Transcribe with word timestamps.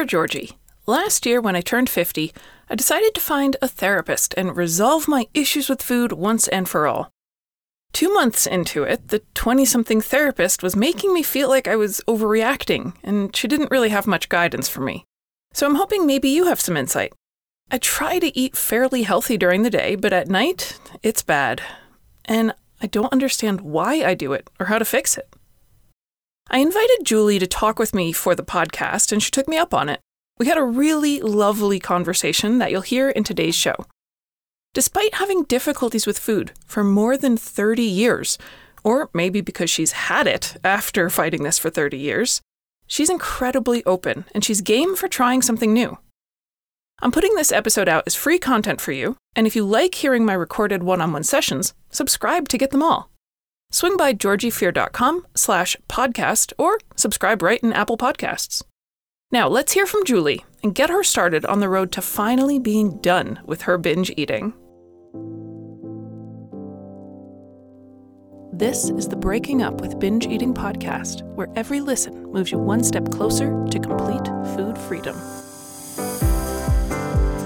Dear 0.00 0.06
Georgie, 0.06 0.56
last 0.86 1.26
year 1.26 1.42
when 1.42 1.54
I 1.54 1.60
turned 1.60 1.90
50, 1.90 2.32
I 2.70 2.74
decided 2.74 3.12
to 3.14 3.20
find 3.20 3.58
a 3.60 3.68
therapist 3.68 4.32
and 4.34 4.56
resolve 4.56 5.06
my 5.06 5.26
issues 5.34 5.68
with 5.68 5.82
food 5.82 6.12
once 6.12 6.48
and 6.48 6.66
for 6.66 6.86
all. 6.86 7.10
Two 7.92 8.10
months 8.14 8.46
into 8.46 8.82
it, 8.82 9.08
the 9.08 9.18
20 9.34 9.66
something 9.66 10.00
therapist 10.00 10.62
was 10.62 10.74
making 10.74 11.12
me 11.12 11.22
feel 11.22 11.50
like 11.50 11.68
I 11.68 11.76
was 11.76 12.00
overreacting, 12.08 12.94
and 13.02 13.36
she 13.36 13.46
didn't 13.46 13.70
really 13.70 13.90
have 13.90 14.06
much 14.06 14.30
guidance 14.30 14.70
for 14.70 14.80
me. 14.80 15.04
So 15.52 15.66
I'm 15.66 15.74
hoping 15.74 16.06
maybe 16.06 16.30
you 16.30 16.46
have 16.46 16.62
some 16.62 16.78
insight. 16.78 17.12
I 17.70 17.76
try 17.76 18.18
to 18.20 18.34
eat 18.34 18.56
fairly 18.56 19.02
healthy 19.02 19.36
during 19.36 19.64
the 19.64 19.68
day, 19.68 19.96
but 19.96 20.14
at 20.14 20.28
night, 20.28 20.80
it's 21.02 21.22
bad. 21.22 21.60
And 22.24 22.54
I 22.80 22.86
don't 22.86 23.12
understand 23.12 23.60
why 23.60 24.02
I 24.02 24.14
do 24.14 24.32
it 24.32 24.48
or 24.58 24.64
how 24.64 24.78
to 24.78 24.86
fix 24.86 25.18
it. 25.18 25.28
I 26.52 26.58
invited 26.58 27.04
Julie 27.04 27.38
to 27.38 27.46
talk 27.46 27.78
with 27.78 27.94
me 27.94 28.10
for 28.10 28.34
the 28.34 28.42
podcast, 28.42 29.12
and 29.12 29.22
she 29.22 29.30
took 29.30 29.46
me 29.46 29.56
up 29.56 29.72
on 29.72 29.88
it. 29.88 30.00
We 30.36 30.46
had 30.46 30.58
a 30.58 30.64
really 30.64 31.20
lovely 31.20 31.78
conversation 31.78 32.58
that 32.58 32.72
you'll 32.72 32.80
hear 32.80 33.08
in 33.08 33.22
today's 33.22 33.54
show. 33.54 33.86
Despite 34.74 35.14
having 35.14 35.44
difficulties 35.44 36.08
with 36.08 36.18
food 36.18 36.50
for 36.66 36.82
more 36.82 37.16
than 37.16 37.36
30 37.36 37.84
years, 37.84 38.36
or 38.82 39.10
maybe 39.14 39.40
because 39.40 39.70
she's 39.70 39.92
had 39.92 40.26
it 40.26 40.56
after 40.64 41.08
fighting 41.08 41.44
this 41.44 41.56
for 41.56 41.70
30 41.70 41.96
years, 41.96 42.40
she's 42.88 43.10
incredibly 43.10 43.84
open 43.84 44.24
and 44.34 44.44
she's 44.44 44.60
game 44.60 44.96
for 44.96 45.06
trying 45.06 45.42
something 45.42 45.72
new. 45.72 45.98
I'm 47.00 47.12
putting 47.12 47.36
this 47.36 47.52
episode 47.52 47.88
out 47.88 48.02
as 48.08 48.16
free 48.16 48.40
content 48.40 48.80
for 48.80 48.90
you, 48.90 49.16
and 49.36 49.46
if 49.46 49.54
you 49.54 49.64
like 49.64 49.94
hearing 49.94 50.24
my 50.24 50.34
recorded 50.34 50.82
one-on-one 50.82 51.22
sessions, 51.22 51.74
subscribe 51.90 52.48
to 52.48 52.58
get 52.58 52.72
them 52.72 52.82
all. 52.82 53.08
Swing 53.70 53.96
by 53.96 54.12
georgiefear.com 54.12 55.26
slash 55.36 55.76
podcast 55.88 56.52
or 56.58 56.78
subscribe 56.96 57.40
right 57.40 57.62
in 57.62 57.72
Apple 57.72 57.96
Podcasts. 57.96 58.62
Now 59.30 59.46
let's 59.48 59.72
hear 59.72 59.86
from 59.86 60.04
Julie 60.04 60.44
and 60.62 60.74
get 60.74 60.90
her 60.90 61.04
started 61.04 61.46
on 61.46 61.60
the 61.60 61.68
road 61.68 61.92
to 61.92 62.02
finally 62.02 62.58
being 62.58 62.98
done 62.98 63.38
with 63.44 63.62
her 63.62 63.78
binge 63.78 64.12
eating. 64.16 64.52
This 68.52 68.90
is 68.90 69.08
the 69.08 69.16
Breaking 69.16 69.62
Up 69.62 69.80
with 69.80 69.98
Binge 70.00 70.26
Eating 70.26 70.52
podcast, 70.52 71.22
where 71.34 71.48
every 71.54 71.80
listen 71.80 72.24
moves 72.30 72.50
you 72.50 72.58
one 72.58 72.82
step 72.82 73.10
closer 73.10 73.64
to 73.70 73.78
complete 73.78 74.26
food 74.54 74.76
freedom. 74.76 75.14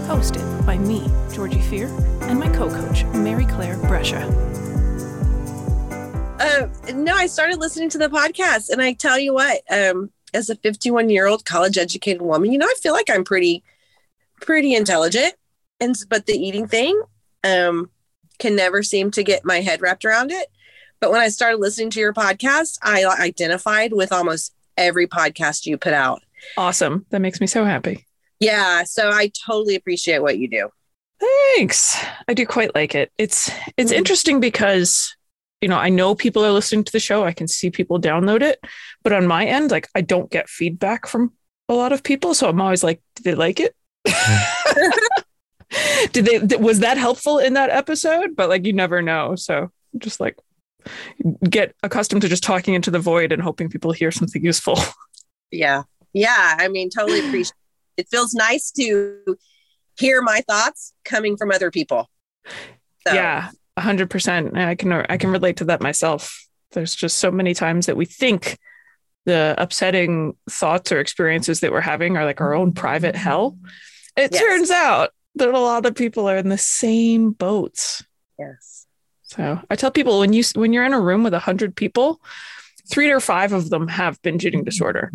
Hosted 0.08 0.66
by 0.66 0.78
me, 0.78 1.06
Georgie 1.32 1.60
Fear, 1.60 1.86
and 2.22 2.40
my 2.40 2.48
co 2.48 2.68
coach, 2.68 3.04
Mary 3.14 3.44
Claire 3.44 3.76
Brescia. 3.76 4.73
Uh, 6.44 6.68
no, 6.92 7.14
I 7.14 7.26
started 7.26 7.58
listening 7.58 7.88
to 7.88 7.98
the 7.98 8.10
podcast, 8.10 8.68
and 8.68 8.82
I 8.82 8.92
tell 8.92 9.18
you 9.18 9.32
what, 9.32 9.62
um, 9.70 10.10
as 10.34 10.50
a 10.50 10.56
51 10.56 11.08
year 11.08 11.26
old 11.26 11.46
college 11.46 11.78
educated 11.78 12.20
woman, 12.20 12.52
you 12.52 12.58
know, 12.58 12.66
I 12.66 12.74
feel 12.82 12.92
like 12.92 13.08
I'm 13.08 13.24
pretty, 13.24 13.64
pretty 14.42 14.74
intelligent. 14.74 15.32
And 15.80 15.94
but 16.10 16.26
the 16.26 16.34
eating 16.34 16.68
thing, 16.68 17.00
um, 17.44 17.90
can 18.38 18.54
never 18.54 18.82
seem 18.82 19.10
to 19.12 19.24
get 19.24 19.46
my 19.46 19.62
head 19.62 19.80
wrapped 19.80 20.04
around 20.04 20.32
it. 20.32 20.48
But 21.00 21.10
when 21.10 21.22
I 21.22 21.28
started 21.28 21.60
listening 21.60 21.88
to 21.90 22.00
your 22.00 22.12
podcast, 22.12 22.78
I 22.82 23.06
identified 23.06 23.94
with 23.94 24.12
almost 24.12 24.54
every 24.76 25.06
podcast 25.06 25.64
you 25.64 25.78
put 25.78 25.94
out. 25.94 26.22
Awesome. 26.58 27.06
That 27.08 27.20
makes 27.20 27.40
me 27.40 27.46
so 27.46 27.64
happy. 27.64 28.06
Yeah. 28.38 28.84
So 28.84 29.08
I 29.08 29.32
totally 29.46 29.76
appreciate 29.76 30.20
what 30.20 30.36
you 30.36 30.50
do. 30.50 30.68
Thanks. 31.56 31.96
I 32.28 32.34
do 32.34 32.44
quite 32.44 32.74
like 32.74 32.94
it. 32.94 33.10
It's 33.16 33.50
it's 33.78 33.90
mm-hmm. 33.90 33.98
interesting 33.98 34.40
because 34.40 35.16
you 35.64 35.68
know, 35.68 35.78
I 35.78 35.88
know 35.88 36.14
people 36.14 36.44
are 36.44 36.52
listening 36.52 36.84
to 36.84 36.92
the 36.92 37.00
show. 37.00 37.24
I 37.24 37.32
can 37.32 37.48
see 37.48 37.70
people 37.70 37.98
download 37.98 38.42
it, 38.42 38.62
but 39.02 39.14
on 39.14 39.26
my 39.26 39.46
end, 39.46 39.70
like 39.70 39.88
I 39.94 40.02
don't 40.02 40.30
get 40.30 40.50
feedback 40.50 41.06
from 41.06 41.32
a 41.70 41.72
lot 41.72 41.90
of 41.90 42.02
people. 42.02 42.34
So 42.34 42.50
I'm 42.50 42.60
always 42.60 42.84
like, 42.84 43.00
did 43.16 43.24
they 43.24 43.34
like 43.34 43.60
it? 43.60 43.74
did 46.12 46.26
they, 46.26 46.56
was 46.58 46.80
that 46.80 46.98
helpful 46.98 47.38
in 47.38 47.54
that 47.54 47.70
episode? 47.70 48.36
But 48.36 48.50
like, 48.50 48.66
you 48.66 48.74
never 48.74 49.00
know. 49.00 49.36
So 49.36 49.70
just 49.96 50.20
like 50.20 50.36
get 51.48 51.74
accustomed 51.82 52.20
to 52.20 52.28
just 52.28 52.42
talking 52.42 52.74
into 52.74 52.90
the 52.90 52.98
void 52.98 53.32
and 53.32 53.40
hoping 53.40 53.70
people 53.70 53.92
hear 53.92 54.10
something 54.10 54.44
useful. 54.44 54.78
Yeah. 55.50 55.84
Yeah. 56.12 56.56
I 56.58 56.66
mean, 56.66 56.90
totally 56.90 57.20
appreciate 57.28 57.54
it. 57.96 58.08
feels 58.08 58.34
nice 58.34 58.72
to 58.72 59.38
hear 59.96 60.20
my 60.20 60.40
thoughts 60.48 60.92
coming 61.04 61.36
from 61.36 61.52
other 61.52 61.70
people. 61.70 62.10
So. 63.06 63.14
Yeah 63.14 63.50
hundred 63.78 64.10
percent. 64.10 64.56
I 64.56 64.74
can 64.74 64.92
I 64.92 65.16
can 65.16 65.30
relate 65.30 65.58
to 65.58 65.66
that 65.66 65.80
myself. 65.80 66.46
There's 66.72 66.94
just 66.94 67.18
so 67.18 67.30
many 67.30 67.54
times 67.54 67.86
that 67.86 67.96
we 67.96 68.04
think 68.04 68.58
the 69.26 69.54
upsetting 69.58 70.36
thoughts 70.50 70.92
or 70.92 71.00
experiences 71.00 71.60
that 71.60 71.72
we're 71.72 71.80
having 71.80 72.16
are 72.16 72.24
like 72.24 72.40
our 72.40 72.54
own 72.54 72.72
private 72.72 73.16
hell. 73.16 73.58
It 74.16 74.32
yes. 74.32 74.40
turns 74.40 74.70
out 74.70 75.10
that 75.36 75.48
a 75.48 75.58
lot 75.58 75.86
of 75.86 75.94
people 75.94 76.28
are 76.28 76.36
in 76.36 76.48
the 76.48 76.58
same 76.58 77.32
boats. 77.32 78.04
Yes. 78.38 78.86
So 79.22 79.60
I 79.70 79.76
tell 79.76 79.90
people 79.90 80.20
when 80.20 80.32
you 80.32 80.44
when 80.54 80.72
you're 80.72 80.84
in 80.84 80.92
a 80.92 81.00
room 81.00 81.24
with 81.24 81.34
a 81.34 81.38
hundred 81.38 81.74
people, 81.74 82.20
three 82.88 83.10
or 83.10 83.20
five 83.20 83.52
of 83.52 83.70
them 83.70 83.88
have 83.88 84.20
binge 84.22 84.44
eating 84.44 84.64
disorder. 84.64 85.10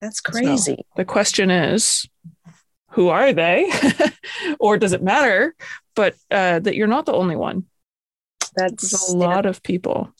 That's 0.00 0.20
crazy. 0.20 0.76
So 0.76 0.84
the 0.96 1.04
question 1.04 1.50
is, 1.50 2.08
who 2.90 3.08
are 3.08 3.32
they, 3.32 3.70
or 4.60 4.78
does 4.78 4.92
it 4.92 5.02
matter? 5.02 5.54
But 5.98 6.14
uh, 6.30 6.60
that 6.60 6.76
you're 6.76 6.86
not 6.86 7.06
the 7.06 7.12
only 7.12 7.34
one. 7.34 7.64
That's 8.54 8.92
There's 8.92 9.08
a 9.08 9.16
lot 9.16 9.46
of 9.46 9.64
people. 9.64 10.14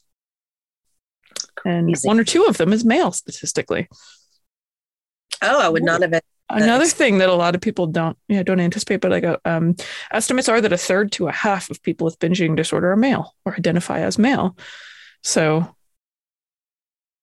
And 1.64 1.96
one 2.02 2.18
or 2.18 2.24
two 2.24 2.46
of 2.46 2.56
them 2.56 2.72
is 2.72 2.84
male 2.84 3.12
statistically. 3.12 3.88
Oh, 5.40 5.60
I 5.60 5.68
would 5.68 5.84
not 5.84 6.02
have. 6.02 6.20
Another 6.50 6.86
thing 6.86 7.18
that 7.18 7.28
a 7.28 7.34
lot 7.34 7.54
of 7.54 7.60
people 7.60 7.86
don't, 7.86 8.18
yeah, 8.26 8.42
don't 8.42 8.58
anticipate, 8.58 9.00
but 9.00 9.12
like 9.12 9.22
uh, 9.22 9.36
um, 9.44 9.76
estimates 10.10 10.48
are 10.48 10.60
that 10.60 10.72
a 10.72 10.76
third 10.76 11.12
to 11.12 11.28
a 11.28 11.32
half 11.32 11.70
of 11.70 11.80
people 11.80 12.06
with 12.06 12.18
binge 12.18 12.40
eating 12.40 12.56
disorder 12.56 12.90
are 12.90 12.96
male 12.96 13.36
or 13.44 13.54
identify 13.54 14.00
as 14.00 14.18
male. 14.18 14.56
So 15.22 15.76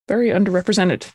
very 0.08 0.30
underrepresented. 0.30 1.12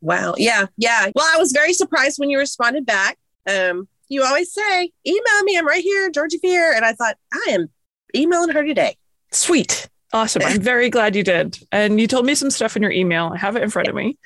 Wow. 0.00 0.34
Yeah. 0.36 0.66
Yeah. 0.76 1.12
Well, 1.14 1.30
I 1.32 1.38
was 1.38 1.52
very 1.52 1.74
surprised 1.74 2.18
when 2.18 2.28
you 2.28 2.38
responded 2.38 2.84
back. 2.86 3.18
Um, 3.48 3.86
you 4.08 4.24
always 4.24 4.52
say, 4.52 4.90
email 5.06 5.42
me. 5.44 5.58
I'm 5.58 5.66
right 5.66 5.82
here, 5.82 6.10
Georgie 6.10 6.38
Fear. 6.38 6.72
And 6.74 6.84
I 6.84 6.92
thought, 6.92 7.16
I 7.32 7.50
am 7.50 7.68
emailing 8.14 8.50
her 8.50 8.64
today. 8.64 8.96
Sweet. 9.32 9.88
Awesome. 10.12 10.42
I'm 10.44 10.60
very 10.60 10.90
glad 10.90 11.16
you 11.16 11.22
did. 11.22 11.58
And 11.72 12.00
you 12.00 12.06
told 12.06 12.26
me 12.26 12.34
some 12.34 12.50
stuff 12.50 12.76
in 12.76 12.82
your 12.82 12.92
email. 12.92 13.30
I 13.34 13.38
have 13.38 13.56
it 13.56 13.62
in 13.62 13.70
front 13.70 13.88
of 13.88 13.94
me. 13.94 14.18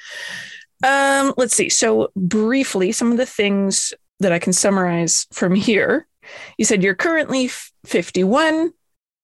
Um, 0.84 1.34
let's 1.36 1.54
see. 1.54 1.68
So, 1.68 2.10
briefly, 2.16 2.92
some 2.92 3.10
of 3.12 3.18
the 3.18 3.26
things 3.26 3.92
that 4.20 4.32
I 4.32 4.38
can 4.38 4.52
summarize 4.52 5.26
from 5.32 5.54
here. 5.54 6.06
You 6.58 6.64
said 6.64 6.82
you're 6.82 6.94
currently 6.94 7.50
51, 7.86 8.72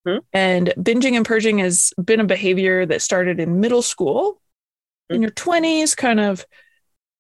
hmm? 0.06 0.16
and 0.32 0.72
binging 0.76 1.16
and 1.16 1.24
purging 1.24 1.58
has 1.58 1.92
been 2.02 2.20
a 2.20 2.24
behavior 2.24 2.84
that 2.86 3.02
started 3.02 3.38
in 3.38 3.60
middle 3.60 3.82
school. 3.82 4.40
Hmm? 5.08 5.16
In 5.16 5.22
your 5.22 5.30
20s, 5.30 5.96
kind 5.96 6.18
of 6.18 6.44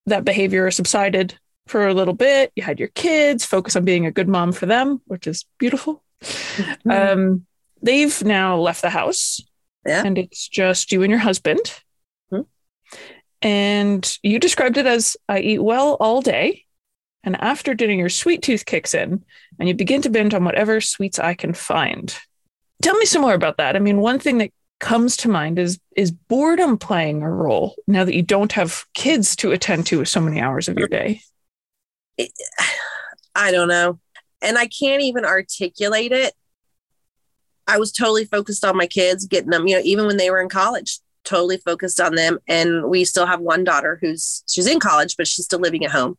that 0.06 0.24
behavior 0.24 0.70
subsided 0.70 1.38
for 1.66 1.86
a 1.86 1.94
little 1.94 2.14
bit. 2.14 2.52
You 2.56 2.62
had 2.62 2.78
your 2.78 2.88
kids, 2.88 3.44
focus 3.44 3.76
on 3.76 3.84
being 3.84 4.06
a 4.06 4.12
good 4.12 4.28
mom 4.28 4.52
for 4.52 4.66
them, 4.66 5.00
which 5.06 5.26
is 5.26 5.44
beautiful. 5.58 6.02
Mm-hmm. 6.22 6.90
Um, 6.90 7.46
they've 7.82 8.24
now 8.24 8.56
left 8.56 8.82
the 8.82 8.90
house, 8.90 9.40
yeah. 9.84 10.02
and 10.04 10.18
it's 10.18 10.48
just 10.48 10.92
you 10.92 11.02
and 11.02 11.10
your 11.10 11.20
husband. 11.20 11.60
Mm-hmm. 12.32 12.42
And 13.42 14.18
you 14.22 14.38
described 14.38 14.76
it 14.76 14.86
as 14.86 15.16
I 15.28 15.40
eat 15.40 15.62
well 15.62 15.94
all 16.00 16.22
day. 16.22 16.64
And 17.24 17.40
after 17.40 17.74
dinner, 17.74 17.92
your 17.92 18.08
sweet 18.08 18.42
tooth 18.42 18.64
kicks 18.64 18.94
in 18.94 19.24
and 19.58 19.68
you 19.68 19.74
begin 19.74 20.00
to 20.02 20.10
binge 20.10 20.32
on 20.32 20.44
whatever 20.44 20.80
sweets 20.80 21.18
I 21.18 21.34
can 21.34 21.54
find. 21.54 22.16
Tell 22.82 22.96
me 22.96 23.04
some 23.04 23.22
more 23.22 23.34
about 23.34 23.56
that. 23.56 23.74
I 23.74 23.80
mean, 23.80 23.98
one 24.00 24.20
thing 24.20 24.38
that 24.38 24.52
comes 24.78 25.16
to 25.16 25.28
mind 25.28 25.58
is 25.58 25.80
is 25.96 26.10
boredom 26.10 26.76
playing 26.78 27.22
a 27.22 27.30
role 27.30 27.74
now 27.86 28.04
that 28.04 28.14
you 28.14 28.22
don't 28.22 28.52
have 28.52 28.84
kids 28.94 29.34
to 29.34 29.50
attend 29.50 29.86
to 29.86 30.04
so 30.04 30.20
many 30.20 30.40
hours 30.40 30.68
of 30.68 30.78
your 30.78 30.86
day 30.86 31.20
I 33.34 33.50
don't 33.50 33.68
know. 33.68 33.98
And 34.42 34.58
I 34.58 34.66
can't 34.66 35.02
even 35.02 35.24
articulate 35.24 36.12
it. 36.12 36.34
I 37.66 37.78
was 37.78 37.92
totally 37.92 38.24
focused 38.24 38.64
on 38.64 38.76
my 38.76 38.86
kids, 38.86 39.26
getting 39.26 39.50
them, 39.50 39.66
you 39.66 39.76
know, 39.76 39.82
even 39.84 40.06
when 40.06 40.16
they 40.16 40.30
were 40.30 40.40
in 40.40 40.48
college, 40.48 41.00
totally 41.24 41.56
focused 41.56 42.00
on 42.00 42.14
them. 42.14 42.38
And 42.46 42.84
we 42.88 43.04
still 43.04 43.26
have 43.26 43.40
one 43.40 43.64
daughter 43.64 43.98
who's 44.00 44.44
she's 44.46 44.66
in 44.66 44.78
college, 44.78 45.16
but 45.16 45.26
she's 45.26 45.44
still 45.44 45.58
living 45.58 45.84
at 45.84 45.90
home. 45.90 46.16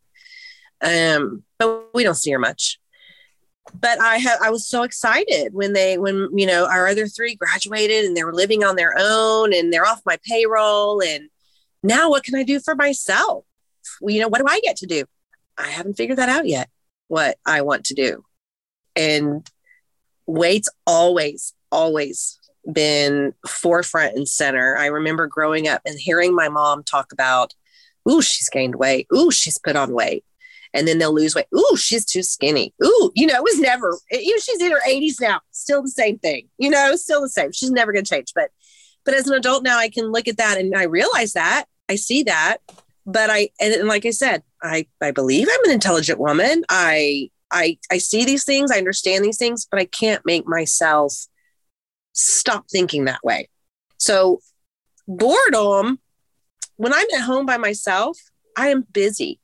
Um, 0.82 1.42
but 1.58 1.94
we 1.94 2.04
don't 2.04 2.14
see 2.14 2.30
her 2.32 2.38
much. 2.38 2.78
But 3.74 4.00
I 4.00 4.18
have 4.18 4.38
I 4.42 4.50
was 4.50 4.66
so 4.66 4.82
excited 4.82 5.52
when 5.52 5.72
they 5.72 5.98
when 5.98 6.28
you 6.34 6.46
know 6.46 6.66
our 6.66 6.86
other 6.86 7.06
three 7.06 7.34
graduated 7.34 8.04
and 8.04 8.16
they 8.16 8.24
were 8.24 8.34
living 8.34 8.64
on 8.64 8.76
their 8.76 8.94
own 8.98 9.52
and 9.52 9.72
they're 9.72 9.86
off 9.86 10.02
my 10.06 10.18
payroll. 10.24 11.02
And 11.02 11.28
now 11.82 12.10
what 12.10 12.24
can 12.24 12.34
I 12.34 12.44
do 12.44 12.60
for 12.60 12.74
myself? 12.74 13.44
You 14.00 14.20
know, 14.20 14.28
what 14.28 14.40
do 14.40 14.46
I 14.48 14.60
get 14.60 14.76
to 14.76 14.86
do? 14.86 15.04
I 15.58 15.68
haven't 15.68 15.96
figured 15.96 16.18
that 16.18 16.28
out 16.28 16.46
yet, 16.46 16.68
what 17.08 17.38
I 17.44 17.62
want 17.62 17.86
to 17.86 17.94
do. 17.94 18.24
And 18.94 19.48
weight's 20.26 20.68
always, 20.86 21.54
always 21.72 22.38
been 22.70 23.34
forefront 23.46 24.16
and 24.16 24.28
center. 24.28 24.76
I 24.76 24.86
remember 24.86 25.26
growing 25.26 25.68
up 25.68 25.82
and 25.84 25.98
hearing 25.98 26.34
my 26.34 26.48
mom 26.48 26.84
talk 26.84 27.12
about 27.12 27.54
Ooh, 28.08 28.22
she's 28.22 28.48
gained 28.48 28.76
weight. 28.76 29.06
Ooh, 29.14 29.30
she's 29.30 29.58
put 29.58 29.76
on 29.76 29.92
weight. 29.92 30.24
And 30.74 30.86
then 30.86 30.98
they'll 30.98 31.14
lose 31.14 31.34
weight. 31.34 31.46
Ooh, 31.54 31.76
she's 31.76 32.04
too 32.04 32.22
skinny. 32.22 32.74
Ooh, 32.82 33.10
you 33.14 33.26
know, 33.26 33.34
it 33.34 33.42
was 33.42 33.58
never, 33.58 33.98
you 34.10 34.34
know, 34.34 34.40
she's 34.40 34.62
in 34.62 34.72
her 34.72 34.80
80s 34.86 35.20
now, 35.20 35.40
still 35.50 35.82
the 35.82 35.88
same 35.88 36.18
thing, 36.18 36.48
you 36.58 36.68
know, 36.68 36.94
still 36.96 37.22
the 37.22 37.28
same. 37.28 37.52
She's 37.52 37.70
never 37.70 37.92
going 37.92 38.04
to 38.04 38.10
change. 38.10 38.32
But, 38.34 38.50
but 39.04 39.14
as 39.14 39.26
an 39.26 39.34
adult 39.34 39.62
now, 39.62 39.78
I 39.78 39.88
can 39.88 40.12
look 40.12 40.28
at 40.28 40.36
that 40.36 40.58
and 40.58 40.74
I 40.74 40.84
realize 40.84 41.32
that 41.32 41.66
I 41.88 41.96
see 41.96 42.22
that. 42.24 42.58
But 43.06 43.30
I, 43.30 43.48
and, 43.60 43.72
and 43.72 43.88
like 43.88 44.04
I 44.04 44.10
said, 44.10 44.42
I, 44.62 44.86
I 45.00 45.10
believe 45.10 45.48
I'm 45.50 45.64
an 45.64 45.70
intelligent 45.70 46.18
woman. 46.18 46.64
I, 46.68 47.30
I, 47.50 47.78
I 47.90 47.98
see 47.98 48.24
these 48.24 48.44
things, 48.44 48.70
I 48.70 48.78
understand 48.78 49.24
these 49.24 49.38
things, 49.38 49.66
but 49.70 49.80
I 49.80 49.84
can't 49.84 50.24
make 50.24 50.46
myself 50.46 51.14
stop 52.12 52.66
thinking 52.70 53.04
that 53.04 53.22
way. 53.22 53.48
So 53.96 54.40
boredom, 55.06 55.98
when 56.76 56.92
I'm 56.92 57.06
at 57.14 57.22
home 57.22 57.46
by 57.46 57.56
myself, 57.56 58.18
I 58.56 58.68
am 58.68 58.86
busy. 58.92 59.40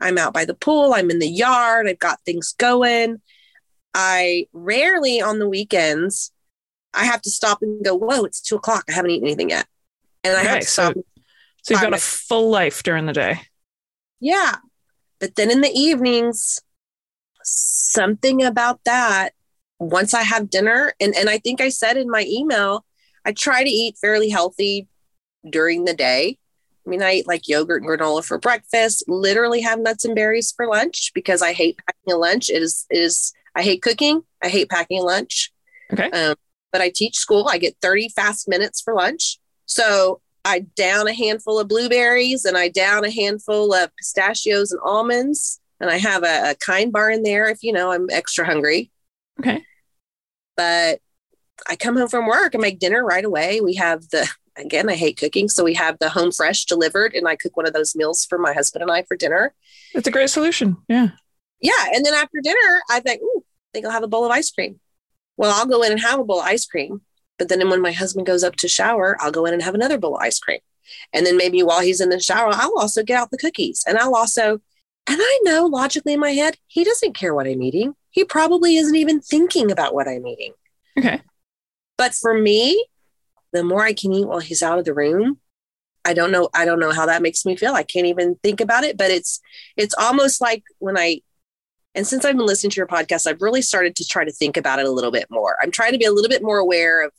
I'm 0.00 0.18
out 0.18 0.32
by 0.32 0.44
the 0.44 0.54
pool, 0.54 0.94
I'm 0.94 1.10
in 1.10 1.18
the 1.18 1.28
yard, 1.28 1.88
I've 1.88 1.98
got 1.98 2.20
things 2.24 2.54
going. 2.58 3.20
I 3.94 4.46
rarely 4.52 5.20
on 5.20 5.38
the 5.38 5.48
weekends, 5.48 6.32
I 6.94 7.04
have 7.04 7.22
to 7.22 7.30
stop 7.30 7.62
and 7.62 7.84
go, 7.84 7.94
whoa, 7.94 8.24
it's 8.24 8.40
two 8.40 8.56
o'clock. 8.56 8.84
I 8.88 8.92
haven't 8.92 9.10
eaten 9.10 9.26
anything 9.26 9.50
yet. 9.50 9.66
And 10.24 10.36
I 10.36 10.42
have 10.42 10.60
to 10.60 10.66
stop. 10.66 10.94
So, 10.94 11.04
so 11.62 11.74
you've 11.74 11.82
got 11.82 11.94
a 11.94 11.98
full 11.98 12.50
life 12.50 12.82
during 12.82 13.06
the 13.06 13.12
day. 13.12 13.40
Yeah. 14.20 14.56
But 15.20 15.36
then 15.36 15.50
in 15.50 15.60
the 15.60 15.72
evenings, 15.72 16.60
something 17.42 18.42
about 18.42 18.80
that, 18.84 19.32
once 19.78 20.14
I 20.14 20.22
have 20.22 20.50
dinner, 20.50 20.92
and, 21.00 21.14
and 21.14 21.28
I 21.28 21.38
think 21.38 21.60
I 21.60 21.68
said 21.68 21.96
in 21.96 22.10
my 22.10 22.24
email, 22.28 22.84
I 23.24 23.32
try 23.32 23.62
to 23.62 23.70
eat 23.70 23.96
fairly 24.00 24.28
healthy 24.28 24.88
during 25.48 25.84
the 25.84 25.94
day. 25.94 26.38
I 26.86 26.90
mean, 26.90 27.02
I 27.02 27.14
eat 27.14 27.28
like 27.28 27.46
yogurt 27.46 27.82
and 27.82 27.90
granola 27.90 28.24
for 28.24 28.38
breakfast, 28.38 29.04
literally 29.08 29.60
have 29.60 29.78
nuts 29.78 30.04
and 30.04 30.14
berries 30.14 30.52
for 30.56 30.66
lunch 30.66 31.12
because 31.14 31.42
I 31.42 31.52
hate 31.52 31.78
packing 31.78 32.14
a 32.14 32.16
lunch. 32.16 32.48
It 32.48 32.62
is, 32.62 32.86
it 32.90 32.98
is, 32.98 33.32
I 33.54 33.62
hate 33.62 33.82
cooking. 33.82 34.22
I 34.42 34.48
hate 34.48 34.70
packing 34.70 35.02
lunch. 35.02 35.52
Okay. 35.92 36.10
Um, 36.10 36.36
but 36.72 36.80
I 36.80 36.90
teach 36.94 37.16
school. 37.16 37.48
I 37.48 37.58
get 37.58 37.76
30 37.82 38.10
fast 38.10 38.48
minutes 38.48 38.80
for 38.80 38.94
lunch. 38.94 39.38
So 39.66 40.20
I 40.44 40.60
down 40.60 41.08
a 41.08 41.14
handful 41.14 41.58
of 41.58 41.68
blueberries 41.68 42.44
and 42.44 42.56
I 42.56 42.68
down 42.68 43.04
a 43.04 43.10
handful 43.10 43.74
of 43.74 43.94
pistachios 43.96 44.72
and 44.72 44.80
almonds. 44.84 45.60
And 45.80 45.90
I 45.90 45.98
have 45.98 46.24
a, 46.24 46.50
a 46.50 46.54
kind 46.56 46.92
bar 46.92 47.10
in 47.10 47.22
there 47.22 47.48
if, 47.48 47.62
you 47.62 47.72
know, 47.72 47.92
I'm 47.92 48.08
extra 48.10 48.44
hungry. 48.44 48.90
Okay. 49.38 49.62
But 50.56 51.00
I 51.68 51.76
come 51.76 51.96
home 51.96 52.08
from 52.08 52.26
work 52.26 52.54
and 52.54 52.62
make 52.62 52.78
dinner 52.78 53.04
right 53.04 53.24
away. 53.24 53.60
We 53.60 53.74
have 53.74 54.08
the, 54.10 54.28
again, 54.56 54.88
I 54.88 54.94
hate 54.94 55.16
cooking. 55.16 55.48
So 55.48 55.62
we 55.62 55.74
have 55.74 55.98
the 55.98 56.08
home 56.08 56.32
fresh 56.32 56.64
delivered 56.64 57.14
and 57.14 57.28
I 57.28 57.36
cook 57.36 57.56
one 57.56 57.66
of 57.66 57.74
those 57.74 57.94
meals 57.94 58.24
for 58.24 58.38
my 58.38 58.52
husband 58.52 58.82
and 58.82 58.90
I 58.90 59.02
for 59.04 59.16
dinner. 59.16 59.54
It's 59.94 60.08
a 60.08 60.12
great 60.12 60.30
solution. 60.30 60.76
Yeah. 60.88 61.10
Yeah. 61.60 61.86
And 61.92 62.04
then 62.04 62.14
after 62.14 62.40
dinner, 62.42 62.82
I 62.90 63.00
think, 63.00 63.22
ooh, 63.22 63.44
I 63.44 63.68
think 63.72 63.86
I'll 63.86 63.92
have 63.92 64.02
a 64.02 64.08
bowl 64.08 64.24
of 64.24 64.30
ice 64.30 64.50
cream. 64.50 64.80
Well, 65.36 65.52
I'll 65.54 65.66
go 65.66 65.82
in 65.82 65.92
and 65.92 66.00
have 66.00 66.18
a 66.18 66.24
bowl 66.24 66.40
of 66.40 66.46
ice 66.46 66.66
cream. 66.66 67.02
But 67.38 67.48
then 67.48 67.68
when 67.68 67.80
my 67.80 67.92
husband 67.92 68.26
goes 68.26 68.42
up 68.42 68.56
to 68.56 68.68
shower, 68.68 69.16
I'll 69.20 69.30
go 69.30 69.46
in 69.46 69.54
and 69.54 69.62
have 69.62 69.74
another 69.74 69.98
bowl 69.98 70.16
of 70.16 70.22
ice 70.22 70.38
cream. 70.38 70.60
And 71.12 71.24
then 71.24 71.36
maybe 71.36 71.62
while 71.62 71.80
he's 71.80 72.00
in 72.00 72.08
the 72.08 72.20
shower, 72.20 72.50
I'll 72.52 72.78
also 72.78 73.02
get 73.02 73.18
out 73.18 73.30
the 73.30 73.38
cookies 73.38 73.84
and 73.86 73.98
I'll 73.98 74.14
also, 74.14 74.52
and 74.52 75.18
I 75.20 75.40
know 75.44 75.66
logically 75.66 76.14
in 76.14 76.20
my 76.20 76.32
head, 76.32 76.56
he 76.66 76.84
doesn't 76.84 77.14
care 77.14 77.34
what 77.34 77.46
I'm 77.46 77.62
eating. 77.62 77.94
He 78.10 78.24
probably 78.24 78.76
isn't 78.76 78.96
even 78.96 79.20
thinking 79.20 79.70
about 79.70 79.94
what 79.94 80.08
I'm 80.08 80.26
eating. 80.26 80.52
Okay. 80.98 81.20
But 81.96 82.14
for 82.14 82.34
me, 82.34 82.86
the 83.52 83.64
more 83.64 83.82
I 83.82 83.92
can 83.92 84.12
eat 84.12 84.26
while 84.26 84.40
he's 84.40 84.62
out 84.62 84.78
of 84.78 84.84
the 84.84 84.94
room, 84.94 85.38
I 86.04 86.14
don't 86.14 86.30
know. 86.30 86.48
I 86.54 86.64
don't 86.64 86.80
know 86.80 86.92
how 86.92 87.06
that 87.06 87.22
makes 87.22 87.44
me 87.44 87.56
feel. 87.56 87.74
I 87.74 87.82
can't 87.82 88.06
even 88.06 88.36
think 88.42 88.60
about 88.60 88.84
it. 88.84 88.96
But 88.96 89.10
it's 89.10 89.40
it's 89.76 89.94
almost 89.98 90.40
like 90.40 90.62
when 90.78 90.96
I 90.96 91.20
and 91.94 92.06
since 92.06 92.24
I've 92.24 92.36
been 92.36 92.46
listening 92.46 92.70
to 92.70 92.76
your 92.76 92.86
podcast, 92.86 93.26
I've 93.26 93.42
really 93.42 93.62
started 93.62 93.96
to 93.96 94.06
try 94.06 94.24
to 94.24 94.32
think 94.32 94.56
about 94.56 94.78
it 94.78 94.86
a 94.86 94.90
little 94.90 95.10
bit 95.10 95.26
more. 95.30 95.56
I'm 95.60 95.70
trying 95.70 95.92
to 95.92 95.98
be 95.98 96.04
a 96.04 96.12
little 96.12 96.28
bit 96.28 96.42
more 96.42 96.58
aware 96.58 97.04
of 97.04 97.12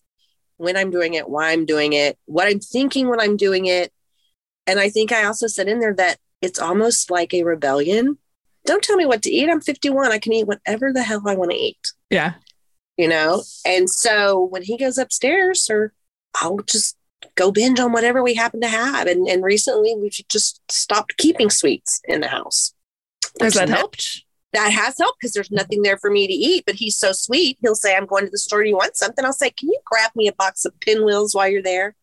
when 0.59 0.75
I'm 0.75 0.91
doing 0.91 1.13
it, 1.13 1.29
why 1.29 1.51
I'm 1.51 1.65
doing 1.65 1.93
it, 1.93 2.19
what 2.25 2.47
I'm 2.47 2.59
thinking 2.59 3.07
when 3.07 3.21
I'm 3.21 3.37
doing 3.37 3.65
it. 3.65 3.93
And 4.67 4.77
I 4.77 4.89
think 4.89 5.11
I 5.11 5.23
also 5.23 5.47
said 5.47 5.69
in 5.69 5.79
there 5.79 5.93
that 5.95 6.17
it's 6.41 6.59
almost 6.59 7.09
like 7.09 7.33
a 7.33 7.43
rebellion. 7.43 8.17
Don't 8.65 8.83
tell 8.83 8.97
me 8.97 9.05
what 9.05 9.23
to 9.23 9.31
eat. 9.31 9.49
I'm 9.49 9.61
51. 9.61 10.11
I 10.11 10.19
can 10.19 10.33
eat 10.33 10.47
whatever 10.47 10.91
the 10.91 11.01
hell 11.01 11.23
I 11.25 11.35
want 11.35 11.51
to 11.51 11.57
eat. 11.57 11.93
Yeah. 12.09 12.33
You 12.97 13.07
know? 13.07 13.43
And 13.65 13.89
so 13.89 14.43
when 14.43 14.61
he 14.61 14.77
goes 14.77 14.97
upstairs, 14.97 15.69
or 15.69 15.93
I'll 16.35 16.57
just 16.57 16.97
go 17.35 17.51
binge 17.51 17.79
on 17.79 17.93
whatever 17.93 18.21
we 18.21 18.33
happen 18.33 18.59
to 18.59 18.67
have. 18.67 19.07
And, 19.07 19.29
and 19.29 19.41
recently 19.41 19.95
we've 19.95 20.19
just 20.27 20.61
stopped 20.69 21.15
keeping 21.15 21.49
sweets 21.49 22.01
in 22.03 22.19
the 22.19 22.27
house. 22.27 22.73
Has 23.39 23.53
that 23.53 23.69
helped? 23.69 24.25
That 24.53 24.71
has 24.71 24.97
helped 24.97 25.19
because 25.19 25.33
there's 25.33 25.47
mm-hmm. 25.47 25.57
nothing 25.57 25.81
there 25.83 25.97
for 25.97 26.09
me 26.09 26.27
to 26.27 26.33
eat. 26.33 26.63
But 26.65 26.75
he's 26.75 26.97
so 26.97 27.11
sweet. 27.11 27.57
He'll 27.61 27.75
say, 27.75 27.95
I'm 27.95 28.05
going 28.05 28.25
to 28.25 28.31
the 28.31 28.37
store. 28.37 28.63
Do 28.63 28.69
you 28.69 28.75
want 28.75 28.97
something? 28.97 29.23
I'll 29.23 29.33
say, 29.33 29.51
Can 29.51 29.69
you 29.69 29.79
grab 29.85 30.11
me 30.15 30.27
a 30.27 30.33
box 30.33 30.65
of 30.65 30.79
pinwheels 30.79 31.35
while 31.35 31.47
you're 31.49 31.61
there? 31.61 31.95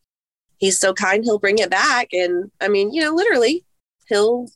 He's 0.57 0.79
so 0.79 0.93
kind. 0.93 1.23
He'll 1.23 1.39
bring 1.39 1.59
it 1.59 1.69
back. 1.69 2.13
And 2.13 2.51
I 2.59 2.67
mean, 2.67 2.93
you 2.93 3.01
know, 3.01 3.13
literally, 3.13 3.65
he'll 4.07 4.47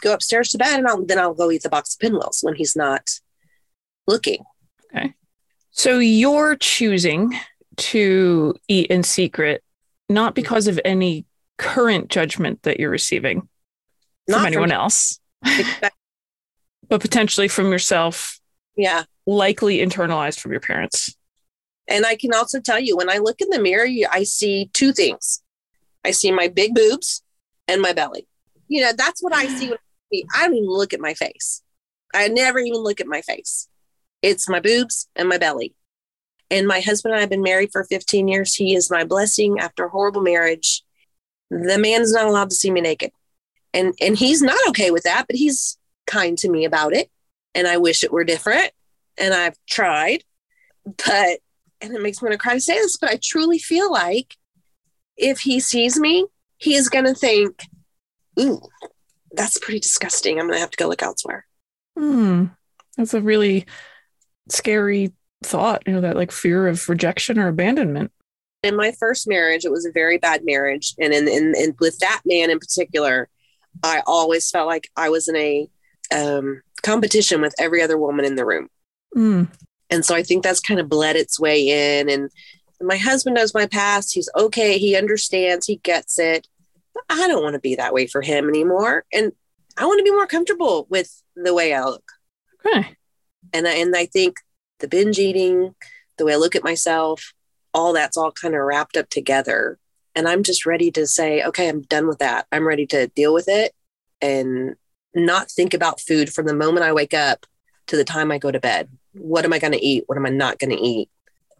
go 0.00 0.12
upstairs 0.12 0.50
to 0.50 0.58
bed 0.58 0.78
and 0.78 0.88
I'll, 0.88 1.04
then 1.04 1.18
I'll 1.18 1.34
go 1.34 1.50
eat 1.50 1.62
the 1.62 1.68
box 1.68 1.94
of 1.94 2.00
pinwheels 2.00 2.40
when 2.42 2.54
he's 2.54 2.76
not 2.76 3.20
looking. 4.06 4.44
Okay. 4.94 5.14
So 5.70 5.98
you're 5.98 6.56
choosing 6.56 7.34
to 7.76 8.54
eat 8.68 8.86
in 8.90 9.02
secret, 9.02 9.62
not 10.08 10.30
mm-hmm. 10.30 10.34
because 10.34 10.66
of 10.66 10.80
any 10.84 11.26
current 11.58 12.08
judgment 12.08 12.62
that 12.62 12.78
you're 12.78 12.90
receiving 12.90 13.48
Not 14.28 14.36
from 14.36 14.40
from- 14.40 14.46
anyone 14.46 14.72
else, 14.72 15.20
but 16.88 17.00
potentially 17.00 17.48
from 17.48 17.70
yourself, 17.70 18.38
yeah. 18.76 19.04
likely 19.26 19.78
internalized 19.78 20.40
from 20.40 20.52
your 20.52 20.60
parents. 20.60 21.14
And 21.88 22.04
I 22.04 22.16
can 22.16 22.34
also 22.34 22.60
tell 22.60 22.80
you 22.80 22.96
when 22.96 23.10
I 23.10 23.18
look 23.18 23.40
in 23.40 23.50
the 23.50 23.60
mirror, 23.60 23.86
I 24.10 24.24
see 24.24 24.70
two 24.72 24.92
things. 24.92 25.42
I 26.04 26.10
see 26.10 26.32
my 26.32 26.48
big 26.48 26.74
boobs 26.74 27.22
and 27.68 27.80
my 27.80 27.92
belly. 27.92 28.26
You 28.68 28.82
know, 28.82 28.92
that's 28.96 29.22
what 29.22 29.34
I 29.34 29.46
see 29.46 29.68
when 29.68 29.78
I 29.78 30.12
see. 30.12 30.24
I 30.34 30.44
don't 30.44 30.56
even 30.56 30.68
look 30.68 30.92
at 30.92 31.00
my 31.00 31.14
face. 31.14 31.62
I 32.14 32.28
never 32.28 32.58
even 32.58 32.80
look 32.82 33.00
at 33.00 33.06
my 33.06 33.22
face. 33.22 33.68
It's 34.22 34.48
my 34.48 34.60
boobs 34.60 35.08
and 35.14 35.28
my 35.28 35.38
belly. 35.38 35.74
And 36.50 36.66
my 36.66 36.80
husband 36.80 37.12
and 37.12 37.18
I 37.18 37.20
have 37.22 37.30
been 37.30 37.42
married 37.42 37.70
for 37.72 37.84
15 37.84 38.28
years. 38.28 38.54
He 38.54 38.74
is 38.74 38.90
my 38.90 39.04
blessing 39.04 39.58
after 39.58 39.84
a 39.84 39.88
horrible 39.88 40.22
marriage. 40.22 40.82
The 41.50 41.78
man 41.78 42.02
is 42.02 42.12
not 42.12 42.26
allowed 42.26 42.50
to 42.50 42.56
see 42.56 42.70
me 42.70 42.80
naked. 42.80 43.10
And 43.74 43.94
and 44.00 44.16
he's 44.16 44.42
not 44.42 44.58
okay 44.68 44.90
with 44.90 45.02
that, 45.02 45.26
but 45.26 45.36
he's 45.36 45.76
kind 46.06 46.36
to 46.38 46.50
me 46.50 46.64
about 46.64 46.92
it. 46.92 47.10
And 47.54 47.66
I 47.66 47.78
wish 47.78 48.04
it 48.04 48.12
were 48.12 48.24
different. 48.24 48.70
And 49.18 49.32
I've 49.32 49.56
tried. 49.66 50.24
But 50.84 51.40
and 51.80 51.94
it 51.94 52.02
makes 52.02 52.22
me 52.22 52.26
want 52.26 52.32
to 52.32 52.38
cry 52.38 52.54
to 52.54 52.60
say 52.60 52.74
this, 52.74 52.96
but 52.96 53.10
I 53.10 53.18
truly 53.22 53.58
feel 53.58 53.90
like 53.90 54.36
if 55.16 55.40
he 55.40 55.60
sees 55.60 55.98
me, 55.98 56.26
he 56.58 56.74
is 56.74 56.88
going 56.88 57.04
to 57.04 57.14
think, 57.14 57.62
ooh, 58.40 58.60
that's 59.32 59.58
pretty 59.58 59.80
disgusting. 59.80 60.38
I'm 60.38 60.46
going 60.46 60.56
to 60.56 60.60
have 60.60 60.70
to 60.70 60.76
go 60.76 60.88
look 60.88 61.02
elsewhere. 61.02 61.46
Hmm. 61.98 62.46
That's 62.96 63.14
a 63.14 63.20
really 63.20 63.66
scary 64.48 65.12
thought, 65.42 65.82
you 65.86 65.92
know, 65.92 66.00
that 66.00 66.16
like 66.16 66.32
fear 66.32 66.66
of 66.66 66.88
rejection 66.88 67.38
or 67.38 67.48
abandonment. 67.48 68.10
In 68.62 68.76
my 68.76 68.92
first 68.92 69.28
marriage, 69.28 69.64
it 69.64 69.70
was 69.70 69.84
a 69.84 69.92
very 69.92 70.18
bad 70.18 70.44
marriage. 70.44 70.94
And 70.98 71.12
in, 71.12 71.28
in, 71.28 71.54
in 71.56 71.76
with 71.78 71.98
that 71.98 72.22
man 72.24 72.50
in 72.50 72.58
particular, 72.58 73.28
I 73.82 74.02
always 74.06 74.50
felt 74.50 74.66
like 74.66 74.90
I 74.96 75.10
was 75.10 75.28
in 75.28 75.36
a 75.36 75.68
um, 76.14 76.62
competition 76.82 77.40
with 77.40 77.54
every 77.58 77.82
other 77.82 77.98
woman 77.98 78.24
in 78.24 78.36
the 78.36 78.46
room. 78.46 78.68
Hmm. 79.12 79.44
And 79.90 80.04
so 80.04 80.14
I 80.14 80.22
think 80.22 80.42
that's 80.42 80.60
kind 80.60 80.80
of 80.80 80.88
bled 80.88 81.16
its 81.16 81.38
way 81.38 81.98
in. 81.98 82.08
And 82.08 82.30
my 82.80 82.96
husband 82.96 83.36
knows 83.36 83.54
my 83.54 83.66
past. 83.66 84.12
He's 84.12 84.28
okay. 84.36 84.78
He 84.78 84.96
understands. 84.96 85.66
He 85.66 85.76
gets 85.76 86.18
it. 86.18 86.46
But 86.94 87.04
I 87.08 87.28
don't 87.28 87.42
want 87.42 87.54
to 87.54 87.60
be 87.60 87.76
that 87.76 87.94
way 87.94 88.06
for 88.06 88.22
him 88.22 88.48
anymore. 88.48 89.04
And 89.12 89.32
I 89.76 89.86
want 89.86 89.98
to 89.98 90.04
be 90.04 90.10
more 90.10 90.26
comfortable 90.26 90.86
with 90.90 91.22
the 91.34 91.54
way 91.54 91.74
I 91.74 91.84
look. 91.84 92.04
Okay. 92.64 92.96
And 93.52 93.68
I, 93.68 93.74
and 93.74 93.94
I 93.94 94.06
think 94.06 94.38
the 94.80 94.88
binge 94.88 95.18
eating, 95.18 95.74
the 96.18 96.24
way 96.24 96.32
I 96.32 96.36
look 96.36 96.56
at 96.56 96.64
myself, 96.64 97.32
all 97.72 97.92
that's 97.92 98.16
all 98.16 98.32
kind 98.32 98.54
of 98.54 98.62
wrapped 98.62 98.96
up 98.96 99.08
together. 99.08 99.78
And 100.14 100.26
I'm 100.26 100.42
just 100.42 100.66
ready 100.66 100.90
to 100.92 101.06
say, 101.06 101.42
okay, 101.42 101.68
I'm 101.68 101.82
done 101.82 102.08
with 102.08 102.18
that. 102.18 102.46
I'm 102.50 102.66
ready 102.66 102.86
to 102.86 103.06
deal 103.08 103.34
with 103.34 103.48
it 103.48 103.72
and 104.20 104.76
not 105.16 105.50
think 105.50 105.74
about 105.74 106.00
food 106.00 106.32
from 106.32 106.46
the 106.46 106.54
moment 106.54 106.84
I 106.84 106.92
wake 106.92 107.14
up 107.14 107.46
to 107.88 107.96
the 107.96 108.04
time 108.04 108.30
I 108.30 108.38
go 108.38 108.50
to 108.50 108.60
bed. 108.60 108.88
What 109.14 109.44
am 109.44 109.52
I 109.52 109.58
going 109.58 109.72
to 109.72 109.84
eat? 109.84 110.04
What 110.06 110.18
am 110.18 110.26
I 110.26 110.30
not 110.30 110.58
going 110.58 110.70
to 110.70 110.82
eat? 110.82 111.08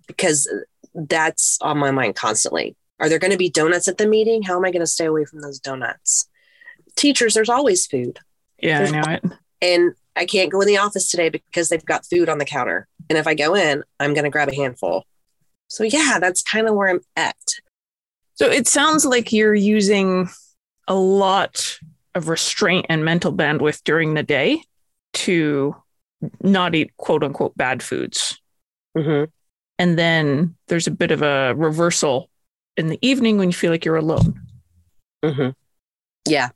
Because 0.06 0.48
that's 0.94 1.58
on 1.60 1.78
my 1.78 1.90
mind 1.90 2.14
constantly. 2.14 2.76
Are 3.00 3.08
there 3.08 3.18
going 3.18 3.32
to 3.32 3.36
be 3.36 3.50
donuts 3.50 3.88
at 3.88 3.98
the 3.98 4.06
meeting? 4.06 4.42
How 4.42 4.56
am 4.56 4.64
I 4.64 4.70
going 4.70 4.80
to 4.80 4.86
stay 4.86 5.06
away 5.06 5.25
from 5.25 5.40
those 5.40 5.58
donuts? 5.58 6.28
Teachers, 6.94 7.34
there's 7.34 7.48
always 7.48 7.86
food. 7.86 8.18
Yeah, 8.62 8.80
I 8.80 8.90
know 8.90 9.12
it. 9.12 9.25
And 9.60 9.94
I 10.14 10.25
can't 10.25 10.50
go 10.50 10.60
in 10.60 10.66
the 10.66 10.78
office 10.78 11.10
today 11.10 11.28
because 11.28 11.68
they've 11.68 11.84
got 11.84 12.06
food 12.06 12.28
on 12.28 12.38
the 12.38 12.44
counter. 12.44 12.88
And 13.10 13.18
if 13.18 13.26
I 13.26 13.34
go 13.34 13.54
in, 13.54 13.84
I'm 14.00 14.14
going 14.14 14.25
to 14.25 14.30
grab 14.30 14.48
a 14.48 14.54
handful. 14.54 15.04
So, 15.68 15.84
yeah, 15.84 16.18
that's 16.20 16.42
kind 16.42 16.68
of 16.68 16.75
where 16.75 16.88
I'm 16.88 17.00
at. 17.16 17.36
So 18.34 18.46
it 18.46 18.66
sounds 18.66 19.04
like 19.04 19.32
you're 19.32 19.54
using 19.54 20.28
a 20.88 20.94
lot 20.94 21.78
of 22.16 22.28
restraint 22.28 22.87
and 22.88 23.04
mental 23.04 23.32
bandwidth 23.32 23.85
during 23.85 24.14
the 24.14 24.23
day 24.23 24.62
to 25.12 25.76
not 26.42 26.75
eat 26.75 26.96
quote 26.96 27.23
unquote 27.23 27.56
bad 27.56 27.82
foods. 27.82 28.40
Mm-hmm. 28.96 29.25
And 29.78 29.99
then 29.99 30.56
there's 30.68 30.87
a 30.87 30.90
bit 30.90 31.11
of 31.11 31.23
a 31.23 31.54
reversal 31.54 32.30
in 32.76 32.88
the 32.88 32.99
evening 33.02 33.37
when 33.38 33.49
you 33.49 33.52
feel 33.52 33.70
like 33.70 33.85
you're 33.85 33.96
alone. 33.96 34.40
Mm-hmm. 35.23 35.50
Yeah. 36.26 36.49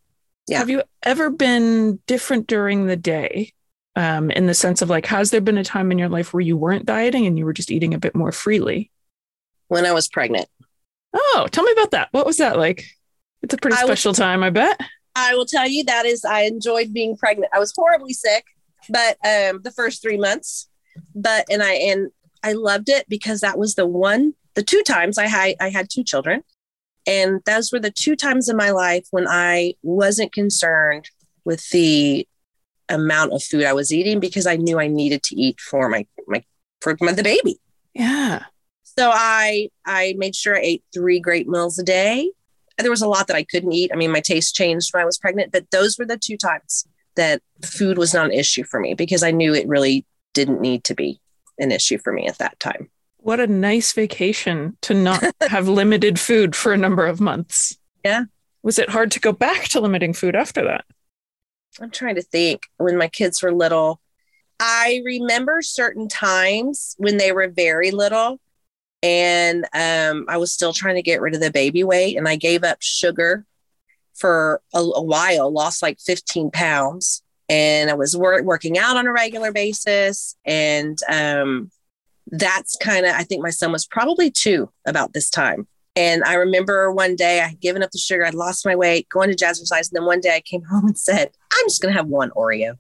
Yeah. 0.49 0.59
Have 0.59 0.71
you 0.71 0.83
ever 1.03 1.31
been 1.31 2.01
different 2.07 2.47
during 2.47 2.87
the 2.87 2.97
day? 2.97 3.53
Um, 3.97 4.31
in 4.31 4.47
the 4.47 4.55
sense 4.55 4.83
of 4.83 4.89
like, 4.89 5.05
has 5.07 5.31
there 5.31 5.41
been 5.41 5.59
a 5.59 5.65
time 5.65 5.93
in 5.93 5.99
your 5.99 6.09
life 6.09 6.33
where 6.33 6.41
you 6.41 6.57
weren't 6.57 6.87
dieting 6.87 7.27
and 7.27 7.37
you 7.39 7.45
were 7.45 7.53
just 7.53 7.71
eating 7.71 7.93
a 7.93 7.99
bit 7.99 8.15
more 8.15 8.33
freely? 8.33 8.91
When 9.69 9.85
I 9.85 9.93
was 9.93 10.09
pregnant. 10.09 10.49
Oh, 11.13 11.49
tell 11.51 11.65
me 11.65 11.73
about 11.73 11.91
that. 11.91 12.09
What 12.13 12.25
was 12.25 12.39
that 12.39 12.57
like? 12.57 12.85
It's 13.43 13.53
a 13.53 13.59
pretty 13.59 13.77
I 13.77 13.85
was- 13.85 13.89
special 13.89 14.15
time, 14.15 14.43
I 14.43 14.51
bet. 14.51 14.81
I 15.21 15.35
will 15.35 15.47
tell 15.47 15.69
you 15.69 15.85
that 15.85 16.07
is 16.07 16.25
I 16.25 16.43
enjoyed 16.43 16.93
being 16.93 17.17
pregnant. 17.17 17.53
I 17.55 17.59
was 17.59 17.73
horribly 17.77 18.13
sick, 18.13 18.45
but 18.89 19.17
um 19.25 19.61
the 19.63 19.73
first 19.75 20.03
three 20.03 20.19
months. 20.19 20.69
But 21.15 21.47
and 21.51 21.63
I 21.63 21.73
and 21.75 22.11
I 22.43 22.53
loved 22.53 22.89
it 22.89 23.09
because 23.09 23.41
that 23.41 23.59
was 23.59 23.75
the 23.75 23.87
one, 23.87 24.35
the 24.55 24.63
two 24.63 24.83
times 24.83 25.19
I 25.19 25.27
had 25.27 25.55
I 25.61 25.69
had 25.71 25.89
two 25.91 26.05
children. 26.05 26.43
And 27.07 27.41
those 27.47 27.73
were 27.73 27.81
the 27.81 27.91
two 27.91 28.15
times 28.15 28.49
in 28.49 28.57
my 28.57 28.71
life 28.71 29.07
when 29.11 29.27
I 29.27 29.75
wasn't 29.83 30.33
concerned 30.33 31.09
with 31.45 31.69
the 31.71 32.29
amount 32.89 33.33
of 33.33 33.43
food 33.43 33.65
I 33.65 33.73
was 33.73 33.93
eating 33.93 34.21
because 34.21 34.47
I 34.47 34.57
knew 34.57 34.79
I 34.79 34.89
needed 34.89 35.23
to 35.25 35.37
eat 35.37 35.61
for 35.61 35.89
my 35.89 36.07
my 36.27 36.45
for 36.81 36.97
my, 37.01 37.13
the 37.13 37.23
baby. 37.23 37.59
Yeah. 37.95 38.45
So 38.85 39.11
I 39.13 39.71
I 39.87 40.15
made 40.19 40.35
sure 40.35 40.57
I 40.57 40.61
ate 40.63 40.85
three 40.93 41.21
great 41.21 41.49
meals 41.49 41.79
a 41.79 41.83
day. 41.83 42.31
And 42.81 42.85
there 42.87 42.91
was 42.91 43.03
a 43.03 43.09
lot 43.09 43.27
that 43.27 43.37
I 43.37 43.45
couldn't 43.45 43.73
eat. 43.73 43.91
I 43.93 43.97
mean, 43.97 44.11
my 44.11 44.23
taste 44.23 44.55
changed 44.55 44.95
when 44.95 45.03
I 45.03 45.05
was 45.05 45.19
pregnant, 45.19 45.53
but 45.53 45.71
those 45.71 45.99
were 45.99 46.07
the 46.07 46.17
two 46.17 46.39
times 46.39 46.87
that 47.15 47.43
food 47.63 47.99
was 47.99 48.15
not 48.15 48.25
an 48.25 48.33
issue 48.33 48.65
for 48.65 48.81
me 48.81 48.95
because 48.95 49.23
I 49.23 49.33
knew 49.33 49.55
it 49.55 49.69
really 49.69 50.07
didn't 50.33 50.63
need 50.63 50.85
to 50.85 50.95
be 50.95 51.21
an 51.59 51.73
issue 51.73 51.99
for 51.99 52.11
me 52.11 52.27
at 52.27 52.39
that 52.39 52.59
time. 52.59 52.89
What 53.19 53.39
a 53.39 53.47
nice 53.47 53.93
vacation 53.93 54.79
to 54.81 54.95
not 54.95 55.23
have 55.43 55.69
limited 55.69 56.19
food 56.19 56.57
for 56.57 56.73
a 56.73 56.79
number 56.79 57.07
of 57.07 57.21
months. 57.21 57.77
Yeah. 58.03 58.25
Was 58.63 58.79
it 58.79 58.89
hard 58.89 59.11
to 59.11 59.21
go 59.21 59.33
back 59.33 59.65
to 59.65 59.81
limiting 59.83 60.15
food 60.15 60.35
after 60.35 60.65
that? 60.65 60.87
I'm 61.83 61.91
trying 61.91 62.15
to 62.15 62.23
think 62.23 62.63
when 62.79 62.97
my 62.97 63.09
kids 63.09 63.43
were 63.43 63.53
little. 63.53 64.01
I 64.59 65.03
remember 65.05 65.61
certain 65.61 66.09
times 66.09 66.95
when 66.97 67.19
they 67.19 67.33
were 67.33 67.49
very 67.49 67.91
little 67.91 68.41
and 69.03 69.65
um, 69.73 70.27
I 70.29 70.37
was 70.37 70.53
still 70.53 70.73
trying 70.73 70.97
to 70.97 71.03
get 71.03 71.21
rid 71.21 71.35
of 71.35 71.41
the 71.41 71.51
baby 71.51 71.85
weight 71.85 72.17
and 72.17 72.29
I 72.29 72.37
gave 72.37 72.65
up 72.65 72.79
sugar 72.81 73.47
for 74.15 74.61
a, 74.75 74.79
a 74.79 75.03
while, 75.03 75.51
lost 75.51 75.83
like 75.83 75.99
15 76.01 76.51
pounds. 76.51 77.23
And 77.49 77.91
I 77.91 77.95
was 77.95 78.17
wor- 78.17 78.43
working 78.43 78.79
out 78.79 78.97
on 78.97 79.07
a 79.07 79.13
regular 79.13 79.53
basis. 79.53 80.37
And 80.45 80.99
um, 81.09 81.71
that's 82.27 82.77
kind 82.77 83.07
of, 83.07 83.15
I 83.15 83.25
think 83.25 83.43
my 83.43 83.51
son 83.51 83.73
was 83.73 83.87
probably 83.87 84.31
two 84.31 84.71
about 84.87 85.15
this 85.15 85.31
time. 85.31 85.67
And 85.97 86.23
I 86.23 86.35
remember 86.35 86.93
one 86.93 87.17
day 87.17 87.41
I 87.41 87.49
had 87.49 87.61
given 87.61 87.83
up 87.83 87.91
the 87.91 87.99
sugar, 87.99 88.25
I'd 88.25 88.35
lost 88.35 88.65
my 88.65 88.77
weight, 88.77 89.09
going 89.09 89.31
to 89.31 89.37
jazzercise. 89.37 89.91
And 89.91 89.93
then 89.93 90.05
one 90.05 90.21
day 90.21 90.37
I 90.37 90.41
came 90.41 90.63
home 90.71 90.87
and 90.87 90.99
said, 90.99 91.31
I'm 91.53 91.67
just 91.67 91.83
going 91.83 91.93
to 91.93 91.99
have 91.99 92.07
one 92.07 92.31
Oreo. 92.31 92.79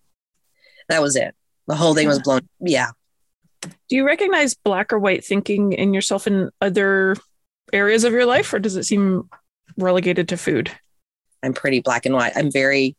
That 0.88 1.02
was 1.02 1.16
it. 1.16 1.34
The 1.66 1.74
whole 1.76 1.94
thing 1.94 2.08
was 2.08 2.20
blown. 2.20 2.40
Yeah. 2.60 2.90
Do 3.62 3.96
you 3.96 4.06
recognize 4.06 4.54
black 4.54 4.92
or 4.92 4.98
white 4.98 5.24
thinking 5.24 5.72
in 5.72 5.92
yourself 5.92 6.26
in 6.26 6.50
other 6.60 7.16
areas 7.72 8.04
of 8.04 8.12
your 8.12 8.26
life, 8.26 8.52
or 8.52 8.58
does 8.58 8.76
it 8.76 8.84
seem 8.84 9.28
relegated 9.76 10.28
to 10.28 10.36
food? 10.36 10.70
I'm 11.42 11.54
pretty 11.54 11.80
black 11.80 12.06
and 12.06 12.14
white. 12.14 12.32
I'm 12.36 12.50
very, 12.50 12.96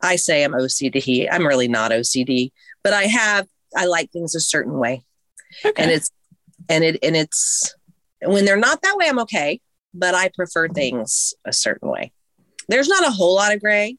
I 0.00 0.16
say 0.16 0.44
I'm 0.44 0.52
OCD. 0.52 1.28
I'm 1.30 1.46
really 1.46 1.68
not 1.68 1.90
OCD, 1.90 2.52
but 2.82 2.92
I 2.92 3.04
have, 3.04 3.46
I 3.76 3.86
like 3.86 4.10
things 4.10 4.34
a 4.34 4.40
certain 4.40 4.78
way. 4.78 5.02
Okay. 5.64 5.82
And 5.82 5.90
it's, 5.90 6.10
and 6.68 6.84
it, 6.84 6.98
and 7.02 7.16
it's, 7.16 7.74
when 8.22 8.44
they're 8.44 8.56
not 8.56 8.82
that 8.82 8.96
way, 8.96 9.08
I'm 9.08 9.20
okay, 9.20 9.60
but 9.94 10.14
I 10.14 10.30
prefer 10.34 10.68
things 10.68 11.34
a 11.44 11.52
certain 11.52 11.88
way. 11.88 12.12
There's 12.68 12.88
not 12.88 13.06
a 13.06 13.10
whole 13.10 13.34
lot 13.34 13.52
of 13.52 13.60
gray, 13.60 13.96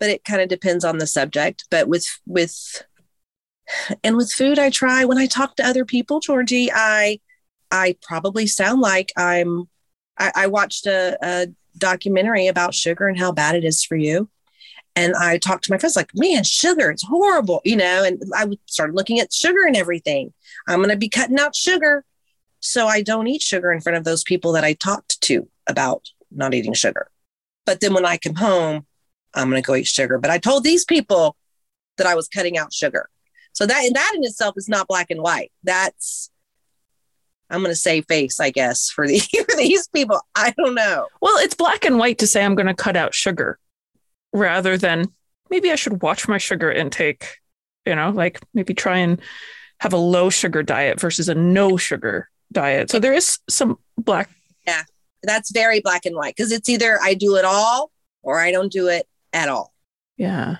but 0.00 0.10
it 0.10 0.24
kind 0.24 0.42
of 0.42 0.48
depends 0.48 0.84
on 0.84 0.98
the 0.98 1.06
subject. 1.06 1.64
But 1.70 1.86
with, 1.86 2.06
with, 2.26 2.82
and 4.02 4.16
with 4.16 4.32
food, 4.32 4.58
I 4.58 4.70
try 4.70 5.04
when 5.04 5.18
I 5.18 5.26
talk 5.26 5.56
to 5.56 5.66
other 5.66 5.84
people, 5.84 6.20
Georgie, 6.20 6.70
I, 6.72 7.20
I 7.70 7.96
probably 8.02 8.46
sound 8.46 8.80
like 8.80 9.12
I'm, 9.16 9.68
I, 10.18 10.32
I 10.34 10.46
watched 10.46 10.86
a, 10.86 11.18
a 11.22 11.46
documentary 11.76 12.46
about 12.46 12.74
sugar 12.74 13.08
and 13.08 13.18
how 13.18 13.32
bad 13.32 13.54
it 13.54 13.64
is 13.64 13.84
for 13.84 13.96
you. 13.96 14.28
And 14.96 15.14
I 15.16 15.38
talked 15.38 15.64
to 15.64 15.72
my 15.72 15.78
friends 15.78 15.96
like, 15.96 16.10
man, 16.14 16.44
sugar, 16.44 16.90
it's 16.90 17.02
horrible, 17.02 17.60
you 17.64 17.76
know, 17.76 18.04
and 18.04 18.22
I 18.34 18.46
started 18.66 18.94
looking 18.94 19.18
at 19.18 19.32
sugar 19.32 19.66
and 19.66 19.76
everything. 19.76 20.32
I'm 20.68 20.78
going 20.78 20.90
to 20.90 20.96
be 20.96 21.08
cutting 21.08 21.38
out 21.38 21.56
sugar. 21.56 22.04
So 22.60 22.86
I 22.86 23.02
don't 23.02 23.26
eat 23.26 23.42
sugar 23.42 23.72
in 23.72 23.80
front 23.80 23.98
of 23.98 24.04
those 24.04 24.22
people 24.22 24.52
that 24.52 24.64
I 24.64 24.74
talked 24.74 25.20
to 25.22 25.48
about 25.66 26.08
not 26.30 26.54
eating 26.54 26.74
sugar. 26.74 27.08
But 27.66 27.80
then 27.80 27.92
when 27.92 28.06
I 28.06 28.18
come 28.18 28.36
home, 28.36 28.86
I'm 29.34 29.50
going 29.50 29.60
to 29.60 29.66
go 29.66 29.74
eat 29.74 29.86
sugar. 29.86 30.18
But 30.18 30.30
I 30.30 30.38
told 30.38 30.62
these 30.62 30.84
people 30.84 31.36
that 31.96 32.06
I 32.06 32.14
was 32.14 32.28
cutting 32.28 32.56
out 32.56 32.72
sugar. 32.72 33.08
So 33.54 33.66
that 33.66 33.84
and 33.84 33.96
that 33.96 34.12
in 34.14 34.24
itself 34.24 34.54
is 34.56 34.68
not 34.68 34.86
black 34.86 35.10
and 35.10 35.22
white. 35.22 35.50
That's 35.62 36.30
I'm 37.50 37.60
going 37.60 37.70
to 37.70 37.76
say 37.76 38.00
face, 38.02 38.40
I 38.40 38.50
guess, 38.50 38.90
for, 38.90 39.06
the, 39.06 39.18
for 39.48 39.56
these 39.56 39.86
people. 39.88 40.20
I 40.34 40.52
don't 40.56 40.74
know. 40.74 41.06
Well, 41.20 41.36
it's 41.38 41.54
black 41.54 41.84
and 41.84 41.98
white 41.98 42.18
to 42.18 42.26
say 42.26 42.44
I'm 42.44 42.54
going 42.54 42.66
to 42.66 42.74
cut 42.74 42.96
out 42.96 43.14
sugar 43.14 43.58
rather 44.32 44.76
than 44.76 45.06
maybe 45.50 45.70
I 45.70 45.76
should 45.76 46.02
watch 46.02 46.26
my 46.26 46.38
sugar 46.38 46.70
intake, 46.70 47.38
you 47.86 47.94
know, 47.94 48.10
like 48.10 48.40
maybe 48.54 48.74
try 48.74 48.98
and 48.98 49.20
have 49.78 49.92
a 49.92 49.98
low 49.98 50.30
sugar 50.30 50.62
diet 50.62 50.98
versus 50.98 51.28
a 51.28 51.34
no 51.34 51.76
sugar 51.76 52.28
diet. 52.50 52.90
So 52.90 52.98
there 52.98 53.12
is 53.12 53.38
some 53.48 53.78
black. 53.96 54.30
Yeah, 54.66 54.82
that's 55.22 55.52
very 55.52 55.80
black 55.80 56.06
and 56.06 56.16
white 56.16 56.34
because 56.36 56.50
it's 56.50 56.68
either 56.68 56.98
I 57.02 57.14
do 57.14 57.36
it 57.36 57.44
all 57.44 57.90
or 58.22 58.40
I 58.40 58.50
don't 58.50 58.72
do 58.72 58.88
it 58.88 59.06
at 59.32 59.48
all. 59.48 59.74
Yeah. 60.16 60.56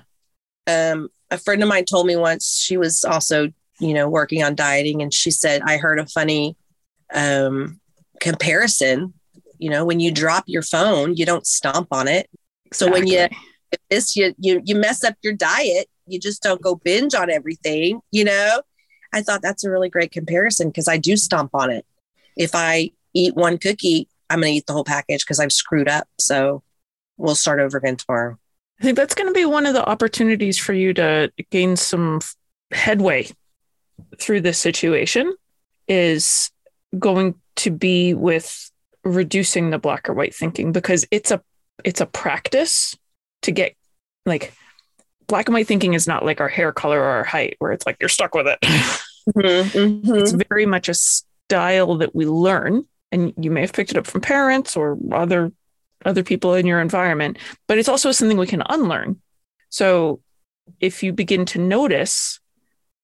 Um, 0.66 1.08
a 1.30 1.38
friend 1.38 1.62
of 1.62 1.68
mine 1.68 1.84
told 1.84 2.06
me 2.06 2.16
once 2.16 2.58
she 2.58 2.76
was 2.76 3.04
also, 3.04 3.50
you 3.80 3.94
know, 3.94 4.08
working 4.08 4.42
on 4.42 4.54
dieting, 4.54 5.02
and 5.02 5.12
she 5.12 5.30
said, 5.30 5.62
I 5.62 5.76
heard 5.76 5.98
a 5.98 6.06
funny 6.06 6.56
um, 7.12 7.80
comparison. 8.20 9.14
You 9.58 9.70
know, 9.70 9.84
when 9.84 10.00
you 10.00 10.10
drop 10.10 10.44
your 10.46 10.62
phone, 10.62 11.16
you 11.16 11.24
don't 11.24 11.46
stomp 11.46 11.88
on 11.90 12.08
it. 12.08 12.28
So 12.72 12.90
when 12.90 13.06
you 13.06 13.28
if 13.72 13.80
this 13.90 14.16
you 14.16 14.34
you 14.38 14.60
you 14.64 14.74
mess 14.74 15.04
up 15.04 15.14
your 15.22 15.32
diet, 15.32 15.88
you 16.06 16.18
just 16.18 16.42
don't 16.42 16.60
go 16.60 16.74
binge 16.74 17.14
on 17.14 17.30
everything. 17.30 18.00
You 18.10 18.24
know, 18.24 18.62
I 19.12 19.22
thought 19.22 19.42
that's 19.42 19.64
a 19.64 19.70
really 19.70 19.88
great 19.88 20.10
comparison 20.10 20.68
because 20.68 20.88
I 20.88 20.96
do 20.98 21.16
stomp 21.16 21.54
on 21.54 21.70
it. 21.70 21.86
If 22.36 22.50
I 22.54 22.90
eat 23.14 23.36
one 23.36 23.58
cookie, 23.58 24.08
I'm 24.28 24.40
going 24.40 24.52
to 24.52 24.56
eat 24.56 24.66
the 24.66 24.72
whole 24.72 24.84
package 24.84 25.24
because 25.24 25.38
I've 25.38 25.52
screwed 25.52 25.88
up. 25.88 26.08
So 26.18 26.62
we'll 27.16 27.36
start 27.36 27.60
over 27.60 27.78
again 27.78 27.96
tomorrow. 27.96 28.38
I 28.80 28.84
think 28.84 28.96
that's 28.96 29.14
going 29.14 29.28
to 29.28 29.34
be 29.34 29.44
one 29.44 29.66
of 29.66 29.74
the 29.74 29.88
opportunities 29.88 30.58
for 30.58 30.72
you 30.72 30.92
to 30.94 31.32
gain 31.50 31.76
some 31.76 32.20
headway 32.72 33.28
through 34.18 34.40
this 34.40 34.58
situation 34.58 35.34
is 35.86 36.50
going 36.98 37.34
to 37.56 37.70
be 37.70 38.14
with 38.14 38.70
reducing 39.04 39.70
the 39.70 39.78
black 39.78 40.08
or 40.08 40.14
white 40.14 40.34
thinking 40.34 40.72
because 40.72 41.06
it's 41.10 41.30
a 41.30 41.40
it's 41.84 42.00
a 42.00 42.06
practice 42.06 42.96
to 43.42 43.52
get 43.52 43.74
like 44.24 44.52
black 45.26 45.46
and 45.46 45.54
white 45.54 45.66
thinking 45.66 45.94
is 45.94 46.06
not 46.06 46.24
like 46.24 46.40
our 46.40 46.48
hair 46.48 46.72
color 46.72 47.00
or 47.00 47.10
our 47.10 47.24
height 47.24 47.56
where 47.58 47.72
it's 47.72 47.86
like 47.86 47.96
you're 48.00 48.08
stuck 48.08 48.34
with 48.34 48.46
it. 48.46 48.58
Mhm, 49.36 50.02
mhm. 50.02 50.20
it's 50.20 50.32
very 50.50 50.66
much 50.66 50.88
a 50.90 50.94
style 50.94 51.96
that 51.96 52.14
we 52.14 52.26
learn 52.26 52.84
and 53.10 53.32
you 53.38 53.50
may 53.50 53.62
have 53.62 53.72
picked 53.72 53.90
it 53.90 53.96
up 53.96 54.06
from 54.06 54.20
parents 54.20 54.76
or 54.76 54.98
other 55.12 55.50
other 56.04 56.22
people 56.22 56.54
in 56.54 56.66
your 56.66 56.80
environment 56.80 57.38
but 57.66 57.78
it's 57.78 57.88
also 57.88 58.12
something 58.12 58.38
we 58.38 58.46
can 58.46 58.62
unlearn 58.66 59.20
so 59.68 60.20
if 60.80 61.02
you 61.02 61.12
begin 61.12 61.44
to 61.44 61.58
notice 61.58 62.40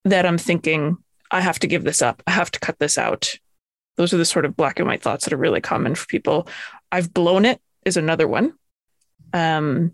that 0.05 0.25
i'm 0.25 0.37
thinking 0.37 0.97
i 1.31 1.41
have 1.41 1.59
to 1.59 1.67
give 1.67 1.83
this 1.83 2.01
up 2.01 2.21
i 2.27 2.31
have 2.31 2.51
to 2.51 2.59
cut 2.59 2.77
this 2.79 2.97
out 2.97 3.35
those 3.97 4.13
are 4.13 4.17
the 4.17 4.25
sort 4.25 4.45
of 4.45 4.55
black 4.55 4.79
and 4.79 4.87
white 4.87 5.01
thoughts 5.01 5.25
that 5.25 5.33
are 5.33 5.37
really 5.37 5.61
common 5.61 5.95
for 5.95 6.05
people 6.07 6.47
i've 6.91 7.13
blown 7.13 7.45
it 7.45 7.61
is 7.85 7.97
another 7.97 8.27
one 8.27 8.53
um, 9.33 9.93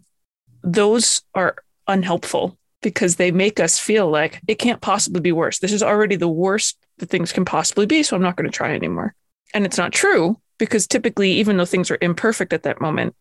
those 0.64 1.22
are 1.36 1.56
unhelpful 1.88 2.58
because 2.82 3.16
they 3.16 3.32
make 3.32 3.60
us 3.60 3.80
feel 3.80 4.10
like 4.10 4.42
it 4.48 4.56
can't 4.56 4.82
possibly 4.82 5.22
be 5.22 5.32
worse. 5.32 5.60
This 5.60 5.74
is 5.74 5.84
already 5.84 6.16
the 6.16 6.28
worst 6.28 6.78
that 7.00 7.10
things 7.10 7.32
can 7.32 7.46
possibly 7.46 7.86
be, 7.86 8.04
so 8.04 8.16
I'm 8.16 8.22
not 8.22 8.36
going 8.36 8.50
to 8.50 8.56
try 8.56 8.74
anymore. 8.74 9.16
And 9.54 9.66
it's 9.66 9.78
not 9.78 9.92
true 9.92 10.40
because 10.58 10.88
typically, 10.88 11.32
even 11.34 11.58
though 11.58 11.66
things 11.66 11.92
are 11.92 11.98
imperfect 12.02 12.54
at 12.54 12.64
that 12.64 12.82
moment, 12.82 13.16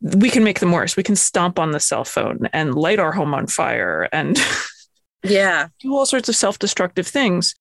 we 0.00 0.30
can 0.30 0.44
make 0.44 0.60
them 0.60 0.72
worse. 0.72 0.96
We 0.96 1.02
can 1.02 1.16
stomp 1.16 1.58
on 1.58 1.70
the 1.70 1.80
cell 1.80 2.04
phone 2.04 2.48
and 2.52 2.74
light 2.74 2.98
our 2.98 3.12
home 3.12 3.34
on 3.34 3.46
fire 3.46 4.08
and 4.12 4.38
Yeah. 5.22 5.68
do 5.78 5.94
all 5.96 6.06
sorts 6.06 6.28
of 6.28 6.36
self 6.36 6.58
destructive 6.58 7.06
things. 7.06 7.54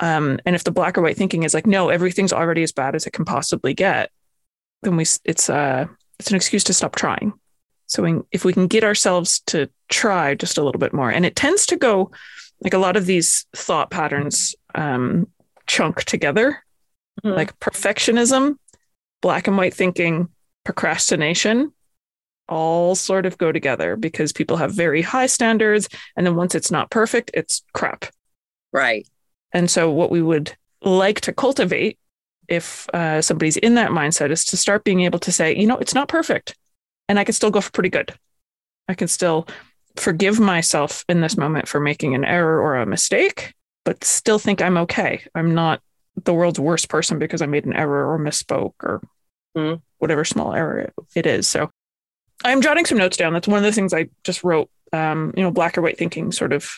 Um, 0.00 0.38
and 0.44 0.54
if 0.54 0.64
the 0.64 0.70
black 0.70 0.96
or 0.96 1.02
white 1.02 1.16
thinking 1.16 1.42
is 1.42 1.54
like, 1.54 1.66
no, 1.66 1.88
everything's 1.88 2.32
already 2.32 2.62
as 2.62 2.72
bad 2.72 2.94
as 2.94 3.06
it 3.06 3.12
can 3.12 3.24
possibly 3.24 3.74
get, 3.74 4.10
then 4.82 4.96
we 4.96 5.04
it's 5.24 5.50
uh 5.50 5.86
it's 6.18 6.30
an 6.30 6.36
excuse 6.36 6.64
to 6.64 6.74
stop 6.74 6.94
trying. 6.94 7.32
So 7.86 8.02
we, 8.02 8.20
if 8.32 8.44
we 8.44 8.52
can 8.52 8.66
get 8.66 8.84
ourselves 8.84 9.40
to 9.46 9.70
try 9.88 10.34
just 10.34 10.58
a 10.58 10.62
little 10.62 10.78
bit 10.78 10.92
more, 10.92 11.10
and 11.10 11.24
it 11.24 11.36
tends 11.36 11.64
to 11.66 11.76
go 11.76 12.10
like 12.60 12.74
a 12.74 12.78
lot 12.78 12.96
of 12.96 13.06
these 13.06 13.46
thought 13.56 13.90
patterns 13.90 14.54
um, 14.74 15.26
chunk 15.66 16.04
together, 16.04 16.62
mm-hmm. 17.24 17.34
like 17.34 17.58
perfectionism, 17.60 18.56
black 19.20 19.46
and 19.46 19.56
white 19.56 19.74
thinking, 19.74 20.28
procrastination, 20.64 21.72
all 22.48 22.94
sort 22.94 23.26
of 23.26 23.38
go 23.38 23.52
together 23.52 23.96
because 23.96 24.32
people 24.32 24.56
have 24.56 24.72
very 24.72 25.02
high 25.02 25.26
standards. 25.26 25.88
And 26.16 26.26
then 26.26 26.36
once 26.36 26.54
it's 26.54 26.70
not 26.70 26.90
perfect, 26.90 27.30
it's 27.34 27.62
crap. 27.74 28.06
Right. 28.72 29.06
And 29.52 29.70
so, 29.70 29.90
what 29.90 30.10
we 30.10 30.22
would 30.22 30.54
like 30.82 31.20
to 31.22 31.32
cultivate 31.32 31.98
if 32.48 32.88
uh, 32.94 33.20
somebody's 33.20 33.56
in 33.56 33.74
that 33.74 33.90
mindset 33.90 34.30
is 34.30 34.44
to 34.46 34.56
start 34.56 34.84
being 34.84 35.02
able 35.02 35.18
to 35.18 35.32
say, 35.32 35.54
you 35.54 35.66
know, 35.66 35.76
it's 35.76 35.94
not 35.94 36.08
perfect 36.08 36.54
and 37.08 37.18
I 37.18 37.24
can 37.24 37.34
still 37.34 37.50
go 37.50 37.60
for 37.60 37.70
pretty 37.70 37.88
good. 37.88 38.14
I 38.88 38.94
can 38.94 39.08
still 39.08 39.48
forgive 39.96 40.38
myself 40.38 41.04
in 41.08 41.20
this 41.20 41.36
moment 41.36 41.68
for 41.68 41.80
making 41.80 42.14
an 42.14 42.24
error 42.24 42.60
or 42.60 42.76
a 42.76 42.86
mistake, 42.86 43.54
but 43.84 44.04
still 44.04 44.38
think 44.38 44.62
I'm 44.62 44.76
okay. 44.78 45.22
I'm 45.34 45.54
not 45.54 45.80
the 46.24 46.34
world's 46.34 46.60
worst 46.60 46.88
person 46.88 47.18
because 47.18 47.42
I 47.42 47.46
made 47.46 47.64
an 47.64 47.74
error 47.74 48.12
or 48.12 48.18
misspoke 48.18 48.74
or 48.82 49.02
mm. 49.56 49.80
whatever 49.98 50.24
small 50.24 50.54
error 50.54 50.92
it 51.14 51.26
is. 51.26 51.48
So 51.48 51.70
I'm 52.44 52.60
jotting 52.60 52.84
some 52.84 52.98
notes 52.98 53.16
down. 53.16 53.32
That's 53.32 53.48
one 53.48 53.58
of 53.58 53.64
the 53.64 53.72
things 53.72 53.92
I 53.92 54.08
just 54.24 54.44
wrote. 54.44 54.70
Um, 54.92 55.34
you 55.36 55.42
know, 55.42 55.50
black 55.50 55.76
or 55.76 55.82
white 55.82 55.98
thinking, 55.98 56.32
sort 56.32 56.52
of 56.52 56.70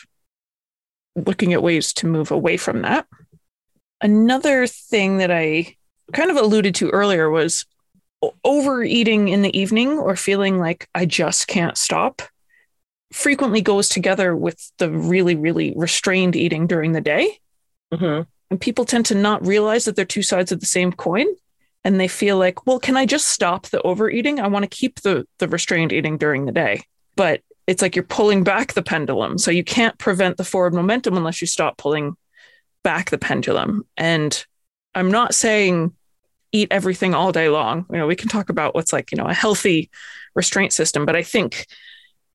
looking 1.15 1.53
at 1.53 1.63
ways 1.63 1.93
to 1.93 2.07
move 2.07 2.31
away 2.31 2.57
from 2.57 2.81
that. 2.81 3.07
Another 4.01 4.67
thing 4.67 5.17
that 5.17 5.31
I 5.31 5.75
kind 6.11 6.31
of 6.31 6.37
alluded 6.37 6.75
to 6.75 6.89
earlier 6.89 7.29
was 7.29 7.65
overeating 8.43 9.29
in 9.29 9.41
the 9.41 9.57
evening 9.57 9.97
or 9.97 10.15
feeling 10.15 10.59
like 10.59 10.87
I 10.93 11.05
just 11.05 11.47
can't 11.47 11.77
stop 11.77 12.21
frequently 13.11 13.61
goes 13.61 13.89
together 13.89 14.35
with 14.35 14.71
the 14.77 14.89
really, 14.89 15.35
really 15.35 15.73
restrained 15.75 16.35
eating 16.35 16.67
during 16.67 16.93
the 16.93 17.01
day. 17.01 17.39
Mm-hmm. 17.93 18.21
And 18.51 18.59
people 18.59 18.83
tend 18.85 19.05
to 19.07 19.15
not 19.15 19.45
realize 19.47 19.85
that 19.85 19.95
they're 19.95 20.05
two 20.05 20.21
sides 20.21 20.51
of 20.51 20.59
the 20.59 20.65
same 20.65 20.91
coin. 20.91 21.25
And 21.83 21.99
they 21.99 22.09
feel 22.09 22.37
like, 22.37 22.67
well, 22.67 22.79
can 22.79 22.95
I 22.95 23.07
just 23.07 23.29
stop 23.29 23.67
the 23.67 23.81
overeating? 23.81 24.39
I 24.39 24.47
want 24.47 24.63
to 24.63 24.69
keep 24.69 25.01
the, 25.01 25.25
the 25.39 25.47
restrained 25.47 25.93
eating 25.93 26.17
during 26.17 26.45
the 26.45 26.51
day. 26.51 26.83
But 27.15 27.41
it's 27.65 27.81
like 27.81 27.95
you're 27.95 28.03
pulling 28.03 28.43
back 28.43 28.73
the 28.73 28.83
pendulum. 28.83 29.37
So 29.37 29.49
you 29.49 29.63
can't 29.63 29.97
prevent 29.97 30.37
the 30.37 30.43
forward 30.43 30.73
momentum 30.73 31.17
unless 31.17 31.41
you 31.41 31.47
stop 31.47 31.77
pulling 31.77 32.15
back 32.83 33.09
the 33.09 33.17
pendulum. 33.17 33.87
And 33.97 34.45
I'm 34.93 35.09
not 35.09 35.33
saying 35.33 35.93
eat 36.51 36.67
everything 36.71 37.15
all 37.15 37.31
day 37.31 37.47
long. 37.47 37.85
You 37.89 37.97
know, 37.97 38.07
we 38.07 38.15
can 38.17 38.27
talk 38.27 38.49
about 38.49 38.75
what's 38.75 38.91
like, 38.91 39.11
you 39.11 39.17
know, 39.17 39.27
a 39.27 39.33
healthy 39.33 39.89
restraint 40.35 40.73
system, 40.73 41.05
but 41.05 41.15
I 41.15 41.23
think 41.23 41.65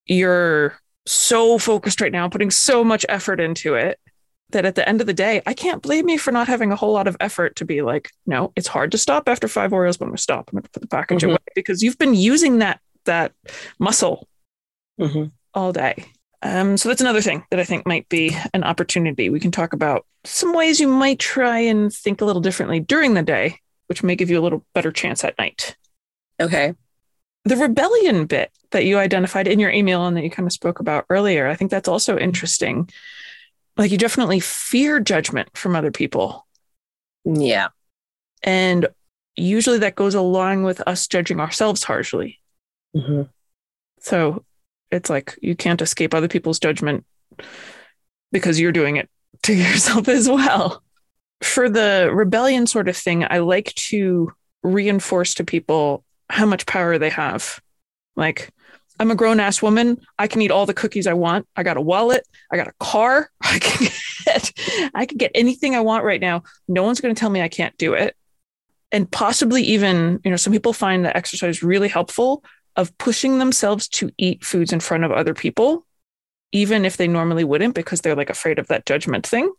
you're 0.07 0.81
so 1.05 1.59
focused 1.59 2.01
right 2.01 2.13
now, 2.13 2.29
putting 2.29 2.51
so 2.51 2.83
much 2.83 3.05
effort 3.09 3.39
into 3.39 3.75
it 3.75 4.01
that 4.51 4.65
at 4.65 4.75
the 4.75 4.89
end 4.89 5.01
of 5.01 5.07
the 5.07 5.15
day, 5.15 5.43
I 5.47 5.55
can't 5.55 5.83
blame 5.83 6.09
you 6.09 6.19
for 6.19 6.33
not 6.33 6.49
having 6.49 6.73
a 6.73 6.77
whole 6.77 6.93
lot 6.93 7.09
of 7.09 7.17
effort 7.21 7.57
to 7.57 7.65
be 7.65 7.83
like, 7.83 8.11
no, 8.27 8.53
it's 8.57 8.69
hard 8.69 8.93
to 8.93 8.99
stop 8.99 9.29
after 9.29 9.49
five 9.49 9.73
Oreos, 9.73 9.99
but 9.99 10.07
I'm 10.07 10.15
to 10.15 10.23
stop. 10.23 10.49
I'm 10.49 10.57
going 10.57 10.63
to 10.63 10.71
put 10.71 10.83
the 10.83 10.89
package 10.89 11.23
mm-hmm. 11.23 11.31
away 11.31 11.39
because 11.55 11.83
you've 11.83 11.99
been 11.99 12.15
using 12.15 12.59
that 12.59 12.81
that 13.05 13.33
muscle 13.79 14.29
mm-hmm. 15.01 15.27
all 15.55 15.73
day. 15.73 16.05
Um, 16.43 16.77
so 16.77 16.89
that's 16.89 17.01
another 17.01 17.21
thing 17.21 17.45
that 17.51 17.61
I 17.61 17.65
think 17.65 17.87
might 17.87 18.09
be 18.09 18.37
an 18.53 18.63
opportunity. 18.63 19.31
We 19.31 19.41
can 19.41 19.51
talk 19.51 19.73
about 19.73 20.07
some 20.25 20.53
ways 20.53 20.81
you 20.81 20.89
might 20.89 21.19
try 21.19 21.59
and 21.59 21.93
think 21.93 22.21
a 22.21 22.25
little 22.25 22.43
differently 22.43 22.81
during 22.81 23.15
the 23.15 23.23
day, 23.23 23.59
which 23.87 24.03
may 24.03 24.17
give 24.17 24.31
you 24.31 24.39
a 24.39 24.43
little 24.43 24.65
better 24.75 24.93
chance 24.93 25.25
at 25.25 25.39
night. 25.39 25.77
Okay 26.41 26.75
the 27.47 27.57
rebellion 27.57 28.27
bit 28.27 28.51
that 28.73 28.85
you 28.85 28.99
identified 28.99 29.47
in 29.47 29.61
your 29.61 29.71
email 29.71 30.05
and 30.05 30.17
that 30.17 30.25
you 30.25 30.31
kind 30.31 30.47
of 30.47 30.53
spoke 30.53 30.81
about 30.81 31.07
earlier, 31.09 31.47
I 31.47 31.55
think 31.55 31.71
that's 31.71 31.89
also 31.89 32.19
interesting. 32.19 32.91
Like 33.77 33.91
you 33.91 33.99
definitely 33.99 34.41
fear 34.41 35.01
judgment 35.01 35.57
from 35.57 35.77
other 35.77 35.91
people. 35.91 36.47
Yeah. 37.25 37.69
And 38.43 38.89
usually 39.35 39.79
that 39.79 39.97
goes 39.97 40.15
along 40.15 40.63
with 40.63 40.81
us 40.87 41.07
judging 41.07 41.41
ourselves 41.41 41.85
harshly. 41.85 42.41
Mm-hmm. 42.97 43.23
So 44.01 44.45
it's 44.91 45.11
like 45.11 45.39
you 45.43 45.55
can't 45.55 45.83
escape 45.83 46.15
other 46.15 46.29
people's 46.29 46.59
judgment 46.59 47.05
because 48.33 48.59
you're 48.59 48.73
doing 48.73 48.97
it 48.97 49.11
to 49.43 49.55
yourself 49.55 50.09
as 50.09 50.29
well. 50.29 50.83
For 51.43 51.69
the 51.69 52.11
rebellion 52.13 52.67
sort 52.67 52.89
of 52.89 52.97
thing, 52.97 53.25
I 53.29 53.39
like 53.39 53.75
to 53.75 54.33
reinforce 54.63 55.35
to 55.35 55.45
people 55.45 56.03
how 56.31 56.47
much 56.47 56.67
power 56.67 56.99
they 56.99 57.11
have. 57.11 57.61
Like, 58.17 58.51
I'm 58.99 59.11
a 59.11 59.15
grown 59.15 59.41
ass 59.41 59.63
woman. 59.63 60.01
I 60.19 60.27
can 60.27 60.43
eat 60.43 60.51
all 60.51 60.67
the 60.67 60.75
cookies 60.75 61.07
I 61.07 61.13
want. 61.13 61.47
I 61.57 61.63
got 61.63 61.77
a 61.77 61.81
wallet. 61.81 62.27
I 62.51 62.57
got 62.57 62.69
a 62.69 62.75
car. 62.81 63.31
I 63.41 63.59
can 63.59 63.89
get, 64.25 64.53
I 64.95 65.07
can 65.07 65.19
get 65.19 65.31
anything 65.35 65.75
I 65.75 65.81
want 65.81 66.05
right 66.05 66.21
now. 66.21 66.43
No 66.69 66.83
one's 66.83 67.01
going 67.01 67.15
to 67.15 67.19
tell 67.19 67.31
me 67.31 67.43
I 67.43 67.49
can't 67.49 67.77
do 67.77 67.95
it. 67.95 68.17
And 68.93 69.11
possibly 69.11 69.63
even, 69.63 70.21
you 70.25 70.31
know, 70.31 70.37
some 70.37 70.53
people 70.53 70.73
find 70.73 71.05
the 71.05 71.17
exercise 71.17 71.63
really 71.63 71.89
helpful 71.89 72.45
of 72.77 72.97
pushing 72.99 73.39
themselves 73.39 73.89
to 73.89 74.11
eat 74.19 74.45
foods 74.45 74.73
in 74.73 74.81
front 74.81 75.05
of 75.05 75.11
other 75.11 75.35
people, 75.35 75.87
even 76.53 76.85
if 76.85 76.97
they 76.97 77.09
normally 77.09 77.45
wouldn't, 77.45 77.75
because 77.75 78.01
they're 78.01 78.15
like 78.15 78.31
afraid 78.31 78.59
of 78.59 78.69
that 78.69 78.87
judgment 78.87 79.27
thing. 79.27 79.53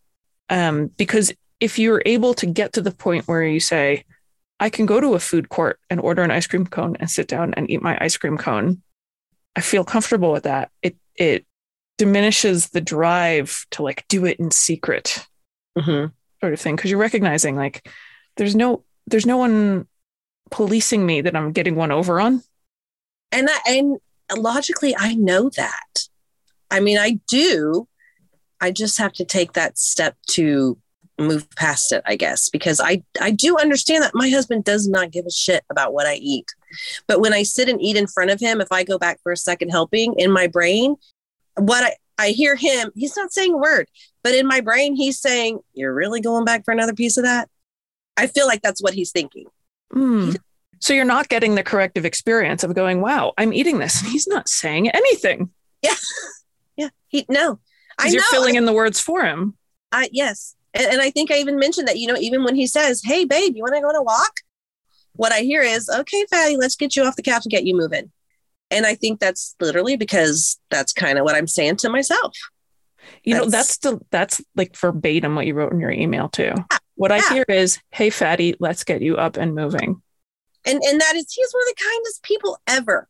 Um, 0.49 0.87
because 0.97 1.33
if 1.59 1.79
you're 1.79 2.01
able 2.05 2.33
to 2.35 2.45
get 2.45 2.73
to 2.73 2.81
the 2.81 2.91
point 2.91 3.27
where 3.27 3.43
you 3.43 3.59
say, 3.59 4.05
I 4.59 4.69
can 4.69 4.85
go 4.85 4.99
to 4.99 5.13
a 5.13 5.19
food 5.19 5.49
court 5.49 5.79
and 5.89 5.99
order 5.99 6.23
an 6.23 6.31
ice 6.31 6.47
cream 6.47 6.65
cone 6.65 6.95
and 6.99 7.09
sit 7.09 7.27
down 7.27 7.53
and 7.55 7.69
eat 7.69 7.81
my 7.81 7.97
ice 8.01 8.17
cream 8.17 8.37
cone. 8.37 8.81
I 9.57 9.61
feel 9.61 9.83
comfortable 9.83 10.31
with 10.31 10.43
that. 10.43 10.69
It 10.83 10.95
it 11.15 11.45
diminishes 11.97 12.69
the 12.69 12.79
drive 12.79 13.65
to 13.71 13.81
like 13.81 14.05
do 14.07 14.23
it 14.25 14.39
in 14.39 14.51
secret, 14.51 15.25
mm-hmm. 15.77 16.13
sort 16.39 16.53
of 16.53 16.59
thing, 16.59 16.75
because 16.75 16.91
you're 16.91 16.99
recognizing 16.99 17.55
like 17.55 17.89
there's 18.37 18.55
no 18.55 18.83
there's 19.07 19.25
no 19.25 19.37
one 19.37 19.87
policing 20.51 21.05
me 21.05 21.21
that 21.21 21.35
I'm 21.35 21.51
getting 21.51 21.75
one 21.75 21.91
over 21.91 22.21
on. 22.21 22.43
And 23.31 23.49
I, 23.49 23.59
and 23.67 23.99
logically, 24.37 24.95
I 24.95 25.15
know 25.15 25.49
that. 25.49 26.07
I 26.69 26.79
mean, 26.79 26.99
I 26.99 27.19
do. 27.27 27.87
I 28.61 28.71
just 28.71 28.97
have 28.99 29.13
to 29.13 29.25
take 29.25 29.53
that 29.53 29.77
step 29.77 30.15
to 30.31 30.77
move 31.19 31.49
past 31.55 31.91
it, 31.91 32.03
I 32.05 32.15
guess, 32.15 32.49
because 32.49 32.79
I 32.79 33.03
I 33.19 33.31
do 33.31 33.57
understand 33.57 34.03
that 34.03 34.13
my 34.13 34.29
husband 34.29 34.65
does 34.65 34.87
not 34.87 35.11
give 35.11 35.25
a 35.25 35.31
shit 35.31 35.63
about 35.71 35.93
what 35.93 36.05
I 36.05 36.15
eat. 36.15 36.53
But 37.07 37.19
when 37.19 37.33
I 37.33 37.43
sit 37.43 37.69
and 37.69 37.81
eat 37.81 37.95
in 37.95 38.07
front 38.07 38.31
of 38.31 38.39
him, 38.39 38.61
if 38.61 38.71
I 38.71 38.83
go 38.83 38.97
back 38.97 39.19
for 39.23 39.31
a 39.31 39.37
second 39.37 39.69
helping 39.69 40.13
in 40.17 40.31
my 40.31 40.47
brain, 40.47 40.95
what 41.55 41.83
I 41.83 41.95
I 42.19 42.29
hear 42.29 42.55
him, 42.55 42.91
he's 42.95 43.15
not 43.15 43.31
saying 43.31 43.53
a 43.53 43.57
word, 43.57 43.89
but 44.23 44.33
in 44.33 44.47
my 44.47 44.61
brain 44.61 44.95
he's 44.95 45.19
saying, 45.19 45.59
"You're 45.73 45.93
really 45.93 46.21
going 46.21 46.45
back 46.45 46.65
for 46.65 46.71
another 46.71 46.93
piece 46.93 47.17
of 47.17 47.23
that?" 47.23 47.49
I 48.15 48.27
feel 48.27 48.47
like 48.47 48.61
that's 48.61 48.81
what 48.81 48.93
he's 48.93 49.11
thinking. 49.11 49.45
Mm. 49.93 50.37
So 50.79 50.93
you're 50.93 51.05
not 51.05 51.29
getting 51.29 51.55
the 51.55 51.63
corrective 51.63 52.05
experience 52.05 52.63
of 52.63 52.73
going, 52.73 53.01
"Wow, 53.01 53.33
I'm 53.37 53.53
eating 53.53 53.79
this," 53.79 54.01
and 54.01 54.11
he's 54.11 54.27
not 54.27 54.49
saying 54.49 54.89
anything. 54.89 55.51
Yeah, 55.81 55.95
yeah. 56.75 56.89
He 57.07 57.25
no, 57.29 57.59
I 57.99 58.07
you're 58.07 58.23
filling 58.23 58.55
I, 58.55 58.59
in 58.59 58.65
the 58.65 58.73
words 58.73 58.99
for 58.99 59.23
him. 59.23 59.55
I 59.91 60.09
yes, 60.11 60.55
and, 60.77 60.93
and 60.93 61.01
I 61.01 61.09
think 61.09 61.31
I 61.31 61.37
even 61.39 61.57
mentioned 61.57 61.87
that, 61.87 61.97
you 61.97 62.07
know, 62.07 62.17
even 62.19 62.43
when 62.43 62.55
he 62.55 62.67
says, 62.67 63.01
Hey, 63.03 63.25
babe, 63.25 63.55
you 63.55 63.63
want 63.63 63.75
to 63.75 63.81
go 63.81 63.87
on 63.87 63.95
a 63.95 64.03
walk? 64.03 64.41
What 65.17 65.31
I 65.31 65.39
hear 65.39 65.61
is, 65.61 65.89
Okay, 65.89 66.25
Fatty, 66.29 66.57
let's 66.57 66.75
get 66.75 66.95
you 66.95 67.03
off 67.03 67.15
the 67.15 67.21
couch 67.21 67.45
and 67.45 67.51
get 67.51 67.65
you 67.65 67.75
moving. 67.75 68.11
And 68.69 68.85
I 68.85 68.95
think 68.95 69.19
that's 69.19 69.55
literally 69.59 69.97
because 69.97 70.59
that's 70.69 70.93
kind 70.93 71.17
of 71.17 71.25
what 71.25 71.35
I'm 71.35 71.47
saying 71.47 71.77
to 71.77 71.89
myself. 71.89 72.35
You 73.23 73.35
that's, 73.35 73.45
know, 73.45 73.49
that's 73.49 73.77
the 73.77 73.99
that's 74.11 74.41
like 74.55 74.75
verbatim 74.75 75.35
what 75.35 75.45
you 75.45 75.53
wrote 75.53 75.71
in 75.71 75.79
your 75.79 75.91
email 75.91 76.27
too. 76.29 76.53
Yeah, 76.55 76.77
what 76.95 77.11
I 77.11 77.19
hear 77.33 77.45
is, 77.47 77.79
"Hey, 77.91 78.09
fatty, 78.09 78.55
let's 78.59 78.83
get 78.83 79.01
you 79.01 79.15
up 79.15 79.37
and 79.37 79.55
moving." 79.55 80.01
And 80.65 80.81
and 80.83 80.99
that 81.01 81.15
is 81.15 81.31
he's 81.31 81.51
one 81.51 81.63
of 81.63 81.75
the 81.75 81.83
kindest 81.83 82.23
people 82.23 82.59
ever. 82.67 83.07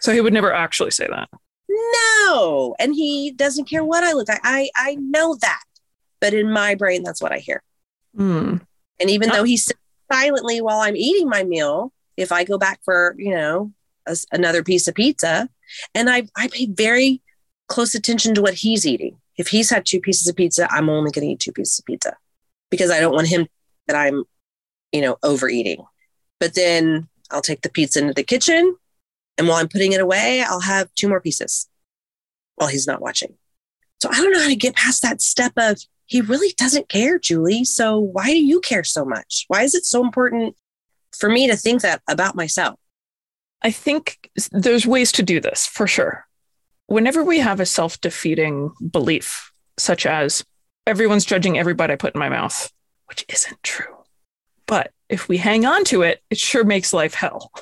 So 0.00 0.12
he 0.12 0.20
would 0.22 0.32
never 0.32 0.52
actually 0.52 0.92
say 0.92 1.06
that. 1.08 1.28
No, 1.68 2.74
and 2.78 2.94
he 2.94 3.32
doesn't 3.32 3.68
care 3.68 3.84
what 3.84 4.02
I 4.02 4.12
look 4.12 4.28
like. 4.28 4.40
I 4.42 4.70
I 4.74 4.94
know 4.94 5.36
that. 5.36 5.62
But 6.20 6.34
in 6.34 6.50
my 6.52 6.74
brain, 6.74 7.02
that's 7.02 7.22
what 7.22 7.32
I 7.32 7.38
hear. 7.38 7.62
Mm. 8.16 8.60
And 8.98 9.10
even 9.10 9.30
though 9.30 9.44
he 9.44 9.58
silently 10.10 10.60
while 10.60 10.80
I'm 10.80 10.96
eating 10.96 11.28
my 11.28 11.44
meal, 11.44 11.92
if 12.16 12.32
I 12.32 12.44
go 12.44 12.58
back 12.58 12.80
for, 12.84 13.14
you 13.18 13.34
know, 13.34 13.72
a, 14.06 14.16
another 14.32 14.62
piece 14.62 14.88
of 14.88 14.94
pizza, 14.94 15.48
and 15.94 16.10
I, 16.10 16.24
I 16.36 16.48
pay 16.48 16.66
very 16.66 17.22
close 17.68 17.94
attention 17.94 18.34
to 18.34 18.42
what 18.42 18.54
he's 18.54 18.86
eating. 18.86 19.18
If 19.36 19.48
he's 19.48 19.70
had 19.70 19.86
two 19.86 20.00
pieces 20.00 20.28
of 20.28 20.36
pizza, 20.36 20.70
I'm 20.70 20.88
only 20.88 21.10
going 21.10 21.26
to 21.26 21.32
eat 21.32 21.40
two 21.40 21.52
pieces 21.52 21.78
of 21.78 21.84
pizza 21.86 22.16
because 22.70 22.90
I 22.90 23.00
don't 23.00 23.14
want 23.14 23.28
him 23.28 23.46
that 23.86 23.96
I'm, 23.96 24.24
you 24.92 25.00
know, 25.00 25.16
overeating. 25.22 25.84
But 26.38 26.54
then 26.54 27.08
I'll 27.30 27.40
take 27.40 27.62
the 27.62 27.70
pizza 27.70 28.00
into 28.00 28.12
the 28.12 28.22
kitchen. 28.22 28.76
And 29.38 29.48
while 29.48 29.58
I'm 29.58 29.68
putting 29.68 29.92
it 29.92 30.00
away, 30.00 30.42
I'll 30.46 30.60
have 30.60 30.94
two 30.94 31.08
more 31.08 31.20
pieces 31.20 31.68
while 32.56 32.68
he's 32.68 32.86
not 32.86 33.00
watching. 33.00 33.34
So 34.02 34.10
I 34.10 34.16
don't 34.16 34.32
know 34.32 34.42
how 34.42 34.48
to 34.48 34.56
get 34.56 34.74
past 34.74 35.02
that 35.02 35.22
step 35.22 35.52
of 35.56 35.80
he 36.10 36.20
really 36.20 36.52
doesn't 36.56 36.88
care, 36.88 37.20
Julie. 37.20 37.64
So 37.64 37.96
why 37.96 38.26
do 38.26 38.44
you 38.44 38.60
care 38.60 38.82
so 38.82 39.04
much? 39.04 39.44
Why 39.46 39.62
is 39.62 39.76
it 39.76 39.84
so 39.84 40.04
important 40.04 40.56
for 41.12 41.28
me 41.28 41.46
to 41.46 41.56
think 41.56 41.82
that 41.82 42.02
about 42.08 42.34
myself? 42.34 42.80
I 43.62 43.70
think 43.70 44.28
there's 44.50 44.88
ways 44.88 45.12
to 45.12 45.22
do 45.22 45.38
this 45.38 45.68
for 45.68 45.86
sure. 45.86 46.26
Whenever 46.86 47.22
we 47.22 47.38
have 47.38 47.60
a 47.60 47.66
self 47.66 48.00
defeating 48.00 48.72
belief, 48.90 49.52
such 49.78 50.04
as 50.04 50.44
everyone's 50.84 51.24
judging 51.24 51.56
every 51.56 51.74
bite 51.74 51.92
I 51.92 51.96
put 51.96 52.16
in 52.16 52.18
my 52.18 52.28
mouth, 52.28 52.72
which 53.06 53.24
isn't 53.28 53.62
true. 53.62 53.96
But 54.66 54.90
if 55.08 55.28
we 55.28 55.36
hang 55.36 55.64
on 55.64 55.84
to 55.84 56.02
it, 56.02 56.22
it 56.28 56.38
sure 56.38 56.64
makes 56.64 56.92
life 56.92 57.14
hell. 57.14 57.52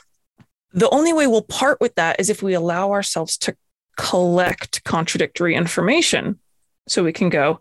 The 0.73 0.89
only 0.89 1.13
way 1.13 1.27
we'll 1.27 1.43
part 1.43 1.83
with 1.83 1.97
that 1.97 2.19
is 2.19 2.31
if 2.31 2.43
we 2.43 2.55
allow 2.55 2.93
ourselves 2.93 3.37
to 3.39 3.55
collect 3.99 4.85
contradictory 4.85 5.55
information. 5.55 6.39
So 6.87 7.05
we 7.05 7.13
can 7.13 7.29
go, 7.29 7.61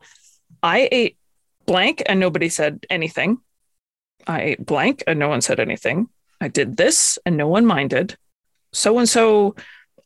I 0.64 0.90
ate 0.92 1.18
blank 1.66 2.04
and 2.06 2.20
nobody 2.20 2.50
said 2.50 2.86
anything. 2.90 3.40
I 4.26 4.42
ate 4.42 4.66
blank 4.66 5.04
and 5.08 5.20
no 5.20 5.30
one 5.30 5.42
said 5.42 5.60
anything. 5.60 6.10
I 6.42 6.48
did 6.48 6.78
this 6.78 7.18
and 7.26 7.38
no 7.38 7.48
one 7.48 7.66
minded. 7.66 8.18
So 8.74 8.98
and 9.00 9.08
so 9.08 9.56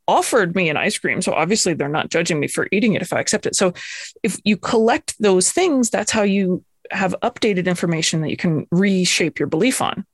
offered 0.08 0.56
me 0.56 0.70
an 0.70 0.78
ice 0.78 0.98
cream. 0.98 1.22
So 1.22 1.34
obviously 1.34 1.74
they're 1.74 1.90
not 1.90 2.10
judging 2.10 2.40
me 2.40 2.48
for 2.48 2.68
eating 2.72 2.94
it 2.94 3.02
if 3.02 3.14
I 3.14 3.20
accept 3.20 3.46
it. 3.46 3.56
So 3.56 3.74
if 4.24 4.40
you 4.44 4.58
collect 4.58 5.16
those 5.20 5.52
things, 5.52 5.90
that's 5.90 6.12
how 6.12 6.24
you 6.24 6.64
have 6.92 7.16
updated 7.24 7.66
information 7.66 8.22
that 8.22 8.30
you 8.30 8.38
can 8.38 8.68
reshape 8.72 9.40
your 9.40 9.48
belief 9.48 9.82
on. 9.82 10.06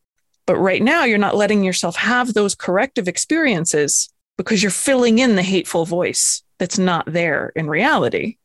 But 0.46 0.58
right 0.58 0.82
now, 0.82 1.04
you're 1.04 1.18
not 1.18 1.36
letting 1.36 1.64
yourself 1.64 1.98
have 1.98 2.34
those 2.34 2.56
corrective 2.56 3.08
experiences 3.08 4.10
because 4.38 4.62
you're 4.64 4.72
filling 4.72 5.20
in 5.20 5.36
the 5.36 5.44
hateful 5.44 5.86
voice 5.86 6.44
that's 6.58 6.80
not 6.80 7.12
there 7.12 7.52
in 7.56 7.68
reality. 7.68 8.38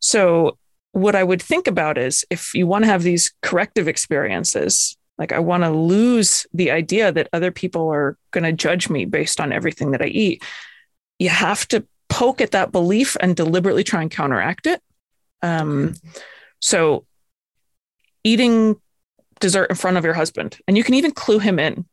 So, 0.00 0.58
what 0.92 1.14
I 1.14 1.22
would 1.22 1.42
think 1.42 1.66
about 1.66 1.98
is 1.98 2.24
if 2.30 2.54
you 2.54 2.66
want 2.66 2.84
to 2.84 2.90
have 2.90 3.02
these 3.02 3.32
corrective 3.42 3.88
experiences, 3.88 4.96
like 5.18 5.32
I 5.32 5.38
want 5.38 5.62
to 5.62 5.70
lose 5.70 6.46
the 6.52 6.70
idea 6.70 7.12
that 7.12 7.28
other 7.32 7.50
people 7.50 7.88
are 7.88 8.16
going 8.32 8.44
to 8.44 8.52
judge 8.52 8.88
me 8.88 9.04
based 9.04 9.40
on 9.40 9.52
everything 9.52 9.92
that 9.92 10.02
I 10.02 10.06
eat, 10.06 10.42
you 11.18 11.28
have 11.28 11.68
to 11.68 11.86
poke 12.08 12.40
at 12.40 12.50
that 12.52 12.72
belief 12.72 13.16
and 13.20 13.36
deliberately 13.36 13.84
try 13.84 14.02
and 14.02 14.10
counteract 14.10 14.66
it. 14.66 14.82
Um, 15.42 15.94
so, 16.60 17.06
eating 18.24 18.76
dessert 19.38 19.70
in 19.70 19.76
front 19.76 19.96
of 19.96 20.04
your 20.04 20.14
husband, 20.14 20.58
and 20.66 20.76
you 20.76 20.84
can 20.84 20.94
even 20.94 21.12
clue 21.12 21.38
him 21.38 21.58
in, 21.58 21.86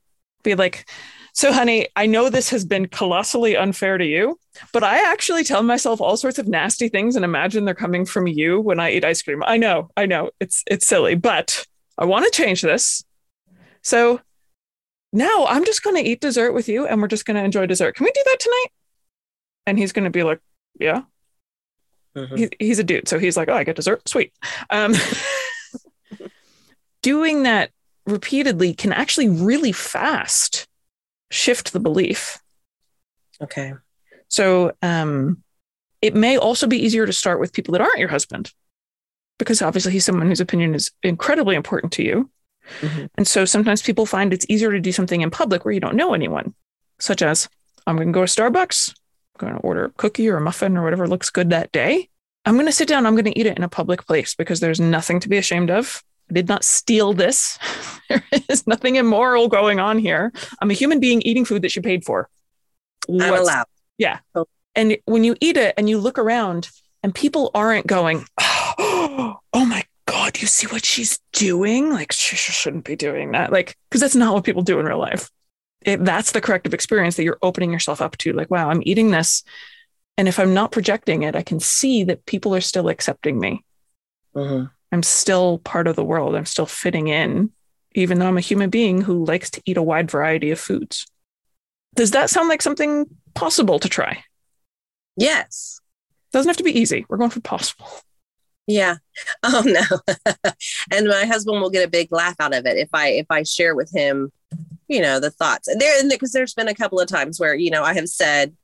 be 0.43 0.55
like, 0.55 0.89
so, 1.37 1.53
honey, 1.53 1.87
I 1.95 2.07
know 2.07 2.31
this 2.31 2.49
has 2.49 2.65
been 2.65 2.87
colossally 2.87 3.55
unfair 3.55 3.99
to 3.99 4.03
you, 4.03 4.39
but 4.73 4.83
I 4.83 5.11
actually 5.11 5.43
tell 5.43 5.61
myself 5.61 6.01
all 6.01 6.17
sorts 6.17 6.39
of 6.39 6.47
nasty 6.47 6.89
things 6.89 7.15
and 7.15 7.23
imagine 7.23 7.63
they're 7.63 7.75
coming 7.75 8.05
from 8.05 8.25
you 8.25 8.59
when 8.59 8.79
I 8.79 8.89
eat 8.89 9.05
ice 9.05 9.21
cream. 9.21 9.43
I 9.45 9.57
know, 9.57 9.91
I 9.95 10.07
know, 10.07 10.31
it's 10.39 10.63
it's 10.65 10.87
silly, 10.87 11.13
but 11.13 11.63
I 11.95 12.05
want 12.05 12.25
to 12.25 12.31
change 12.31 12.63
this. 12.63 13.03
So 13.83 14.19
now 15.13 15.45
I'm 15.47 15.63
just 15.63 15.83
going 15.83 15.95
to 15.95 16.09
eat 16.09 16.21
dessert 16.21 16.53
with 16.53 16.67
you, 16.67 16.87
and 16.87 16.99
we're 17.03 17.07
just 17.07 17.27
going 17.27 17.37
to 17.37 17.43
enjoy 17.43 17.67
dessert. 17.67 17.95
Can 17.95 18.05
we 18.05 18.11
do 18.11 18.23
that 18.25 18.39
tonight? 18.39 18.67
And 19.67 19.77
he's 19.77 19.91
going 19.91 20.05
to 20.05 20.09
be 20.09 20.23
like, 20.23 20.39
"Yeah." 20.79 21.03
Mm-hmm. 22.15 22.35
He, 22.35 22.49
he's 22.57 22.79
a 22.79 22.83
dude, 22.83 23.07
so 23.07 23.19
he's 23.19 23.37
like, 23.37 23.47
"Oh, 23.47 23.53
I 23.53 23.63
get 23.63 23.75
dessert, 23.75 24.09
sweet." 24.09 24.33
Um, 24.71 24.95
doing 27.03 27.43
that 27.43 27.69
repeatedly 28.07 28.73
can 28.73 28.91
actually 28.91 29.29
really 29.29 29.71
fast 29.71 30.66
shift 31.29 31.73
the 31.73 31.79
belief. 31.79 32.39
Okay. 33.41 33.73
So 34.27 34.73
um, 34.81 35.43
it 36.01 36.15
may 36.15 36.37
also 36.37 36.67
be 36.67 36.83
easier 36.83 37.05
to 37.05 37.13
start 37.13 37.39
with 37.39 37.53
people 37.53 37.73
that 37.73 37.81
aren't 37.81 37.99
your 37.99 38.09
husband, 38.09 38.51
because 39.37 39.61
obviously 39.61 39.91
he's 39.91 40.05
someone 40.05 40.27
whose 40.27 40.41
opinion 40.41 40.75
is 40.75 40.91
incredibly 41.03 41.55
important 41.55 41.93
to 41.93 42.03
you. 42.03 42.29
Mm-hmm. 42.81 43.05
And 43.15 43.27
so 43.27 43.45
sometimes 43.45 43.81
people 43.81 44.05
find 44.05 44.33
it's 44.33 44.45
easier 44.49 44.71
to 44.71 44.79
do 44.79 44.91
something 44.91 45.21
in 45.21 45.31
public 45.31 45.63
where 45.63 45.73
you 45.73 45.79
don't 45.79 45.95
know 45.95 46.13
anyone, 46.13 46.53
such 46.99 47.21
as 47.21 47.47
I'm 47.85 47.95
going 47.95 48.09
to 48.09 48.13
go 48.13 48.25
to 48.25 48.31
Starbucks, 48.31 48.93
I'm 49.35 49.47
going 49.47 49.53
to 49.53 49.59
order 49.59 49.85
a 49.85 49.89
cookie 49.91 50.27
or 50.27 50.37
a 50.37 50.41
muffin 50.41 50.75
or 50.75 50.83
whatever 50.83 51.07
looks 51.07 51.29
good 51.29 51.51
that 51.51 51.71
day. 51.71 52.09
I'm 52.43 52.55
going 52.55 52.65
to 52.65 52.71
sit 52.71 52.87
down, 52.87 53.05
I'm 53.05 53.13
going 53.13 53.25
to 53.25 53.39
eat 53.39 53.45
it 53.45 53.57
in 53.57 53.63
a 53.63 53.69
public 53.69 54.05
place 54.05 54.35
because 54.35 54.59
there's 54.59 54.79
nothing 54.79 55.19
to 55.21 55.29
be 55.29 55.37
ashamed 55.37 55.69
of. 55.69 56.03
I 56.29 56.33
did 56.33 56.47
not 56.47 56.63
steal 56.63 57.13
this. 57.13 57.57
there 58.09 58.23
is 58.49 58.67
nothing 58.67 58.95
immoral 58.95 59.47
going 59.47 59.79
on 59.79 59.97
here. 59.97 60.33
I'm 60.61 60.71
a 60.71 60.73
human 60.73 60.99
being 60.99 61.21
eating 61.21 61.45
food 61.45 61.61
that 61.61 61.71
she 61.71 61.79
paid 61.79 62.03
for. 62.05 62.29
What's, 63.07 63.23
I'm 63.23 63.33
allowed. 63.33 63.65
Yeah. 63.97 64.19
Oh. 64.35 64.45
And 64.75 64.97
when 65.05 65.23
you 65.23 65.35
eat 65.41 65.57
it 65.57 65.73
and 65.77 65.89
you 65.89 65.97
look 65.97 66.19
around 66.19 66.69
and 67.03 67.13
people 67.15 67.51
aren't 67.53 67.87
going, 67.87 68.25
oh, 68.39 69.39
oh 69.53 69.65
my 69.65 69.83
God, 70.05 70.39
you 70.39 70.47
see 70.47 70.67
what 70.67 70.85
she's 70.85 71.19
doing? 71.33 71.91
Like, 71.91 72.11
she 72.11 72.35
shouldn't 72.35 72.85
be 72.85 72.95
doing 72.95 73.31
that. 73.31 73.51
Like, 73.51 73.75
because 73.89 74.01
that's 74.01 74.15
not 74.15 74.33
what 74.33 74.43
people 74.43 74.61
do 74.61 74.79
in 74.79 74.85
real 74.85 74.99
life. 74.99 75.29
It, 75.81 76.03
that's 76.03 76.31
the 76.31 76.41
corrective 76.41 76.73
experience 76.73 77.15
that 77.15 77.23
you're 77.23 77.39
opening 77.41 77.71
yourself 77.71 78.01
up 78.01 78.17
to. 78.17 78.33
Like, 78.33 78.51
wow, 78.51 78.69
I'm 78.69 78.81
eating 78.85 79.11
this. 79.11 79.43
And 80.17 80.27
if 80.27 80.39
I'm 80.39 80.53
not 80.53 80.71
projecting 80.71 81.23
it, 81.23 81.35
I 81.35 81.43
can 81.43 81.59
see 81.59 82.03
that 82.05 82.25
people 82.25 82.55
are 82.55 82.61
still 82.61 82.89
accepting 82.89 83.39
me. 83.39 83.63
Mm-hmm. 84.35 84.65
I'm 84.91 85.03
still 85.03 85.59
part 85.59 85.87
of 85.87 85.95
the 85.95 86.03
world. 86.03 86.35
I'm 86.35 86.45
still 86.45 86.65
fitting 86.65 87.07
in, 87.07 87.51
even 87.93 88.19
though 88.19 88.27
I'm 88.27 88.37
a 88.37 88.41
human 88.41 88.69
being 88.69 89.01
who 89.01 89.25
likes 89.25 89.49
to 89.51 89.61
eat 89.65 89.77
a 89.77 89.83
wide 89.83 90.09
variety 90.09 90.51
of 90.51 90.59
foods. 90.59 91.05
Does 91.95 92.11
that 92.11 92.29
sound 92.29 92.47
like 92.47 92.61
something 92.61 93.05
possible 93.33 93.79
to 93.79 93.89
try? 93.89 94.23
Yes. 95.17 95.79
Doesn't 96.31 96.49
have 96.49 96.57
to 96.57 96.63
be 96.63 96.79
easy. 96.79 97.05
We're 97.09 97.17
going 97.17 97.31
for 97.31 97.41
possible. 97.41 97.89
Yeah. 98.67 98.97
Oh 99.43 99.63
no. 99.65 99.81
and 100.91 101.07
my 101.07 101.25
husband 101.25 101.59
will 101.59 101.69
get 101.69 101.85
a 101.85 101.89
big 101.89 102.09
laugh 102.11 102.35
out 102.39 102.53
of 102.53 102.65
it 102.65 102.77
if 102.77 102.89
I 102.93 103.09
if 103.09 103.25
I 103.29 103.43
share 103.43 103.75
with 103.75 103.91
him, 103.91 104.31
you 104.87 105.01
know, 105.01 105.19
the 105.19 105.31
thoughts. 105.31 105.67
And 105.67 105.81
there 105.81 106.07
because 106.07 106.31
there's 106.31 106.53
been 106.53 106.67
a 106.67 106.75
couple 106.75 106.99
of 106.99 107.07
times 107.07 107.39
where, 107.39 107.55
you 107.55 107.71
know, 107.71 107.83
I 107.83 107.93
have 107.95 108.09
said, 108.09 108.55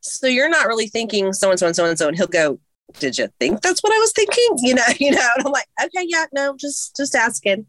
so 0.00 0.26
you're 0.26 0.48
not 0.48 0.66
really 0.66 0.88
thinking 0.88 1.32
so 1.32 1.50
and 1.50 1.58
so 1.58 1.66
and 1.66 1.76
so 1.76 1.84
and 1.84 1.98
so, 1.98 2.08
and 2.08 2.16
he'll 2.16 2.26
go, 2.26 2.58
did 2.98 3.18
you 3.18 3.28
think 3.38 3.60
that's 3.60 3.82
what 3.82 3.92
I 3.92 3.98
was 3.98 4.12
thinking? 4.12 4.56
You 4.58 4.74
know, 4.74 4.82
you 4.98 5.10
know, 5.10 5.28
and 5.36 5.46
I'm 5.46 5.52
like, 5.52 5.68
okay, 5.84 6.04
yeah, 6.06 6.26
no, 6.32 6.56
just 6.56 6.96
just 6.96 7.14
asking. 7.14 7.66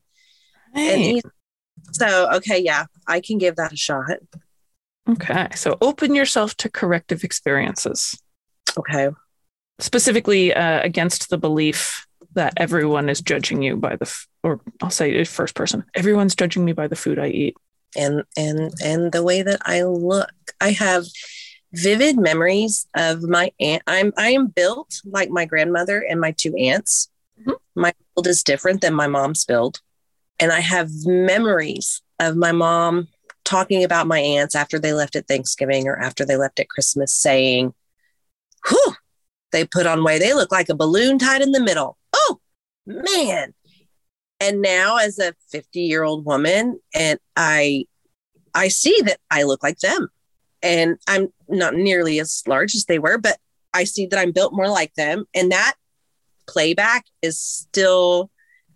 And 0.73 1.21
so 1.91 2.31
okay, 2.35 2.59
yeah, 2.59 2.85
I 3.07 3.19
can 3.19 3.37
give 3.37 3.57
that 3.57 3.73
a 3.73 3.77
shot. 3.77 4.19
Okay. 5.09 5.47
So 5.55 5.77
open 5.81 6.15
yourself 6.15 6.55
to 6.57 6.69
corrective 6.69 7.23
experiences. 7.23 8.17
Okay. 8.77 9.09
Specifically 9.79 10.53
uh, 10.53 10.81
against 10.81 11.29
the 11.29 11.37
belief 11.37 12.05
that 12.33 12.53
everyone 12.57 13.09
is 13.09 13.19
judging 13.19 13.61
you 13.61 13.75
by 13.75 13.95
the, 13.95 14.05
f- 14.05 14.27
or 14.43 14.61
I'll 14.81 14.89
say 14.89 15.23
first 15.25 15.55
person, 15.55 15.83
everyone's 15.95 16.35
judging 16.35 16.63
me 16.63 16.71
by 16.71 16.87
the 16.87 16.95
food 16.95 17.19
I 17.19 17.27
eat. 17.27 17.57
And, 17.97 18.23
and, 18.37 18.71
and 18.81 19.11
the 19.11 19.23
way 19.23 19.41
that 19.41 19.59
I 19.65 19.83
look, 19.83 20.31
I 20.61 20.71
have 20.71 21.05
vivid 21.73 22.17
memories 22.17 22.87
of 22.95 23.23
my 23.23 23.51
aunt. 23.59 23.83
I'm 23.87 24.13
I 24.17 24.31
am 24.31 24.47
built 24.47 25.01
like 25.05 25.29
my 25.29 25.45
grandmother 25.45 25.99
and 26.07 26.19
my 26.19 26.31
two 26.31 26.55
aunts. 26.55 27.09
Mm-hmm. 27.39 27.51
My 27.75 27.93
build 28.15 28.27
is 28.27 28.43
different 28.43 28.81
than 28.81 28.93
my 28.93 29.07
mom's 29.07 29.45
build. 29.45 29.79
And 30.39 30.51
I 30.51 30.59
have 30.59 30.89
memories 31.05 32.01
of 32.19 32.35
my 32.35 32.51
mom 32.51 33.07
talking 33.43 33.83
about 33.83 34.07
my 34.07 34.19
aunts 34.19 34.55
after 34.55 34.79
they 34.79 34.93
left 34.93 35.15
at 35.15 35.27
Thanksgiving 35.27 35.87
or 35.87 35.97
after 35.97 36.25
they 36.25 36.35
left 36.35 36.59
at 36.59 36.69
Christmas, 36.69 37.13
saying, 37.13 37.73
Whew, 38.67 38.95
they 39.51 39.65
put 39.65 39.85
on 39.85 40.03
weight. 40.03 40.19
They 40.19 40.33
look 40.33 40.51
like 40.51 40.69
a 40.69 40.75
balloon 40.75 41.19
tied 41.19 41.41
in 41.41 41.51
the 41.51 41.59
middle. 41.59 41.97
Oh 42.13 42.39
man. 42.85 43.53
And 44.39 44.61
now 44.61 44.97
as 44.97 45.19
a 45.19 45.33
50 45.51 45.81
year 45.81 46.03
old 46.03 46.25
woman, 46.25 46.79
and 46.93 47.19
I 47.35 47.85
I 48.53 48.67
see 48.67 48.99
that 49.05 49.19
I 49.29 49.43
look 49.43 49.63
like 49.63 49.79
them 49.79 50.09
and 50.63 50.97
I'm 51.07 51.29
not 51.47 51.75
nearly 51.75 52.19
as 52.19 52.43
large 52.47 52.75
as 52.75 52.85
they 52.85 52.99
were, 52.99 53.17
but 53.17 53.37
I 53.73 53.83
see 53.85 54.05
that 54.07 54.19
I'm 54.19 54.31
built 54.31 54.53
more 54.53 54.69
like 54.69 54.93
them. 54.95 55.25
And 55.33 55.51
that 55.51 55.75
playback 56.47 57.05
is 57.21 57.39
still 57.39 58.29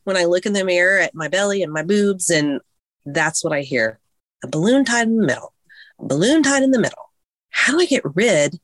when 0.04 0.18
I 0.18 0.26
look 0.26 0.46
in 0.46 0.54
the 0.54 0.64
mirror 0.64 1.00
at 1.00 1.16
my 1.16 1.28
belly 1.28 1.64
and 1.64 1.74
my 1.74 1.84
boobs, 1.84 2.30
and 2.30 2.62
that's 3.06 3.44
what 3.44 3.54
I 3.54 3.62
hear 3.62 4.00
a 4.44 4.48
balloon 4.48 4.86
tied 4.86 5.08
in 5.08 5.18
the 5.18 5.26
middle, 5.26 5.54
a 6.00 6.06
balloon 6.06 6.44
tied 6.44 6.64
in 6.64 6.72
the 6.72 6.80
middle. 6.80 7.12
How 7.50 7.74
do 7.74 7.82
I 7.82 7.86
get 7.86 8.04
rid 8.16 8.60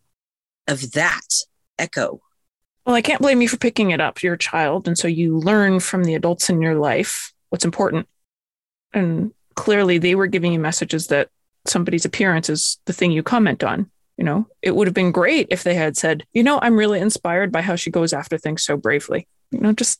of 0.67 0.91
that 0.91 1.27
echo? 1.79 2.21
Well, 2.85 2.95
I 2.95 3.01
can't 3.01 3.21
blame 3.21 3.41
you 3.41 3.47
for 3.47 3.57
picking 3.57 3.91
it 3.91 4.01
up. 4.01 4.21
You're 4.21 4.33
a 4.33 4.39
child. 4.39 4.87
And 4.87 4.97
so 4.97 5.07
you 5.07 5.37
learn 5.37 5.79
from 5.79 6.03
the 6.03 6.15
adults 6.15 6.49
in 6.49 6.61
your 6.61 6.75
life 6.75 7.33
what's 7.49 7.65
important. 7.65 8.07
And 8.93 9.31
clearly 9.55 9.97
they 9.97 10.15
were 10.15 10.27
giving 10.27 10.53
you 10.53 10.59
messages 10.59 11.07
that 11.07 11.29
somebody's 11.65 12.05
appearance 12.05 12.49
is 12.49 12.79
the 12.85 12.93
thing 12.93 13.11
you 13.11 13.23
comment 13.23 13.63
on. 13.63 13.89
You 14.17 14.25
know, 14.25 14.47
it 14.61 14.75
would 14.75 14.87
have 14.87 14.93
been 14.93 15.11
great 15.11 15.47
if 15.49 15.63
they 15.63 15.73
had 15.73 15.97
said, 15.97 16.25
you 16.33 16.43
know, 16.43 16.59
I'm 16.61 16.77
really 16.77 16.99
inspired 16.99 17.51
by 17.51 17.61
how 17.61 17.75
she 17.75 17.89
goes 17.89 18.13
after 18.13 18.37
things 18.37 18.63
so 18.63 18.77
bravely. 18.77 19.27
You 19.51 19.61
know, 19.61 19.73
just 19.73 19.99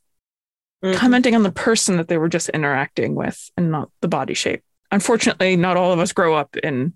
mm-hmm. 0.83 0.97
commenting 0.97 1.33
on 1.33 1.43
the 1.43 1.51
person 1.51 1.97
that 1.97 2.07
they 2.07 2.17
were 2.17 2.29
just 2.29 2.49
interacting 2.49 3.15
with 3.15 3.49
and 3.57 3.71
not 3.71 3.89
the 4.01 4.07
body 4.07 4.35
shape. 4.35 4.61
Unfortunately, 4.91 5.55
not 5.55 5.77
all 5.77 5.91
of 5.91 5.99
us 5.99 6.11
grow 6.11 6.35
up 6.35 6.55
in 6.57 6.93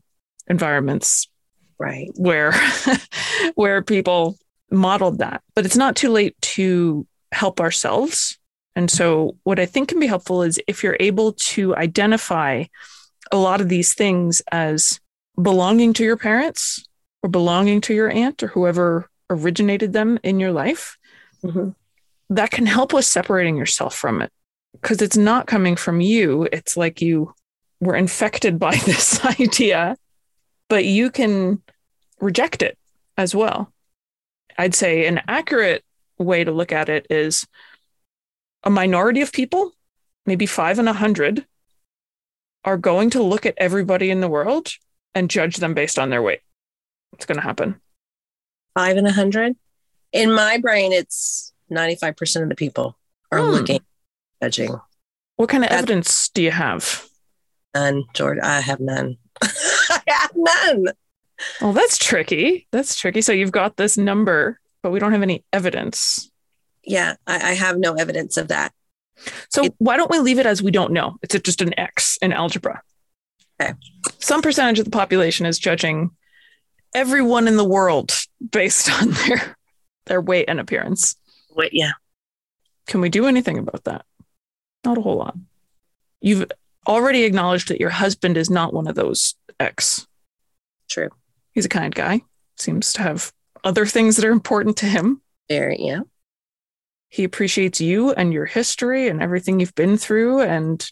environments 0.47 1.27
right 1.79 2.09
where 2.15 2.53
where 3.55 3.81
people 3.81 4.37
modeled 4.71 5.19
that. 5.19 5.41
But 5.55 5.65
it's 5.65 5.77
not 5.77 5.95
too 5.95 6.09
late 6.09 6.39
to 6.41 7.07
help 7.31 7.59
ourselves. 7.59 8.37
And 8.75 8.91
so 8.91 9.37
what 9.43 9.59
I 9.59 9.65
think 9.65 9.89
can 9.89 9.99
be 9.99 10.07
helpful 10.07 10.43
is 10.43 10.59
if 10.67 10.83
you're 10.83 10.97
able 10.99 11.33
to 11.33 11.75
identify 11.75 12.65
a 13.31 13.37
lot 13.37 13.61
of 13.61 13.69
these 13.69 13.93
things 13.93 14.41
as 14.51 14.99
belonging 15.41 15.93
to 15.93 16.03
your 16.03 16.17
parents 16.17 16.85
or 17.23 17.29
belonging 17.29 17.81
to 17.81 17.93
your 17.93 18.09
aunt 18.09 18.41
or 18.43 18.47
whoever 18.47 19.09
originated 19.29 19.93
them 19.93 20.19
in 20.23 20.39
your 20.39 20.51
life, 20.51 20.97
Mhm. 21.43 21.75
that 22.29 22.51
can 22.51 22.65
help 22.65 22.93
with 22.93 23.05
separating 23.05 23.57
yourself 23.57 23.95
from 23.95 24.21
it 24.21 24.31
because 24.73 25.01
it's 25.01 25.17
not 25.17 25.47
coming 25.47 25.75
from 25.75 26.01
you. 26.01 26.47
It's 26.51 26.77
like 26.77 27.01
you 27.01 27.33
were 27.79 27.95
infected 27.95 28.57
by 28.67 28.75
this 28.85 29.23
idea, 29.39 29.97
but 30.69 30.85
you 30.85 31.09
can 31.11 31.61
reject 32.19 32.61
it 32.61 32.77
as 33.17 33.35
well. 33.35 33.71
I'd 34.57 34.75
say 34.75 35.05
an 35.07 35.21
accurate 35.27 35.83
way 36.17 36.43
to 36.43 36.51
look 36.51 36.71
at 36.71 36.87
it 36.89 37.07
is 37.09 37.45
a 38.63 38.69
minority 38.69 39.21
of 39.21 39.33
people, 39.33 39.73
maybe 40.25 40.45
five 40.45 40.79
in 40.79 40.87
a 40.87 40.93
hundred, 40.93 41.45
are 42.65 42.77
going 42.77 43.09
to 43.11 43.23
look 43.23 43.45
at 43.45 43.53
everybody 43.57 44.09
in 44.09 44.19
the 44.19 44.27
world 44.27 44.73
and 45.13 45.29
judge 45.29 45.57
them 45.57 45.73
based 45.73 45.97
on 45.97 46.09
their 46.09 46.21
weight. 46.21 46.41
It's 47.13 47.25
going 47.25 47.37
to 47.37 47.43
happen. 47.43 47.79
Five 48.73 48.97
and 48.97 49.07
a 49.07 49.11
hundred. 49.13 49.55
In 50.11 50.33
my 50.33 50.57
brain, 50.57 50.91
it's 50.91 51.53
95% 51.71 52.43
of 52.43 52.49
the 52.49 52.55
people 52.55 52.97
are 53.31 53.39
Hmm. 53.39 53.51
looking, 53.51 53.79
judging. 54.41 54.75
What 55.37 55.49
kind 55.49 55.63
of 55.63 55.69
That's- 55.69 55.83
evidence 55.83 56.29
do 56.29 56.41
you 56.41 56.51
have? 56.51 57.05
None, 57.73 58.03
George. 58.13 58.39
I 58.41 58.61
have 58.61 58.79
none. 58.79 59.17
I 59.41 60.01
have 60.07 60.31
none. 60.35 60.85
Well, 61.61 61.73
that's 61.73 61.97
tricky. 61.97 62.67
That's 62.71 62.95
tricky. 62.95 63.21
So 63.21 63.33
you've 63.33 63.51
got 63.51 63.75
this 63.77 63.97
number, 63.97 64.59
but 64.81 64.91
we 64.91 64.99
don't 64.99 65.11
have 65.11 65.21
any 65.21 65.43
evidence. 65.51 66.31
Yeah, 66.83 67.15
I, 67.27 67.35
I 67.51 67.53
have 67.53 67.77
no 67.77 67.93
evidence 67.93 68.37
of 68.37 68.47
that. 68.49 68.71
So 69.49 69.65
It- 69.65 69.75
why 69.77 69.97
don't 69.97 70.11
we 70.11 70.19
leave 70.19 70.39
it 70.39 70.45
as 70.45 70.61
we 70.61 70.71
don't 70.71 70.91
know? 70.91 71.17
It's 71.21 71.37
just 71.39 71.61
an 71.61 71.77
X 71.79 72.17
in 72.21 72.33
algebra. 72.33 72.81
Okay. 73.61 73.73
Some 74.19 74.41
percentage 74.41 74.79
of 74.79 74.85
the 74.85 74.91
population 74.91 75.45
is 75.45 75.57
judging 75.57 76.11
everyone 76.93 77.47
in 77.47 77.57
the 77.57 77.63
world 77.65 78.11
based 78.51 78.89
on 79.01 79.11
their 79.11 79.57
their 80.05 80.21
weight 80.21 80.45
and 80.47 80.59
appearance. 80.59 81.15
Wait, 81.55 81.73
yeah. 81.73 81.91
Can 82.87 83.01
we 83.01 83.09
do 83.09 83.25
anything 83.25 83.57
about 83.57 83.83
that? 83.85 84.05
Not 84.83 84.97
a 84.97 85.01
whole 85.01 85.17
lot. 85.17 85.35
You've 86.21 86.45
already 86.87 87.23
acknowledged 87.23 87.69
that 87.69 87.79
your 87.79 87.89
husband 87.89 88.37
is 88.37 88.49
not 88.49 88.73
one 88.73 88.87
of 88.87 88.95
those 88.95 89.33
X. 89.59 90.05
True. 90.89 91.09
He's 91.53 91.65
a 91.65 91.69
kind 91.69 91.93
guy. 91.95 92.21
Seems 92.57 92.93
to 92.93 93.01
have 93.01 93.31
other 93.63 93.85
things 93.87 94.15
that 94.17 94.25
are 94.25 94.31
important 94.31 94.77
to 94.77 94.85
him. 94.85 95.21
Very, 95.49 95.77
yeah. 95.79 96.01
He 97.09 97.23
appreciates 97.23 97.79
you 97.79 98.11
and 98.11 98.33
your 98.33 98.45
history 98.45 99.07
and 99.07 99.21
everything 99.21 99.59
you've 99.59 99.75
been 99.75 99.97
through, 99.97 100.41
and 100.41 100.85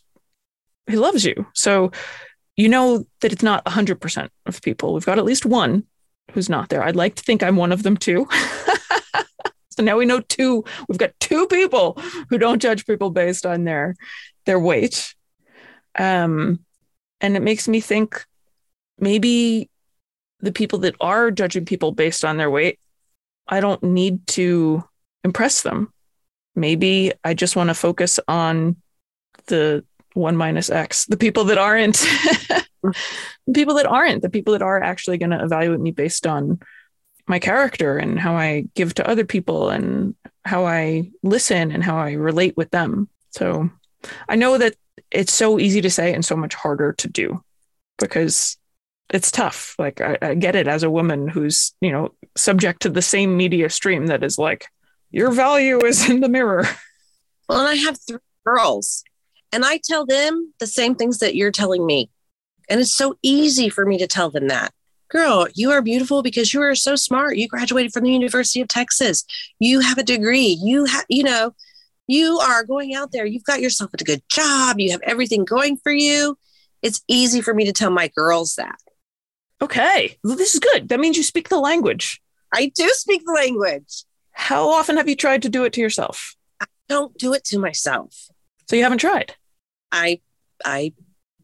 he 0.88 0.96
loves 0.96 1.26
you. 1.26 1.48
So 1.54 1.92
you 2.56 2.70
know 2.70 3.06
that 3.22 3.34
it's 3.34 3.44
not 3.44 3.66
100% 3.66 4.30
of 4.46 4.62
people. 4.62 4.94
We've 4.94 5.06
got 5.06 5.18
at 5.18 5.26
least 5.26 5.46
one 5.46 5.86
who's 6.32 6.50
not 6.50 6.70
there. 6.70 6.84
I'd 6.84 6.96
like 6.96 7.16
to 7.16 7.24
think 7.24 7.44
I'm 7.44 7.56
one 7.56 7.72
of 7.72 7.84
them 7.84 7.98
too. 7.98 8.28
so 9.70 9.84
now 9.84 9.98
we 9.98 10.06
know 10.06 10.20
two. 10.22 10.64
We've 10.88 10.98
got 10.98 11.20
two 11.20 11.48
people 11.48 12.00
who 12.30 12.38
don't 12.38 12.62
judge 12.62 12.86
people 12.86 13.10
based 13.10 13.46
on 13.46 13.64
their 13.64 13.96
their 14.46 14.60
weight. 14.60 15.16
Um, 15.98 16.60
and 17.22 17.36
it 17.36 17.42
makes 17.42 17.68
me 17.68 17.80
think 17.80 18.26
maybe 19.00 19.70
the 20.42 20.52
people 20.52 20.80
that 20.80 20.96
are 21.00 21.32
judging 21.32 21.66
people 21.66 21.92
based 21.92 22.26
on 22.26 22.38
their 22.38 22.52
weight, 22.52 22.80
I 23.48 23.62
don't 23.62 23.82
need 23.82 24.28
to 24.28 24.84
impress 25.24 25.62
them. 25.62 25.94
Maybe 26.56 27.14
I 27.24 27.34
just 27.34 27.56
want 27.56 27.70
to 27.70 27.74
focus 27.74 28.20
on 28.28 28.78
the 29.48 29.84
one 30.14 30.38
minus 30.38 30.70
X, 30.70 31.06
the 31.06 31.18
people 31.18 31.46
that 31.46 31.58
aren't, 31.58 31.96
the 32.84 33.54
people 33.54 33.76
that 33.76 33.88
aren't, 33.88 34.22
the 34.22 34.30
people 34.30 34.54
that 34.54 34.62
are 34.62 34.82
actually 34.82 35.18
going 35.18 35.32
to 35.32 35.44
evaluate 35.44 35.80
me 35.80 35.92
based 35.92 36.28
on 36.28 36.60
my 37.28 37.40
character 37.40 37.98
and 37.98 38.20
how 38.20 38.36
I 38.36 38.66
give 38.76 38.94
to 38.96 39.08
other 39.08 39.26
people 39.26 39.70
and 39.70 40.16
how 40.46 40.66
I 40.66 41.10
listen 41.24 41.72
and 41.72 41.84
how 41.84 41.98
I 41.98 42.14
relate 42.14 42.56
with 42.58 42.70
them. 42.72 43.08
So 43.32 43.70
I 44.28 44.36
know 44.36 44.58
that 44.58 44.76
it's 45.10 45.34
so 45.34 45.60
easy 45.60 45.82
to 45.82 45.90
say 45.90 46.14
and 46.14 46.24
so 46.24 46.36
much 46.36 46.54
harder 46.54 46.94
to 46.94 47.08
do 47.08 47.44
because 47.98 48.58
it's 49.10 49.32
tough. 49.32 49.76
Like 49.80 50.02
I, 50.02 50.18
I 50.22 50.34
get 50.36 50.56
it 50.56 50.68
as 50.68 50.84
a 50.84 50.92
woman 50.92 51.28
who's, 51.28 51.74
you 51.82 51.92
know, 51.92 52.14
subject 52.36 52.82
to 52.82 52.90
the 52.90 53.02
same 53.02 53.38
media 53.38 53.70
stream 53.70 54.08
that 54.08 54.24
is 54.24 54.38
like, 54.38 54.68
your 55.14 55.32
value 55.32 55.80
is 55.86 56.10
in 56.10 56.20
the 56.20 56.28
mirror. 56.28 56.68
Well, 57.48 57.60
and 57.60 57.68
I 57.68 57.76
have 57.76 57.98
three 58.06 58.20
girls, 58.46 59.04
and 59.52 59.64
I 59.64 59.80
tell 59.82 60.06
them 60.06 60.54
the 60.60 60.68
same 60.68 60.96
things 60.96 61.20
that 61.20 61.36
you're 61.36 61.52
telling 61.52 61.86
me. 61.86 62.10
And 62.68 62.80
it's 62.80 62.94
so 62.94 63.16
easy 63.22 63.70
for 63.70 63.86
me 63.86 63.98
to 64.00 64.08
tell 64.08 64.30
them 64.30 64.48
that. 64.48 64.74
Girl, 65.10 65.48
you 65.54 65.70
are 65.70 65.82
beautiful 65.82 66.24
because 66.24 66.54
you 66.54 66.62
are 66.64 66.74
so 66.74 66.96
smart. 66.96 67.38
You 67.38 67.48
graduated 67.48 67.94
from 67.94 68.04
the 68.04 68.12
University 68.12 68.62
of 68.62 68.68
Texas. 68.68 69.24
You 69.60 69.82
have 69.82 70.00
a 70.00 70.04
degree. 70.04 70.58
You 70.60 70.86
have, 70.86 71.06
you 71.08 71.24
know, 71.24 71.54
you 72.08 72.40
are 72.40 72.64
going 72.64 72.96
out 72.96 73.12
there. 73.12 73.26
You've 73.26 73.44
got 73.44 73.62
yourself 73.62 73.92
a 73.94 74.04
good 74.04 74.24
job. 74.30 74.80
You 74.80 74.92
have 74.92 75.02
everything 75.04 75.46
going 75.46 75.78
for 75.78 75.92
you. 75.92 76.38
It's 76.82 77.04
easy 77.08 77.42
for 77.42 77.54
me 77.54 77.66
to 77.66 77.74
tell 77.74 77.92
my 77.92 78.10
girls 78.16 78.56
that. 78.56 78.80
Okay. 79.62 80.18
Well, 80.24 80.36
this 80.36 80.56
is 80.56 80.60
good. 80.60 80.90
That 80.90 81.00
means 81.00 81.18
you 81.18 81.24
speak 81.24 81.50
the 81.50 81.60
language. 81.60 82.20
I 82.52 82.72
do 82.74 82.90
speak 82.94 83.24
the 83.26 83.34
language. 83.34 84.06
How 84.34 84.70
often 84.70 84.98
have 84.98 85.08
you 85.08 85.16
tried 85.16 85.44
to 85.44 85.50
do 85.50 85.64
it 85.64 85.74
to 85.74 85.82
yourself? 85.82 86.36
I 86.60 86.66
don't 86.90 87.18
do 87.18 87.34
it 87.34 87.44
to 87.46 87.60
myself. 87.60 88.28
So 88.68 88.76
you 88.76 88.84
haven't 88.84 88.98
tried. 89.00 89.36
I, 89.92 90.22
I, 90.66 90.94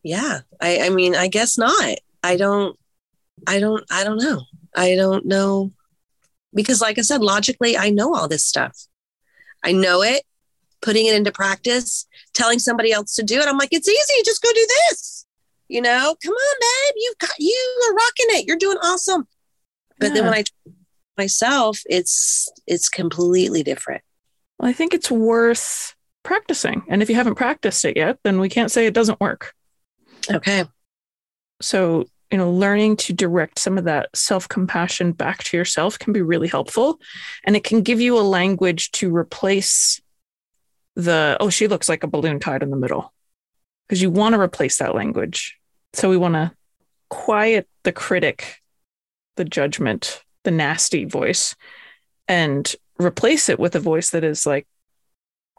yeah. 0.03 0.41
I, 0.59 0.81
I 0.81 0.89
mean, 0.89 1.15
I 1.15 1.27
guess 1.27 1.57
not. 1.57 1.97
I 2.23 2.35
don't, 2.35 2.77
I 3.47 3.59
don't, 3.59 3.83
I 3.91 4.03
don't 4.03 4.21
know. 4.21 4.41
I 4.75 4.95
don't 4.95 5.25
know 5.25 5.71
because, 6.53 6.81
like 6.81 6.97
I 6.97 7.01
said, 7.01 7.21
logically, 7.21 7.77
I 7.77 7.89
know 7.89 8.15
all 8.15 8.27
this 8.27 8.45
stuff. 8.45 8.77
I 9.63 9.71
know 9.71 10.01
it. 10.01 10.23
Putting 10.81 11.07
it 11.07 11.15
into 11.15 11.31
practice, 11.31 12.07
telling 12.33 12.57
somebody 12.57 12.93
else 12.93 13.15
to 13.15 13.23
do 13.23 13.39
it. 13.39 13.47
I'm 13.47 13.57
like, 13.57 13.73
it's 13.73 13.87
easy. 13.87 14.23
Just 14.23 14.41
go 14.41 14.49
do 14.53 14.67
this. 14.89 15.25
You 15.67 15.81
know, 15.81 16.15
come 16.23 16.33
on, 16.33 16.57
babe. 16.61 16.95
You've 16.95 17.17
got 17.17 17.35
you 17.37 17.81
are 17.89 17.93
rocking 17.93 18.39
it. 18.39 18.47
You're 18.47 18.57
doing 18.57 18.77
awesome. 18.81 19.27
But 19.99 20.13
then 20.13 20.23
when 20.23 20.33
I 20.33 20.43
myself, 21.19 21.81
it's 21.85 22.49
it's 22.65 22.89
completely 22.89 23.61
different. 23.61 24.01
Well, 24.57 24.69
I 24.69 24.73
think 24.73 24.93
it's 24.93 25.11
worth 25.11 25.95
practicing. 26.23 26.83
And 26.89 27.01
if 27.01 27.09
you 27.09 27.15
haven't 27.15 27.35
practiced 27.35 27.85
it 27.85 27.97
yet, 27.97 28.19
then 28.23 28.39
we 28.39 28.49
can't 28.49 28.71
say 28.71 28.85
it 28.85 28.93
doesn't 28.93 29.19
work. 29.19 29.53
Okay. 30.29 30.65
So, 31.61 32.05
you 32.31 32.37
know, 32.37 32.51
learning 32.51 32.97
to 32.97 33.13
direct 33.13 33.59
some 33.59 33.77
of 33.77 33.85
that 33.85 34.09
self 34.15 34.47
compassion 34.47 35.11
back 35.11 35.43
to 35.45 35.57
yourself 35.57 35.97
can 35.97 36.13
be 36.13 36.21
really 36.21 36.47
helpful. 36.47 36.99
And 37.43 37.55
it 37.55 37.63
can 37.63 37.81
give 37.81 38.01
you 38.01 38.17
a 38.17 38.21
language 38.21 38.91
to 38.93 39.15
replace 39.15 40.01
the, 40.95 41.37
oh, 41.39 41.49
she 41.49 41.67
looks 41.67 41.89
like 41.89 42.03
a 42.03 42.07
balloon 42.07 42.39
tied 42.39 42.63
in 42.63 42.69
the 42.69 42.77
middle. 42.77 43.13
Because 43.87 44.01
you 44.01 44.11
want 44.11 44.35
to 44.35 44.41
replace 44.41 44.77
that 44.77 44.93
language. 44.93 45.57
So 45.93 46.09
we 46.09 46.17
want 46.17 46.35
to 46.35 46.51
quiet 47.09 47.67
the 47.83 47.91
critic, 47.91 48.61
the 49.35 49.45
judgment, 49.45 50.23
the 50.43 50.51
nasty 50.51 51.05
voice, 51.05 51.55
and 52.27 52.75
replace 52.99 53.49
it 53.49 53.59
with 53.59 53.75
a 53.75 53.79
voice 53.79 54.11
that 54.11 54.23
is 54.23 54.45
like 54.45 54.67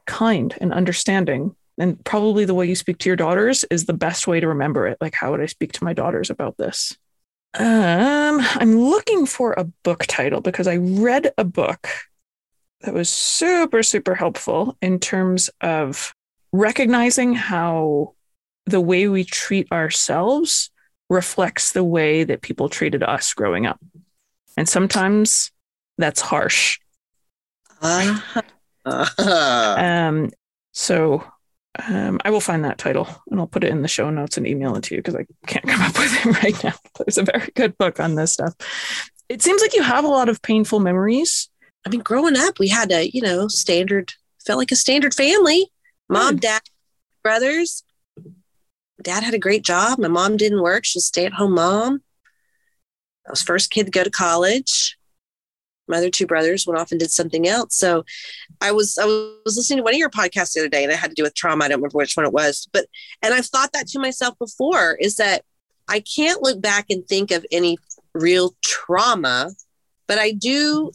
kind 0.07 0.57
and 0.61 0.73
understanding. 0.73 1.55
And 1.79 2.03
probably 2.05 2.45
the 2.45 2.55
way 2.55 2.67
you 2.67 2.75
speak 2.75 2.99
to 2.99 3.09
your 3.09 3.17
daughters 3.17 3.65
is 3.71 3.87
the 3.87 3.95
best 3.95 4.27
way 4.27 4.41
to 4.41 4.49
remember 4.49 4.87
it. 4.87 4.99
Like 5.01 5.15
how 5.15 5.31
would 5.31 5.41
i 5.41 5.47
speak 5.47 5.73
to 5.73 5.85
my 5.85 5.93
daughters 5.93 6.31
about 6.31 6.57
this? 6.59 6.97
Um 7.59 8.41
i'm 8.41 8.79
looking 8.79 9.27
for 9.27 9.55
a 9.57 9.65
book 9.83 10.07
title 10.07 10.41
because 10.41 10.69
i 10.69 10.77
read 10.77 11.33
a 11.37 11.45
book 11.45 11.89
that 12.83 12.95
was 12.95 13.09
super 13.09 13.83
super 13.83 14.15
helpful 14.15 14.77
in 14.81 15.01
terms 15.01 15.51
of 15.61 16.15
recognizing 16.53 17.35
how 17.35 18.15
the 18.67 18.81
way 18.81 19.09
we 19.09 19.25
treat 19.25 19.71
ourselves 19.73 20.71
reflects 21.09 21.73
the 21.73 21.83
way 21.83 22.23
that 22.23 22.41
people 22.41 22.69
treated 22.69 23.03
us 23.03 23.35
growing 23.35 23.67
up 23.67 23.81
and 24.57 24.69
sometimes 24.69 25.51
that's 25.99 26.21
harsh 26.21 26.79
Uh-huh. 27.83 28.43
um, 29.79 30.31
so 30.73 31.25
um, 31.89 32.19
I 32.25 32.31
will 32.31 32.41
find 32.41 32.65
that 32.65 32.79
title 32.79 33.09
and 33.31 33.39
I'll 33.41 33.47
put 33.47 33.65
it 33.65 33.71
in 33.71 33.83
the 33.83 33.89
show 33.89 34.11
notes 34.11 34.37
and 34.37 34.47
email 34.47 34.75
it 34.77 34.85
to 34.85 34.95
you 34.95 35.01
because 35.01 35.15
I 35.17 35.27
can't 35.47 35.67
come 35.69 35.81
up 35.83 35.99
with 35.99 36.27
it 36.27 36.43
right 36.43 36.65
now. 36.65 36.75
There's 36.99 37.19
a 37.19 37.23
very 37.23 37.49
good 37.55 37.77
book 37.79 38.01
on 38.01 38.15
this 38.15 38.33
stuff. 38.33 38.55
It 39.29 39.43
seems 39.43 39.63
like 39.63 39.75
you 39.75 39.83
have 39.83 40.05
a 40.05 40.09
lot 40.09 40.29
of 40.29 40.43
painful 40.43 40.81
memories. 40.81 41.49
I 41.87 41.91
mean, 41.91 42.01
growing 42.01 42.37
up, 42.37 42.59
we 42.59 42.69
had 42.69 42.91
a, 42.93 43.09
you 43.11 43.23
know, 43.23 43.49
standard, 43.49 44.13
felt 44.45 44.59
like 44.59 44.73
a 44.73 44.77
standard 44.77 45.15
family. 45.15 45.71
Mom, 46.09 46.35
Good. 46.35 46.41
dad, 46.43 46.63
brothers. 47.23 47.85
Dad 49.03 49.23
had 49.23 49.35
a 49.35 49.39
great 49.39 49.65
job. 49.65 49.99
My 49.99 50.09
mom 50.09 50.37
didn't 50.37 50.63
work. 50.63 50.85
She's 50.85 51.05
a 51.05 51.07
stay 51.07 51.25
at 51.25 51.33
home 51.35 51.55
mom. 51.55 52.03
I 53.27 53.31
was 53.31 53.43
first 53.43 53.71
kid 53.71 53.85
to 53.87 53.91
go 53.91 54.05
to 54.05 54.11
college. 54.11 54.97
My 55.89 55.97
other 55.97 56.11
two 56.11 56.27
brothers 56.27 56.67
went 56.67 56.79
off 56.79 56.93
and 56.93 57.01
did 57.01 57.11
something 57.11 57.49
else. 57.49 57.77
So 57.77 58.05
I 58.61 58.71
was 58.73 58.97
I 58.97 59.05
was 59.05 59.57
listening 59.57 59.79
to 59.79 59.83
one 59.83 59.95
of 59.95 59.99
your 59.99 60.11
podcasts 60.11 60.53
the 60.53 60.61
other 60.61 60.69
day 60.69 60.85
and 60.85 60.93
it 60.93 60.99
had 60.99 61.11
to 61.11 61.17
do 61.17 61.25
with 61.25 61.35
trauma. 61.35 61.65
I 61.65 61.69
don't 61.69 61.79
remember 61.79 61.99
which 61.99 62.17
one 62.17 62.27
it 62.27 62.33
was, 62.33 62.69
but 62.73 62.87
and 63.23 63.35
I've 63.35 63.47
thought 63.47 63.73
that 63.73 63.89
to 63.89 63.99
myself 63.99 64.39
before 64.39 64.95
is 65.01 65.17
that 65.17 65.45
I 65.89 66.01
can't 66.01 66.43
look 66.43 66.63
back 66.63 66.87
and 66.91 67.07
think 67.07 67.33
of 67.33 67.45
any 67.51 67.77
real 68.15 68.55
trauma, 68.65 69.51
but 70.07 70.19
I 70.19 70.33
do. 70.33 70.93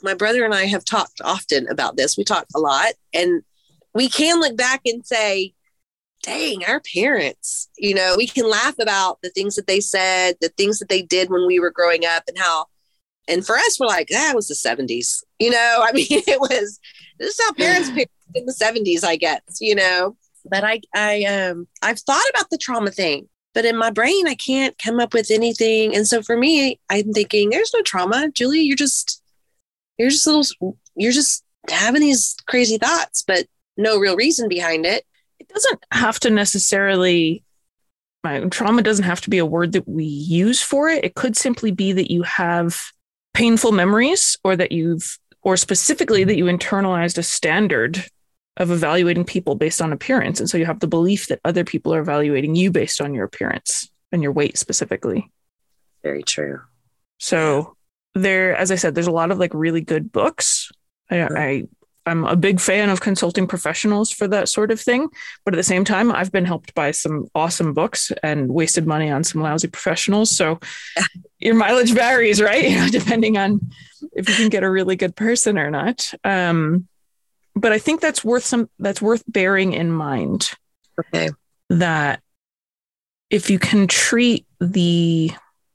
My 0.00 0.14
brother 0.14 0.44
and 0.44 0.54
I 0.54 0.66
have 0.66 0.84
talked 0.84 1.20
often 1.24 1.66
about 1.68 1.96
this. 1.96 2.16
We 2.16 2.22
talk 2.22 2.46
a 2.54 2.60
lot, 2.60 2.92
and 3.12 3.42
we 3.94 4.08
can 4.08 4.38
look 4.38 4.56
back 4.56 4.82
and 4.84 5.04
say, 5.04 5.54
dang, 6.28 6.64
our 6.66 6.80
parents, 6.80 7.68
you 7.78 7.94
know, 7.94 8.14
we 8.16 8.26
can 8.26 8.48
laugh 8.48 8.78
about 8.78 9.18
the 9.22 9.30
things 9.30 9.56
that 9.56 9.66
they 9.66 9.80
said, 9.80 10.36
the 10.40 10.50
things 10.50 10.78
that 10.78 10.88
they 10.88 11.02
did 11.02 11.30
when 11.30 11.46
we 11.46 11.58
were 11.58 11.70
growing 11.70 12.04
up, 12.04 12.24
and 12.28 12.38
how, 12.38 12.66
and 13.26 13.46
for 13.46 13.56
us, 13.56 13.78
we're 13.80 13.86
like, 13.86 14.08
that 14.08 14.34
was 14.34 14.48
the 14.48 14.54
70s. 14.54 15.22
You 15.38 15.50
know, 15.50 15.82
I 15.82 15.92
mean, 15.92 16.06
it 16.10 16.40
was, 16.40 16.78
this 17.18 17.38
is 17.38 17.46
how 17.46 17.52
parents 17.54 17.90
picked 17.94 18.12
in 18.34 18.44
the 18.44 18.52
70s, 18.52 19.04
I 19.04 19.16
guess, 19.16 19.40
you 19.60 19.74
know. 19.74 20.16
But 20.44 20.64
I, 20.64 20.80
I, 20.94 21.24
um, 21.24 21.66
I've 21.82 22.00
thought 22.00 22.28
about 22.30 22.50
the 22.50 22.58
trauma 22.58 22.90
thing, 22.90 23.28
but 23.54 23.64
in 23.64 23.76
my 23.76 23.90
brain, 23.90 24.28
I 24.28 24.34
can't 24.34 24.76
come 24.78 25.00
up 25.00 25.14
with 25.14 25.30
anything. 25.30 25.96
And 25.96 26.06
so 26.06 26.22
for 26.22 26.36
me, 26.36 26.78
I'm 26.90 27.12
thinking, 27.12 27.50
there's 27.50 27.72
no 27.74 27.82
trauma, 27.82 28.30
Julie. 28.32 28.60
You're 28.60 28.76
just, 28.76 29.22
you're 29.98 30.10
just 30.10 30.26
little, 30.26 30.76
you're 30.94 31.12
just 31.12 31.44
having 31.70 32.00
these 32.00 32.36
crazy 32.46 32.78
thoughts, 32.78 33.24
but 33.26 33.46
no 33.76 33.98
real 33.98 34.16
reason 34.16 34.48
behind 34.48 34.84
it 34.84 35.04
doesn't 35.58 35.84
have 35.90 36.20
to 36.20 36.30
necessarily 36.30 37.42
trauma 38.50 38.82
doesn't 38.82 39.04
have 39.04 39.20
to 39.22 39.30
be 39.30 39.38
a 39.38 39.46
word 39.46 39.72
that 39.72 39.88
we 39.88 40.04
use 40.04 40.60
for 40.60 40.88
it. 40.88 41.04
It 41.04 41.14
could 41.14 41.36
simply 41.36 41.70
be 41.70 41.92
that 41.92 42.10
you 42.10 42.22
have 42.22 42.80
painful 43.32 43.72
memories 43.72 44.36
or 44.44 44.56
that 44.56 44.72
you've 44.72 45.18
or 45.42 45.56
specifically 45.56 46.24
that 46.24 46.36
you 46.36 46.44
internalized 46.44 47.16
a 47.16 47.22
standard 47.22 48.04
of 48.56 48.70
evaluating 48.70 49.24
people 49.24 49.54
based 49.54 49.80
on 49.80 49.92
appearance. 49.92 50.40
And 50.40 50.50
so 50.50 50.58
you 50.58 50.66
have 50.66 50.80
the 50.80 50.88
belief 50.88 51.28
that 51.28 51.40
other 51.44 51.64
people 51.64 51.94
are 51.94 52.00
evaluating 52.00 52.56
you 52.56 52.70
based 52.70 53.00
on 53.00 53.14
your 53.14 53.24
appearance 53.24 53.88
and 54.10 54.22
your 54.22 54.32
weight 54.32 54.58
specifically. 54.58 55.30
Very 56.02 56.22
true. 56.22 56.60
So 57.18 57.76
there, 58.14 58.56
as 58.56 58.70
I 58.70 58.74
said, 58.74 58.94
there's 58.94 59.06
a 59.06 59.12
lot 59.12 59.30
of 59.30 59.38
like 59.38 59.54
really 59.54 59.80
good 59.80 60.10
books. 60.10 60.70
I, 61.10 61.22
I 61.22 61.62
I'm 62.08 62.24
a 62.24 62.36
big 62.36 62.60
fan 62.60 62.90
of 62.90 63.00
consulting 63.00 63.46
professionals 63.46 64.10
for 64.10 64.26
that 64.28 64.48
sort 64.48 64.70
of 64.70 64.80
thing. 64.80 65.08
But 65.44 65.54
at 65.54 65.56
the 65.56 65.62
same 65.62 65.84
time, 65.84 66.10
I've 66.10 66.32
been 66.32 66.44
helped 66.44 66.74
by 66.74 66.90
some 66.90 67.28
awesome 67.34 67.74
books 67.74 68.10
and 68.22 68.48
wasted 68.48 68.86
money 68.86 69.10
on 69.10 69.24
some 69.24 69.42
lousy 69.42 69.68
professionals. 69.68 70.34
So 70.34 70.58
your 71.38 71.54
mileage 71.54 71.92
varies, 71.92 72.40
right? 72.40 72.68
You 72.68 72.76
know, 72.76 72.88
depending 72.88 73.38
on 73.38 73.60
if 74.12 74.28
you 74.28 74.34
can 74.34 74.48
get 74.48 74.64
a 74.64 74.70
really 74.70 74.96
good 74.96 75.14
person 75.14 75.58
or 75.58 75.70
not. 75.70 76.12
Um, 76.24 76.88
but 77.54 77.72
I 77.72 77.78
think 77.78 78.00
that's 78.00 78.24
worth 78.24 78.44
some 78.44 78.68
that's 78.78 79.02
worth 79.02 79.22
bearing 79.26 79.72
in 79.72 79.90
mind. 79.90 80.50
Okay. 80.98 81.30
That 81.70 82.20
if 83.30 83.50
you 83.50 83.58
can 83.58 83.86
treat 83.86 84.46
the 84.60 85.32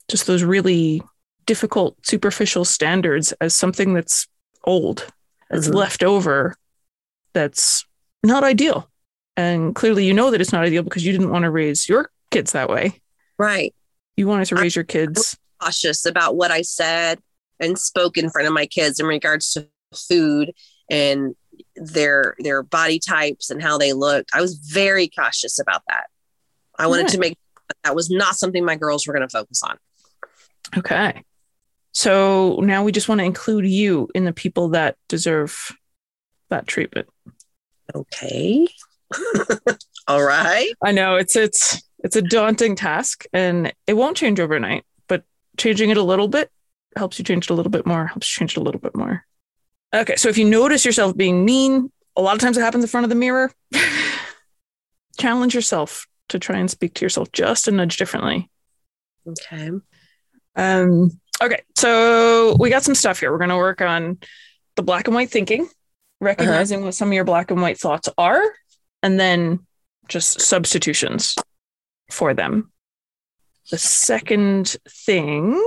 just 0.10 0.28
those 0.28 0.43
really 0.43 1.02
difficult 1.46 1.98
superficial 2.06 2.65
standards 2.65 3.32
as 3.41 3.54
something 3.54 3.93
that's 3.93 4.28
old 4.63 5.06
that's 5.49 5.67
mm-hmm. 5.67 5.77
left 5.77 6.03
over 6.03 6.56
that's 7.34 7.86
not 8.23 8.43
ideal. 8.43 8.89
And 9.36 9.73
clearly, 9.73 10.06
you 10.06 10.13
know 10.13 10.32
that 10.32 10.41
it's 10.41 10.51
not 10.51 10.63
ideal 10.63 10.84
because 10.84 11.06
you 11.06 11.12
didn't 11.12 11.32
want 11.32 11.43
to 11.43 11.49
raise 11.49 11.89
your 11.89 12.12
kids 12.29 12.51
that 12.51 12.69
way. 12.69 13.01
Right. 13.38 13.73
You 14.15 14.27
wanted 14.27 14.45
to 14.45 14.56
raise 14.56 14.75
I'm 14.75 14.82
your 14.82 14.86
kids 14.86 15.38
cautious 15.63 16.06
about 16.06 16.36
what 16.36 16.51
I 16.51 16.62
said 16.62 17.19
and 17.60 17.77
spoke 17.77 18.17
in 18.17 18.29
front 18.29 18.47
of 18.47 18.53
my 18.53 18.65
kids 18.65 18.99
in 18.99 19.06
regards 19.06 19.53
to 19.53 19.67
food 19.95 20.51
and 20.89 21.36
their 21.75 22.36
their 22.39 22.63
body 22.63 22.99
types 22.99 23.49
and 23.49 23.62
how 23.62 23.77
they 23.77 23.93
looked. 23.93 24.32
I 24.34 24.41
was 24.41 24.56
very 24.56 25.08
cautious 25.08 25.60
about 25.60 25.82
that. 25.88 26.08
I 26.77 26.88
wanted 26.88 27.03
right. 27.03 27.12
to 27.12 27.19
make 27.19 27.38
that 27.84 27.95
was 27.95 28.10
not 28.10 28.36
something 28.36 28.65
my 28.65 28.75
girls 28.75 29.08
were 29.08 29.13
going 29.13 29.27
to 29.27 29.32
focus 29.32 29.63
on. 29.63 29.77
Okay. 30.77 31.23
So 31.93 32.60
now 32.62 32.84
we 32.84 32.91
just 32.91 33.08
want 33.08 33.19
to 33.19 33.25
include 33.25 33.65
you 33.67 34.10
in 34.15 34.25
the 34.25 34.34
people 34.34 34.69
that 34.69 34.97
deserve 35.08 35.71
that 36.49 36.67
treatment. 36.67 37.08
Okay. 37.93 38.67
All 40.08 40.23
right. 40.23 40.71
I 40.84 40.91
know 40.91 41.15
it's 41.15 41.36
it's 41.36 41.82
it's 42.03 42.15
a 42.15 42.21
daunting 42.21 42.75
task 42.75 43.25
and 43.32 43.71
it 43.88 43.93
won't 43.93 44.17
change 44.17 44.39
overnight, 44.39 44.84
but 45.08 45.23
changing 45.58 45.91
it 45.91 45.97
a 45.97 46.03
little 46.03 46.27
bit 46.27 46.49
helps 46.95 47.17
you 47.19 47.25
change 47.25 47.45
it 47.45 47.49
a 47.51 47.56
little 47.56 47.71
bit 47.71 47.86
more, 47.86 48.08
helps 48.08 48.29
you 48.29 48.39
change 48.39 48.58
it 48.58 48.60
a 48.60 48.63
little 48.63 48.82
bit 48.82 48.95
more. 48.95 49.25
Okay, 49.93 50.15
so 50.15 50.29
if 50.29 50.38
you 50.38 50.45
notice 50.45 50.86
yourself 50.86 51.15
being 51.15 51.45
mean, 51.45 51.91
a 52.15 52.21
lot 52.21 52.34
of 52.34 52.41
times 52.41 52.58
it 52.58 52.62
happens 52.62 52.84
in 52.84 52.89
front 52.89 53.06
of 53.06 53.10
the 53.10 53.15
mirror. 53.15 53.51
Challenge 55.17 55.53
yourself 55.53 56.08
to 56.29 56.39
try 56.39 56.58
and 56.58 56.69
speak 56.69 56.95
to 56.95 57.06
yourself 57.06 57.32
just 57.32 57.67
a 57.67 57.71
nudge 57.71 57.97
differently. 57.97 58.49
Okay. 59.27 59.69
Um 60.56 61.19
Okay, 61.41 61.62
so 61.76 62.56
we 62.60 62.69
got 62.69 62.84
some 62.84 62.96
stuff 62.96 63.19
here. 63.19 63.32
We're 63.32 63.38
going 63.38 63.50
to 63.50 63.58
work 63.58 63.82
on 63.82 64.19
the 64.76 64.84
black 64.84 65.08
and 65.08 65.15
white 65.15 65.30
thinking, 65.30 65.67
recognizing 66.22 66.80
uh-huh. 66.80 66.88
what 66.88 66.96
some 66.96 67.10
of 67.10 67.13
your 67.13 67.26
black 67.26 67.52
and 67.52 67.62
white 67.62 67.80
thoughts 67.80 68.10
are, 68.17 68.41
and 69.02 69.19
then 69.19 69.60
just 70.08 70.41
substitutions 70.41 71.36
for 72.12 72.34
them. 72.34 72.72
The 73.72 73.78
second 73.78 74.76
thing 74.88 75.62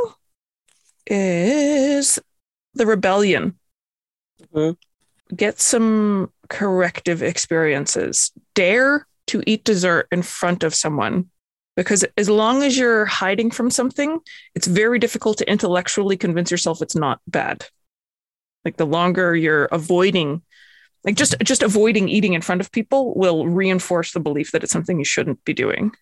is 1.06 2.18
the 2.74 2.86
rebellion. 2.86 3.58
Mm-hmm. 4.54 5.34
Get 5.34 5.58
some 5.58 6.30
corrective 6.48 7.22
experiences. 7.22 8.32
Dare 8.54 9.06
to 9.28 9.42
eat 9.46 9.64
dessert 9.64 10.06
in 10.12 10.22
front 10.22 10.62
of 10.62 10.74
someone 10.74 11.30
because 11.76 12.04
as 12.16 12.28
long 12.28 12.62
as 12.62 12.76
you're 12.76 13.04
hiding 13.04 13.50
from 13.50 13.70
something, 13.70 14.18
it's 14.54 14.66
very 14.66 14.98
difficult 14.98 15.38
to 15.38 15.50
intellectually 15.50 16.16
convince 16.16 16.50
yourself 16.50 16.82
it's 16.82 16.96
not 16.96 17.20
bad. 17.26 17.66
Like 18.64 18.78
the 18.78 18.86
longer 18.86 19.36
you're 19.36 19.66
avoiding, 19.66 20.42
like 21.04 21.14
just 21.14 21.36
just 21.44 21.62
avoiding 21.62 22.08
eating 22.08 22.32
in 22.32 22.40
front 22.40 22.60
of 22.60 22.72
people 22.72 23.14
will 23.14 23.46
reinforce 23.46 24.12
the 24.12 24.20
belief 24.20 24.52
that 24.52 24.64
it's 24.64 24.72
something 24.72 24.98
you 24.98 25.04
shouldn't 25.04 25.44
be 25.44 25.54
doing. 25.54 25.92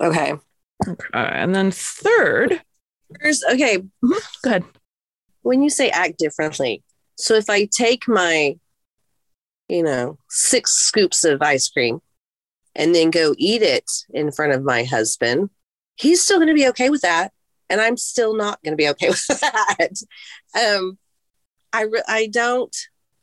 Okay. 0.00 0.34
Okay. 0.86 1.08
And 1.12 1.54
then 1.54 1.70
third, 1.70 2.62
There's, 3.10 3.42
okay. 3.44 3.78
Mm-hmm. 3.78 4.12
Go 4.42 4.50
ahead. 4.50 4.64
When 5.42 5.62
you 5.62 5.70
say 5.70 5.90
act 5.90 6.18
differently, 6.18 6.82
so 7.16 7.34
if 7.34 7.48
I 7.48 7.66
take 7.66 8.08
my, 8.08 8.58
you 9.68 9.82
know, 9.82 10.18
six 10.28 10.72
scoops 10.72 11.24
of 11.24 11.40
ice 11.42 11.68
cream 11.68 12.00
and 12.76 12.94
then 12.94 13.10
go 13.10 13.34
eat 13.38 13.62
it 13.62 13.90
in 14.10 14.30
front 14.30 14.52
of 14.52 14.62
my 14.62 14.84
husband, 14.84 15.50
he's 15.96 16.22
still 16.22 16.36
going 16.36 16.48
to 16.48 16.54
be 16.54 16.68
okay 16.68 16.90
with 16.90 17.00
that. 17.00 17.32
And 17.68 17.80
I'm 17.80 17.96
still 17.96 18.36
not 18.36 18.62
going 18.62 18.72
to 18.72 18.76
be 18.76 18.88
okay 18.90 19.08
with 19.10 19.26
that. 19.26 19.92
Um, 20.54 20.98
I, 21.72 21.82
re- 21.82 22.02
I 22.06 22.26
don't, 22.28 22.74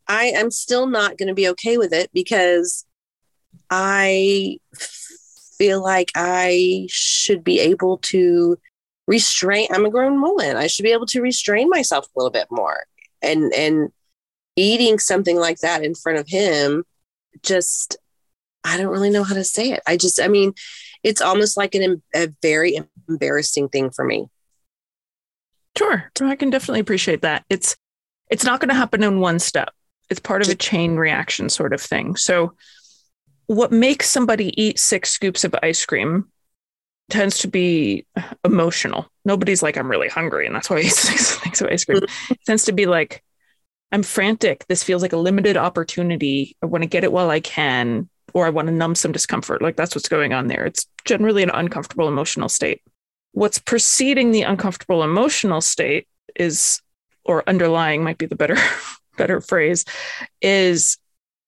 I 0.07 0.25
am 0.25 0.51
still 0.51 0.87
not 0.87 1.17
going 1.17 1.29
to 1.29 1.33
be 1.33 1.47
okay 1.49 1.77
with 1.77 1.93
it 1.93 2.09
because 2.13 2.85
I 3.69 4.57
feel 5.57 5.81
like 5.81 6.11
I 6.15 6.87
should 6.89 7.43
be 7.43 7.59
able 7.59 7.99
to 7.99 8.57
restrain. 9.07 9.67
I'm 9.71 9.85
a 9.85 9.91
grown 9.91 10.21
woman. 10.21 10.57
I 10.57 10.67
should 10.67 10.83
be 10.83 10.91
able 10.91 11.05
to 11.07 11.21
restrain 11.21 11.69
myself 11.69 12.05
a 12.05 12.19
little 12.19 12.31
bit 12.31 12.47
more. 12.49 12.85
And, 13.21 13.53
and 13.53 13.91
eating 14.55 14.99
something 14.99 15.37
like 15.37 15.59
that 15.59 15.83
in 15.83 15.95
front 15.95 16.19
of 16.19 16.27
him 16.27 16.83
just 17.41 17.97
I 18.63 18.77
don't 18.77 18.91
really 18.91 19.09
know 19.09 19.23
how 19.23 19.35
to 19.35 19.43
say 19.43 19.71
it. 19.71 19.81
I 19.87 19.97
just, 19.97 20.21
I 20.21 20.27
mean, 20.27 20.53
it's 21.03 21.21
almost 21.21 21.57
like 21.57 21.75
an, 21.75 22.01
a 22.15 22.29
very 22.41 22.79
embarrassing 23.07 23.69
thing 23.69 23.91
for 23.91 24.05
me. 24.05 24.27
Sure. 25.77 26.11
So 26.17 26.27
I 26.27 26.35
can 26.35 26.49
definitely 26.49 26.79
appreciate 26.79 27.21
that. 27.23 27.43
It's, 27.49 27.75
it's 28.29 28.43
not 28.43 28.59
going 28.59 28.69
to 28.69 28.75
happen 28.75 29.03
in 29.03 29.19
one 29.19 29.39
step. 29.39 29.73
It's 30.09 30.19
part 30.19 30.41
of 30.41 30.49
a 30.49 30.55
chain 30.55 30.95
reaction 30.95 31.49
sort 31.49 31.73
of 31.73 31.81
thing. 31.81 32.15
So 32.15 32.55
what 33.47 33.71
makes 33.71 34.09
somebody 34.09 34.59
eat 34.61 34.79
six 34.79 35.09
scoops 35.11 35.43
of 35.43 35.55
ice 35.61 35.85
cream 35.85 36.29
tends 37.09 37.39
to 37.39 37.47
be 37.47 38.05
emotional. 38.45 39.07
Nobody's 39.25 39.61
like, 39.61 39.77
I'm 39.77 39.89
really 39.89 40.07
hungry. 40.07 40.45
And 40.45 40.55
that's 40.55 40.69
why 40.69 40.77
I 40.77 40.81
eat 40.81 40.89
six 40.91 41.37
things 41.37 41.61
of 41.61 41.67
ice 41.67 41.85
cream. 41.85 41.99
Mm-hmm. 41.99 42.33
it 42.33 42.39
tends 42.45 42.65
to 42.65 42.71
be 42.71 42.85
like, 42.85 43.23
I'm 43.91 44.03
frantic. 44.03 44.65
This 44.67 44.83
feels 44.83 45.01
like 45.01 45.13
a 45.13 45.17
limited 45.17 45.57
opportunity. 45.57 46.57
I 46.63 46.65
want 46.65 46.83
to 46.83 46.89
get 46.89 47.03
it 47.03 47.11
while 47.11 47.29
I 47.29 47.39
can 47.39 48.09
or 48.33 48.45
I 48.45 48.49
want 48.49 48.67
to 48.67 48.73
numb 48.73 48.95
some 48.95 49.11
discomfort. 49.11 49.61
Like 49.61 49.75
that's 49.75 49.95
what's 49.95 50.09
going 50.09 50.33
on 50.33 50.47
there. 50.47 50.65
It's 50.65 50.87
generally 51.05 51.43
an 51.43 51.51
uncomfortable 51.51 52.07
emotional 52.07 52.49
state. 52.49 52.81
What's 53.31 53.59
preceding 53.59 54.31
the 54.31 54.43
uncomfortable 54.43 55.03
emotional 55.03 55.61
state 55.61 56.07
is, 56.35 56.81
or 57.23 57.47
underlying 57.47 58.03
might 58.03 58.17
be 58.17 58.25
the 58.25 58.35
better, 58.35 58.57
better 59.17 59.41
phrase, 59.41 59.85
is 60.41 60.97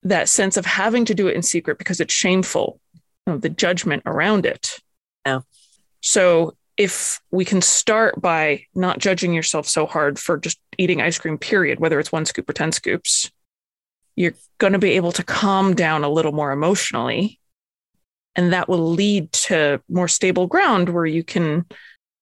that 0.03 0.29
sense 0.29 0.57
of 0.57 0.65
having 0.65 1.05
to 1.05 1.15
do 1.15 1.27
it 1.27 1.35
in 1.35 1.41
secret 1.41 1.77
because 1.77 1.99
it's 1.99 2.13
shameful, 2.13 2.79
you 2.93 3.33
know, 3.33 3.37
the 3.37 3.49
judgment 3.49 4.03
around 4.05 4.45
it. 4.45 4.79
Yeah. 5.25 5.41
So 6.01 6.55
if 6.77 7.19
we 7.31 7.45
can 7.45 7.61
start 7.61 8.21
by 8.21 8.65
not 8.75 8.99
judging 8.99 9.33
yourself 9.33 9.67
so 9.67 9.85
hard 9.85 10.19
for 10.19 10.37
just 10.37 10.59
eating 10.77 11.01
ice 11.01 11.17
cream, 11.17 11.37
period, 11.37 11.79
whether 11.79 11.99
it's 11.99 12.11
one 12.11 12.25
scoop 12.25 12.49
or 12.49 12.53
10 12.53 12.73
scoops, 12.73 13.31
you're 14.15 14.33
going 14.57 14.73
to 14.73 14.79
be 14.79 14.91
able 14.91 15.11
to 15.13 15.23
calm 15.23 15.75
down 15.75 16.03
a 16.03 16.09
little 16.09 16.31
more 16.31 16.51
emotionally 16.51 17.39
And 18.35 18.53
that 18.53 18.67
will 18.67 18.91
lead 18.91 19.31
to 19.33 19.81
more 19.89 20.07
stable 20.07 20.47
ground 20.47 20.89
where 20.89 21.05
you 21.05 21.23
can 21.23 21.65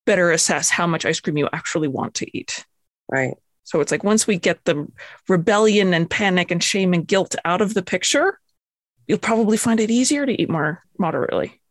better 0.05 0.31
assess 0.31 0.69
how 0.69 0.85
much 0.85 1.05
ice 1.05 1.19
cream 1.19 1.37
you 1.37 1.49
actually 1.53 1.87
want 1.87 2.15
to 2.15 2.37
eat. 2.37 2.65
Right. 3.11 3.35
So 3.63 3.79
it's 3.79 3.91
like 3.91 4.03
once 4.03 4.27
we 4.27 4.37
get 4.37 4.63
the 4.65 4.87
rebellion 5.29 5.93
and 5.93 6.09
panic 6.09 6.51
and 6.51 6.63
shame 6.63 6.93
and 6.93 7.07
guilt 7.07 7.35
out 7.45 7.61
of 7.61 7.73
the 7.73 7.83
picture, 7.83 8.39
you'll 9.07 9.17
probably 9.19 9.57
find 9.57 9.79
it 9.79 9.89
easier 9.91 10.25
to 10.25 10.41
eat 10.41 10.49
more 10.49 10.83
moderately. 10.99 11.61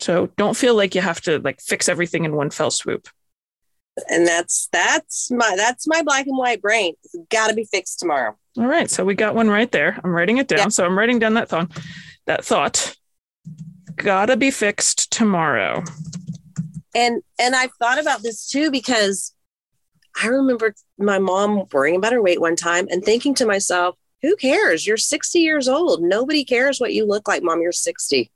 So 0.00 0.28
don't 0.36 0.56
feel 0.56 0.74
like 0.74 0.94
you 0.94 1.00
have 1.00 1.20
to 1.22 1.38
like 1.40 1.60
fix 1.60 1.88
everything 1.88 2.24
in 2.24 2.34
one 2.34 2.50
fell 2.50 2.70
swoop. 2.70 3.08
And 4.08 4.26
that's 4.26 4.68
that's 4.72 5.30
my 5.30 5.54
that's 5.56 5.86
my 5.86 6.02
black 6.02 6.26
and 6.26 6.38
white 6.38 6.62
brain. 6.62 6.94
It's 7.04 7.16
got 7.30 7.48
to 7.48 7.54
be 7.54 7.64
fixed 7.64 7.98
tomorrow. 7.98 8.36
All 8.58 8.66
right, 8.66 8.90
so 8.90 9.04
we 9.04 9.14
got 9.14 9.34
one 9.34 9.48
right 9.48 9.70
there. 9.70 9.98
I'm 10.04 10.14
writing 10.14 10.38
it 10.38 10.48
down. 10.48 10.58
Yeah. 10.58 10.68
So 10.68 10.84
I'm 10.84 10.98
writing 10.98 11.18
down 11.18 11.34
that 11.34 11.48
thought. 11.48 11.70
That 12.26 12.44
thought. 12.44 12.96
Gotta 13.96 14.36
be 14.36 14.50
fixed 14.50 15.10
tomorrow. 15.10 15.82
And 16.94 17.22
and 17.38 17.54
I've 17.54 17.72
thought 17.78 17.98
about 17.98 18.22
this 18.22 18.48
too 18.48 18.70
because 18.70 19.32
I 20.22 20.26
remember 20.26 20.74
my 20.98 21.18
mom 21.18 21.64
worrying 21.72 21.96
about 21.96 22.12
her 22.12 22.22
weight 22.22 22.40
one 22.40 22.56
time 22.56 22.86
and 22.90 23.02
thinking 23.02 23.34
to 23.36 23.46
myself, 23.46 23.96
who 24.20 24.36
cares? 24.36 24.86
You're 24.86 24.98
60 24.98 25.38
years 25.38 25.68
old. 25.68 26.02
Nobody 26.02 26.44
cares 26.44 26.80
what 26.80 26.92
you 26.92 27.06
look 27.06 27.26
like, 27.26 27.42
mom. 27.42 27.62
You're 27.62 27.72
60. 27.72 28.30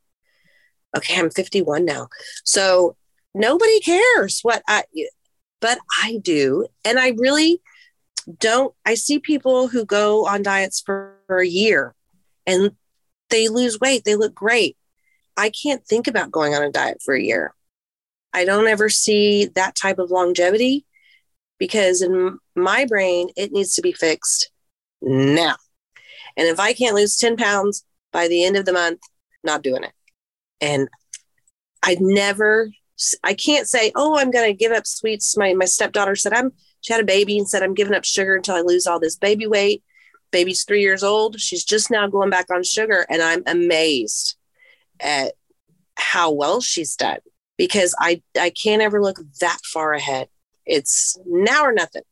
Okay, 0.96 1.18
I'm 1.18 1.30
51 1.30 1.84
now. 1.84 2.08
So 2.44 2.96
nobody 3.34 3.80
cares 3.80 4.40
what 4.42 4.62
I, 4.66 4.84
but 5.60 5.78
I 6.02 6.18
do. 6.22 6.66
And 6.84 6.98
I 6.98 7.10
really 7.18 7.60
don't. 8.38 8.74
I 8.84 8.94
see 8.94 9.18
people 9.18 9.68
who 9.68 9.84
go 9.84 10.26
on 10.26 10.42
diets 10.42 10.80
for, 10.80 11.16
for 11.26 11.38
a 11.38 11.46
year 11.46 11.94
and 12.46 12.72
they 13.30 13.48
lose 13.48 13.80
weight, 13.80 14.04
they 14.04 14.16
look 14.16 14.34
great. 14.34 14.76
I 15.36 15.50
can't 15.50 15.84
think 15.84 16.06
about 16.06 16.30
going 16.30 16.54
on 16.54 16.62
a 16.62 16.70
diet 16.70 17.02
for 17.04 17.14
a 17.14 17.22
year. 17.22 17.54
I 18.32 18.44
don't 18.44 18.68
ever 18.68 18.88
see 18.88 19.46
that 19.54 19.74
type 19.74 19.98
of 19.98 20.10
longevity 20.10 20.86
because 21.58 22.02
in 22.02 22.38
my 22.54 22.84
brain, 22.84 23.28
it 23.36 23.52
needs 23.52 23.74
to 23.74 23.82
be 23.82 23.92
fixed 23.92 24.50
now. 25.00 25.56
And 26.36 26.46
if 26.46 26.60
I 26.60 26.72
can't 26.72 26.94
lose 26.94 27.16
10 27.16 27.36
pounds 27.36 27.84
by 28.12 28.28
the 28.28 28.44
end 28.44 28.56
of 28.56 28.64
the 28.64 28.72
month, 28.72 29.00
not 29.42 29.62
doing 29.62 29.84
it. 29.84 29.92
And 30.60 30.88
I'd 31.82 32.00
never, 32.00 32.70
I 33.22 33.34
can't 33.34 33.68
say, 33.68 33.92
oh, 33.94 34.18
I'm 34.18 34.30
going 34.30 34.50
to 34.50 34.56
give 34.56 34.72
up 34.72 34.86
sweets. 34.86 35.36
My, 35.36 35.54
my 35.54 35.64
stepdaughter 35.64 36.16
said, 36.16 36.32
I'm, 36.32 36.52
she 36.86 36.92
had 36.92 37.02
a 37.02 37.06
baby 37.06 37.36
and 37.36 37.48
said, 37.48 37.62
I'm 37.62 37.74
giving 37.74 37.94
up 37.94 38.04
sugar 38.04 38.36
until 38.36 38.54
I 38.54 38.60
lose 38.60 38.86
all 38.86 39.00
this 39.00 39.16
baby 39.16 39.46
weight. 39.46 39.82
Baby's 40.30 40.64
three 40.64 40.82
years 40.82 41.02
old. 41.02 41.40
She's 41.40 41.64
just 41.64 41.90
now 41.90 42.06
going 42.06 42.30
back 42.30 42.50
on 42.50 42.62
sugar. 42.62 43.06
And 43.08 43.22
I'm 43.22 43.42
amazed 43.46 44.36
at 45.00 45.32
how 45.96 46.30
well 46.30 46.60
she's 46.60 46.94
done 46.94 47.18
because 47.56 47.94
I, 47.98 48.22
I 48.38 48.50
can't 48.50 48.82
ever 48.82 49.02
look 49.02 49.18
that 49.40 49.58
far 49.64 49.94
ahead. 49.94 50.28
It's 50.64 51.18
now 51.26 51.64
or 51.64 51.72
nothing. 51.72 52.02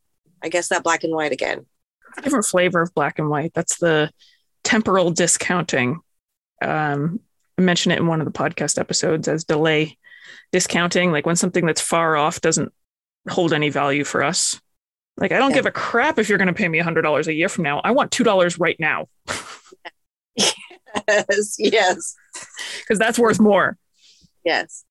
I 0.43 0.49
guess 0.49 0.69
that 0.69 0.83
black 0.83 1.03
and 1.03 1.13
white 1.13 1.31
again 1.31 1.65
different 2.21 2.45
flavor 2.45 2.81
of 2.81 2.93
black 2.93 3.19
and 3.19 3.29
white. 3.29 3.53
That's 3.53 3.77
the 3.77 4.11
temporal 4.63 5.11
discounting. 5.11 6.01
Um, 6.61 7.19
I 7.57 7.61
mentioned 7.61 7.93
it 7.93 7.99
in 7.99 8.07
one 8.07 8.21
of 8.21 8.25
the 8.25 8.31
podcast 8.31 8.79
episodes 8.79 9.27
as 9.27 9.43
delay 9.43 9.97
discounting, 10.51 11.11
like 11.11 11.25
when 11.25 11.35
something 11.35 11.65
that's 11.65 11.81
far 11.81 12.15
off 12.15 12.41
doesn't 12.41 12.73
hold 13.29 13.53
any 13.53 13.69
value 13.69 14.03
for 14.03 14.23
us. 14.23 14.59
Like, 15.17 15.31
I 15.31 15.37
don't 15.37 15.51
yeah. 15.51 15.57
give 15.57 15.65
a 15.65 15.71
crap 15.71 16.19
if 16.19 16.27
you're 16.27 16.37
going 16.37 16.47
to 16.47 16.53
pay 16.53 16.67
me 16.67 16.79
$100 16.79 17.27
a 17.27 17.33
year 17.33 17.49
from 17.49 17.63
now. 17.63 17.79
I 17.83 17.91
want 17.91 18.11
$2 18.11 18.59
right 18.59 18.77
now. 18.79 19.07
yes, 20.35 21.55
yes. 21.57 22.15
Because 22.79 22.99
that's 22.99 23.17
worth 23.17 23.39
more. 23.39 23.77
Yes. 24.43 24.83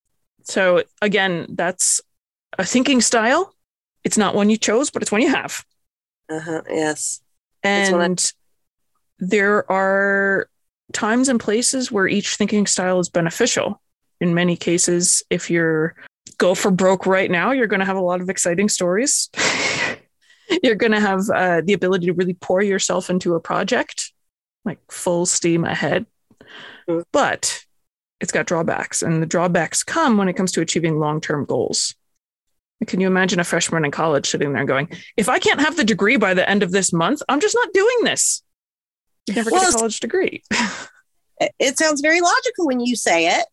So, 0.43 0.83
again, 1.01 1.45
that's 1.49 2.01
a 2.57 2.65
thinking 2.65 3.01
style. 3.01 3.53
It's 4.03 4.17
not 4.17 4.35
one 4.35 4.49
you 4.49 4.57
chose, 4.57 4.89
but 4.89 5.01
it's 5.01 5.11
one 5.11 5.21
you 5.21 5.33
have. 5.33 5.63
Uh-huh. 6.29 6.61
Yes. 6.69 7.21
And 7.63 8.31
there 9.19 9.69
are 9.71 10.49
times 10.93 11.29
and 11.29 11.39
places 11.39 11.91
where 11.91 12.07
each 12.07 12.35
thinking 12.35 12.67
style 12.67 12.99
is 12.99 13.09
beneficial. 13.09 13.81
In 14.21 14.33
many 14.33 14.55
cases, 14.55 15.23
if 15.29 15.49
you're 15.49 15.95
go 16.37 16.55
for 16.55 16.71
broke 16.71 17.05
right 17.05 17.29
now, 17.29 17.51
you're 17.51 17.67
going 17.67 17.79
to 17.79 17.85
have 17.85 17.97
a 17.97 18.01
lot 18.01 18.21
of 18.21 18.29
exciting 18.29 18.69
stories. 18.69 19.29
you're 20.63 20.75
going 20.75 20.91
to 20.91 20.99
have 20.99 21.29
uh, 21.29 21.61
the 21.63 21.73
ability 21.73 22.07
to 22.07 22.13
really 22.13 22.33
pour 22.33 22.61
yourself 22.61 23.09
into 23.09 23.35
a 23.35 23.39
project, 23.39 24.11
like 24.63 24.79
full 24.91 25.25
steam 25.25 25.65
ahead. 25.65 26.05
Mm-hmm. 26.87 27.01
But 27.11 27.65
it's 28.21 28.31
got 28.31 28.47
drawbacks, 28.47 29.01
and 29.01 29.21
the 29.21 29.27
drawbacks 29.27 29.83
come 29.83 30.17
when 30.17 30.29
it 30.29 30.33
comes 30.33 30.51
to 30.53 30.61
achieving 30.61 30.99
long 30.99 31.21
term 31.21 31.45
goals. 31.45 31.95
Can 32.87 32.99
you 32.99 33.07
imagine 33.07 33.39
a 33.39 33.43
freshman 33.43 33.85
in 33.85 33.91
college 33.91 34.29
sitting 34.29 34.53
there 34.53 34.65
going, 34.65 34.89
if 35.17 35.29
I 35.29 35.39
can't 35.39 35.61
have 35.61 35.77
the 35.77 35.83
degree 35.83 36.17
by 36.17 36.33
the 36.33 36.47
end 36.47 36.61
of 36.61 36.71
this 36.71 36.91
month, 36.91 37.21
I'm 37.29 37.39
just 37.39 37.55
not 37.55 37.73
doing 37.73 38.03
this. 38.03 38.43
You 39.27 39.33
never 39.33 39.49
well, 39.49 39.61
get 39.61 39.73
a 39.73 39.77
college 39.77 39.99
degree. 40.01 40.43
it 41.59 41.77
sounds 41.77 42.01
very 42.01 42.21
logical 42.21 42.67
when 42.67 42.79
you 42.79 42.95
say 42.95 43.27
it. 43.39 43.45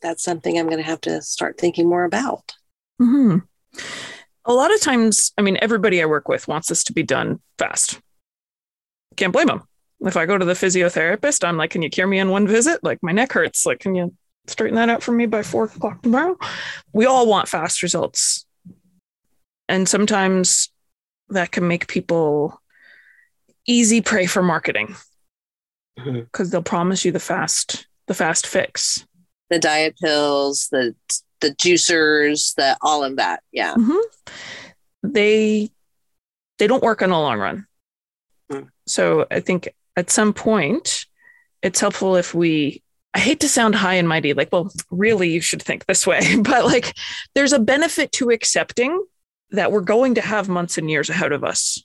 That's 0.00 0.22
something 0.22 0.58
I'm 0.58 0.66
going 0.66 0.78
to 0.78 0.84
have 0.84 1.00
to 1.02 1.20
start 1.22 1.58
thinking 1.58 1.88
more 1.88 2.04
about. 2.04 2.54
Mm-hmm. 3.02 3.38
A 4.44 4.52
lot 4.52 4.72
of 4.74 4.80
times, 4.80 5.32
I 5.36 5.42
mean, 5.42 5.58
everybody 5.60 6.02
I 6.02 6.06
work 6.06 6.28
with 6.28 6.48
wants 6.48 6.68
this 6.68 6.84
to 6.84 6.92
be 6.92 7.02
done 7.02 7.40
fast. 7.58 8.00
Can't 9.16 9.32
blame 9.32 9.48
them. 9.48 9.62
If 10.00 10.16
I 10.16 10.24
go 10.24 10.38
to 10.38 10.44
the 10.44 10.54
physiotherapist, 10.54 11.46
I'm 11.46 11.58
like, 11.58 11.70
can 11.70 11.82
you 11.82 11.90
cure 11.90 12.06
me 12.06 12.18
in 12.18 12.30
one 12.30 12.46
visit? 12.46 12.82
Like, 12.82 12.98
my 13.02 13.12
neck 13.12 13.32
hurts. 13.32 13.66
Like, 13.66 13.80
can 13.80 13.94
you 13.94 14.14
straighten 14.50 14.76
that 14.76 14.88
out 14.88 15.02
for 15.02 15.12
me 15.12 15.26
by 15.26 15.42
four 15.42 15.64
o'clock 15.64 16.02
tomorrow. 16.02 16.36
We 16.92 17.06
all 17.06 17.26
want 17.26 17.48
fast 17.48 17.82
results. 17.82 18.44
And 19.68 19.88
sometimes 19.88 20.70
that 21.28 21.52
can 21.52 21.68
make 21.68 21.86
people 21.86 22.60
easy 23.66 24.00
prey 24.00 24.26
for 24.26 24.42
marketing 24.42 24.96
because 25.96 26.06
mm-hmm. 26.06 26.44
they'll 26.50 26.62
promise 26.62 27.04
you 27.04 27.12
the 27.12 27.20
fast, 27.20 27.86
the 28.06 28.14
fast 28.14 28.46
fix. 28.46 29.06
The 29.48 29.58
diet 29.58 29.96
pills, 30.00 30.68
the 30.70 30.94
the 31.40 31.50
juicers, 31.50 32.54
the 32.54 32.76
all 32.82 33.04
of 33.04 33.16
that. 33.16 33.42
Yeah. 33.52 33.74
Mm-hmm. 33.74 35.12
They 35.12 35.70
they 36.58 36.66
don't 36.66 36.82
work 36.82 37.02
in 37.02 37.10
the 37.10 37.18
long 37.18 37.38
run. 37.38 37.66
Mm. 38.50 38.68
So 38.86 39.26
I 39.30 39.40
think 39.40 39.68
at 39.96 40.10
some 40.10 40.32
point 40.32 41.06
it's 41.62 41.80
helpful 41.80 42.16
if 42.16 42.34
we 42.34 42.82
I 43.12 43.18
hate 43.18 43.40
to 43.40 43.48
sound 43.48 43.74
high 43.74 43.94
and 43.94 44.08
mighty, 44.08 44.34
like, 44.34 44.50
well, 44.52 44.72
really, 44.90 45.30
you 45.30 45.40
should 45.40 45.62
think 45.62 45.86
this 45.86 46.06
way. 46.06 46.20
But 46.42 46.64
like, 46.64 46.94
there's 47.34 47.52
a 47.52 47.58
benefit 47.58 48.12
to 48.12 48.30
accepting 48.30 49.04
that 49.50 49.72
we're 49.72 49.80
going 49.80 50.14
to 50.14 50.20
have 50.20 50.48
months 50.48 50.78
and 50.78 50.88
years 50.88 51.10
ahead 51.10 51.32
of 51.32 51.42
us. 51.42 51.82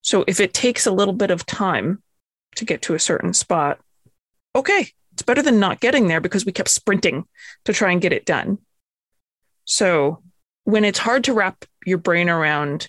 So 0.00 0.24
if 0.26 0.40
it 0.40 0.54
takes 0.54 0.86
a 0.86 0.92
little 0.92 1.12
bit 1.12 1.30
of 1.30 1.44
time 1.44 2.02
to 2.54 2.64
get 2.64 2.80
to 2.82 2.94
a 2.94 2.98
certain 2.98 3.34
spot, 3.34 3.80
okay, 4.54 4.88
it's 5.12 5.22
better 5.22 5.42
than 5.42 5.60
not 5.60 5.80
getting 5.80 6.08
there 6.08 6.20
because 6.20 6.46
we 6.46 6.52
kept 6.52 6.70
sprinting 6.70 7.26
to 7.64 7.72
try 7.72 7.92
and 7.92 8.00
get 8.00 8.12
it 8.12 8.24
done. 8.24 8.58
So 9.66 10.22
when 10.64 10.84
it's 10.84 10.98
hard 10.98 11.24
to 11.24 11.34
wrap 11.34 11.64
your 11.84 11.98
brain 11.98 12.30
around, 12.30 12.88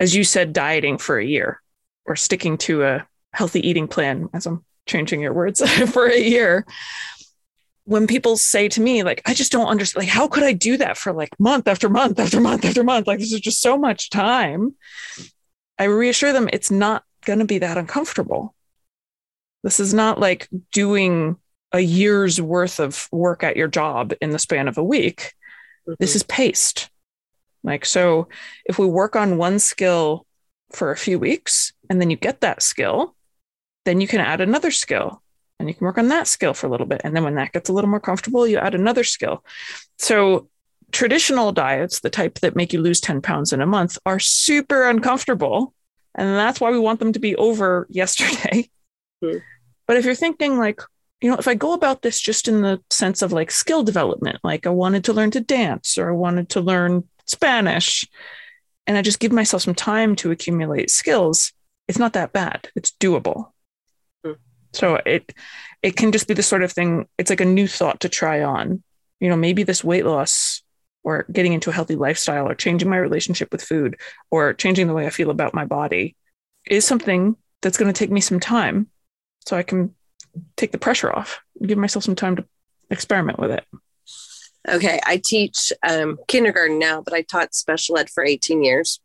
as 0.00 0.16
you 0.16 0.24
said, 0.24 0.54
dieting 0.54 0.96
for 0.96 1.18
a 1.18 1.24
year 1.24 1.60
or 2.06 2.16
sticking 2.16 2.56
to 2.58 2.84
a 2.84 3.06
healthy 3.34 3.66
eating 3.68 3.86
plan, 3.86 4.30
as 4.32 4.46
I'm 4.46 4.64
changing 4.86 5.20
your 5.20 5.34
words 5.34 5.60
for 5.92 6.06
a 6.06 6.18
year 6.18 6.66
when 7.84 8.06
people 8.06 8.36
say 8.36 8.68
to 8.68 8.80
me 8.80 9.02
like 9.02 9.20
i 9.26 9.34
just 9.34 9.50
don't 9.50 9.66
understand 9.66 10.06
like 10.06 10.12
how 10.12 10.28
could 10.28 10.44
i 10.44 10.52
do 10.52 10.76
that 10.76 10.96
for 10.96 11.12
like 11.12 11.30
month 11.40 11.66
after 11.66 11.88
month 11.88 12.18
after 12.18 12.40
month 12.40 12.64
after 12.64 12.84
month? 12.84 13.06
Like 13.06 13.18
this 13.18 13.32
is 13.32 13.40
just 13.40 13.60
so 13.60 13.76
much 13.76 14.10
time. 14.10 14.74
I 15.78 15.84
reassure 15.84 16.32
them 16.32 16.48
it's 16.52 16.70
not 16.70 17.04
going 17.24 17.40
to 17.40 17.44
be 17.44 17.58
that 17.58 17.78
uncomfortable. 17.78 18.54
This 19.62 19.80
is 19.80 19.94
not 19.94 20.20
like 20.20 20.48
doing 20.72 21.36
a 21.72 21.80
year's 21.80 22.40
worth 22.40 22.78
of 22.78 23.08
work 23.10 23.42
at 23.42 23.56
your 23.56 23.68
job 23.68 24.12
in 24.20 24.30
the 24.30 24.38
span 24.38 24.68
of 24.68 24.78
a 24.78 24.84
week 24.84 25.32
mm-hmm. 25.86 25.94
this 25.98 26.16
is 26.16 26.22
paced 26.22 26.90
like 27.64 27.84
so 27.84 28.28
if 28.64 28.78
we 28.78 28.86
work 28.86 29.16
on 29.16 29.36
one 29.36 29.58
skill 29.58 30.26
for 30.72 30.90
a 30.90 30.96
few 30.96 31.18
weeks 31.18 31.72
and 31.90 32.00
then 32.00 32.10
you 32.10 32.16
get 32.16 32.40
that 32.40 32.62
skill 32.62 33.14
then 33.84 34.00
you 34.00 34.06
can 34.06 34.20
add 34.20 34.40
another 34.40 34.70
skill 34.70 35.22
and 35.62 35.68
you 35.68 35.74
can 35.76 35.84
work 35.84 35.98
on 35.98 36.08
that 36.08 36.26
skill 36.26 36.54
for 36.54 36.66
a 36.66 36.70
little 36.70 36.86
bit. 36.86 37.00
And 37.04 37.14
then 37.14 37.22
when 37.22 37.36
that 37.36 37.52
gets 37.52 37.68
a 37.68 37.72
little 37.72 37.88
more 37.88 38.00
comfortable, 38.00 38.46
you 38.46 38.58
add 38.58 38.74
another 38.74 39.04
skill. 39.04 39.44
So 39.96 40.48
traditional 40.90 41.52
diets, 41.52 42.00
the 42.00 42.10
type 42.10 42.40
that 42.40 42.56
make 42.56 42.72
you 42.72 42.80
lose 42.80 43.00
10 43.00 43.22
pounds 43.22 43.52
in 43.52 43.60
a 43.60 43.66
month, 43.66 43.96
are 44.04 44.18
super 44.18 44.88
uncomfortable. 44.88 45.72
And 46.16 46.28
that's 46.36 46.60
why 46.60 46.72
we 46.72 46.80
want 46.80 46.98
them 46.98 47.12
to 47.12 47.20
be 47.20 47.36
over 47.36 47.86
yesterday. 47.90 48.68
Mm-hmm. 49.22 49.38
But 49.86 49.96
if 49.96 50.04
you're 50.04 50.16
thinking 50.16 50.58
like, 50.58 50.80
you 51.22 51.30
know, 51.30 51.36
if 51.36 51.46
I 51.46 51.54
go 51.54 51.72
about 51.72 52.02
this 52.02 52.20
just 52.20 52.48
in 52.48 52.62
the 52.62 52.82
sense 52.90 53.22
of 53.22 53.32
like 53.32 53.52
skill 53.52 53.84
development, 53.84 54.40
like 54.42 54.66
I 54.66 54.70
wanted 54.70 55.04
to 55.04 55.12
learn 55.12 55.30
to 55.30 55.40
dance 55.40 55.96
or 55.96 56.08
I 56.08 56.12
wanted 56.12 56.48
to 56.50 56.60
learn 56.60 57.08
Spanish, 57.26 58.04
and 58.88 58.98
I 58.98 59.02
just 59.02 59.20
give 59.20 59.30
myself 59.30 59.62
some 59.62 59.74
time 59.74 60.16
to 60.16 60.32
accumulate 60.32 60.90
skills, 60.90 61.52
it's 61.86 61.98
not 61.98 62.14
that 62.14 62.32
bad. 62.32 62.68
It's 62.74 62.90
doable. 62.90 63.52
Hmm. 64.24 64.32
So 64.72 64.96
it 65.06 65.32
it 65.80 65.94
can 65.96 66.10
just 66.10 66.26
be 66.26 66.34
the 66.34 66.42
sort 66.42 66.64
of 66.64 66.72
thing, 66.72 67.06
it's 67.18 67.30
like 67.30 67.40
a 67.40 67.44
new 67.44 67.68
thought 67.68 68.00
to 68.00 68.08
try 68.08 68.42
on. 68.42 68.82
You 69.20 69.28
know, 69.28 69.36
maybe 69.36 69.62
this 69.62 69.84
weight 69.84 70.04
loss 70.04 70.62
or 71.04 71.26
getting 71.30 71.52
into 71.52 71.70
a 71.70 71.72
healthy 71.72 71.94
lifestyle 71.94 72.48
or 72.48 72.56
changing 72.56 72.90
my 72.90 72.96
relationship 72.96 73.52
with 73.52 73.62
food 73.62 73.96
or 74.32 74.54
changing 74.54 74.88
the 74.88 74.94
way 74.94 75.06
I 75.06 75.10
feel 75.10 75.30
about 75.30 75.54
my 75.54 75.66
body 75.66 76.16
is 76.66 76.84
something 76.84 77.36
that's 77.60 77.76
going 77.76 77.92
to 77.92 77.98
take 77.98 78.10
me 78.10 78.20
some 78.20 78.40
time 78.40 78.88
so 79.46 79.56
I 79.56 79.62
can 79.62 79.94
take 80.56 80.72
the 80.72 80.78
pressure 80.78 81.12
off, 81.12 81.40
give 81.64 81.78
myself 81.78 82.04
some 82.04 82.16
time 82.16 82.36
to 82.36 82.44
experiment 82.90 83.38
with 83.38 83.50
it. 83.50 83.64
Okay, 84.68 85.00
I 85.04 85.20
teach 85.22 85.72
um, 85.82 86.18
kindergarten 86.28 86.78
now, 86.78 87.02
but 87.02 87.14
I 87.14 87.22
taught 87.22 87.54
special 87.54 87.98
ed 87.98 88.08
for 88.08 88.24
18 88.24 88.62
years. 88.62 89.00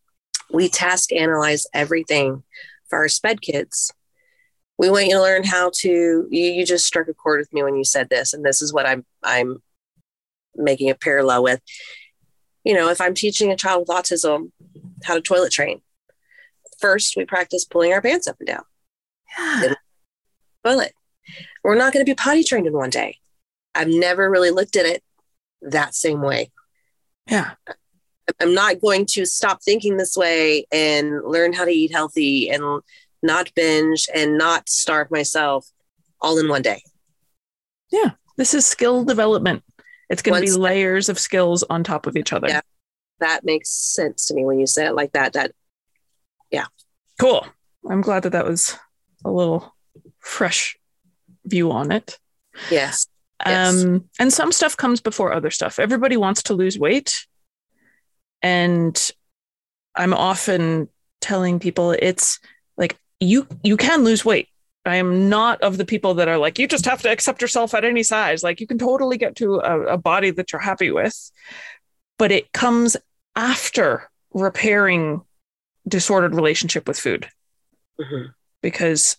We 0.52 0.70
task 0.70 1.12
analyze 1.12 1.66
everything 1.74 2.44
for 2.90 3.00
our 3.00 3.10
SPED 3.10 3.42
kids. 3.42 3.92
We 4.78 4.92
want 4.92 5.08
you 5.08 5.16
to 5.16 5.22
learn 5.22 5.44
how 5.44 5.72
to. 5.78 6.28
You, 6.30 6.44
you 6.44 6.66
just 6.66 6.86
struck 6.86 7.08
a 7.08 7.14
chord 7.14 7.40
with 7.40 7.52
me 7.52 7.64
when 7.64 7.76
you 7.76 7.84
said 7.84 8.10
this, 8.10 8.34
and 8.34 8.46
this 8.46 8.62
is 8.62 8.72
what 8.72 8.86
I'm 8.86 9.04
I'm 9.24 9.64
making 10.56 10.92
a 10.92 10.96
parallel 10.96 11.44
with. 11.44 11.62
You 12.64 12.76
know, 12.76 12.90
if 12.90 13.02
I'm 13.02 13.16
teaching 13.16 13.52
a 13.52 13.56
child 13.56 13.80
with 13.88 13.98
autism 13.98 14.52
how 15.04 15.16
to 15.16 15.22
toilet 15.22 15.52
train, 15.52 15.82
first 16.80 17.18
we 17.18 17.26
practice 17.26 17.66
pulling 17.66 17.94
our 17.94 18.02
pants 18.02 18.28
up 18.28 18.38
and 18.40 18.48
down. 18.48 18.64
Yeah. 19.38 19.74
Toilet. 20.64 20.94
We're 21.68 21.76
not 21.76 21.92
going 21.92 22.06
to 22.06 22.10
be 22.10 22.16
potty 22.16 22.46
trained 22.46 22.66
in 22.66 22.72
one 22.72 22.90
day. 22.90 23.18
I've 23.76 23.90
never 23.90 24.30
really 24.32 24.52
looked 24.52 24.78
at 24.78 24.86
it 24.86 25.04
that 25.62 25.96
same 25.96 26.22
way. 26.22 26.50
Yeah. 27.30 27.56
I'm 28.40 28.54
not 28.54 28.80
going 28.80 29.06
to 29.08 29.26
stop 29.26 29.62
thinking 29.62 29.98
this 29.98 30.16
way 30.16 30.66
and 30.72 31.22
learn 31.26 31.52
how 31.52 31.66
to 31.66 31.70
eat 31.72 31.92
healthy 31.92 32.50
and 32.50 32.82
not 33.22 33.54
binge 33.54 34.08
and 34.16 34.38
not 34.38 34.70
starve 34.70 35.12
myself 35.12 35.68
all 36.22 36.40
in 36.40 36.48
one 36.48 36.62
day. 36.62 36.82
Yeah. 37.92 38.12
This 38.38 38.54
is 38.54 38.66
skill 38.66 39.04
development. 39.04 39.62
It's 40.10 40.22
going 40.22 40.42
to 40.42 40.50
be 40.50 40.58
layers 40.58 41.10
of 41.10 41.20
skills 41.20 41.64
on 41.70 41.84
top 41.84 42.08
of 42.08 42.16
each 42.16 42.32
other. 42.32 42.48
Yeah. 42.48 42.62
That 43.20 43.44
makes 43.44 43.72
sense 43.72 44.28
to 44.28 44.36
me 44.36 44.46
when 44.46 44.58
you 44.58 44.68
say 44.68 44.86
it 44.86 44.96
like 44.96 45.12
that. 45.12 45.34
That, 45.34 45.52
yeah. 46.50 46.68
Cool. 47.20 47.46
I'm 47.90 48.00
glad 48.00 48.24
that 48.24 48.30
that 48.30 48.46
was 48.46 48.74
a 49.26 49.30
little 49.30 49.76
fresh 50.20 50.78
view 51.48 51.72
on 51.72 51.92
it. 51.92 52.20
Yes. 52.70 53.08
Yes. 53.46 53.84
Um, 53.84 54.06
and 54.20 54.34
some 54.34 54.52
stuff 54.52 54.76
comes 54.76 55.00
before 55.00 55.34
other 55.34 55.52
stuff. 55.52 55.80
Everybody 55.80 56.18
wants 56.18 56.44
to 56.44 56.54
lose 56.54 56.78
weight. 56.78 57.26
And 58.42 59.12
I'm 59.96 60.14
often 60.14 60.90
telling 61.22 61.60
people 61.60 61.92
it's 61.92 62.40
like 62.78 62.98
you 63.20 63.48
you 63.64 63.78
can 63.78 64.04
lose 64.04 64.24
weight. 64.24 64.48
I 64.86 64.96
am 64.96 65.28
not 65.28 65.62
of 65.62 65.78
the 65.78 65.86
people 65.86 66.14
that 66.16 66.30
are 66.30 66.38
like, 66.38 66.58
you 66.58 66.68
just 66.68 66.86
have 66.86 67.02
to 67.02 67.12
accept 67.12 67.42
yourself 67.42 67.74
at 67.74 67.84
any 67.84 68.04
size. 68.04 68.42
Like 68.42 68.62
you 68.62 68.68
can 68.68 68.78
totally 68.78 69.18
get 69.18 69.36
to 69.38 69.56
a, 69.56 69.82
a 69.82 69.98
body 69.98 70.32
that 70.32 70.52
you're 70.52 70.62
happy 70.62 70.92
with, 70.92 71.32
but 72.18 72.32
it 72.32 72.54
comes 72.54 72.96
after 73.36 74.10
repairing 74.34 75.22
disordered 75.88 76.36
relationship 76.36 76.88
with 76.88 76.98
food. 76.98 77.28
Mm-hmm. 78.00 78.30
Because 78.62 79.18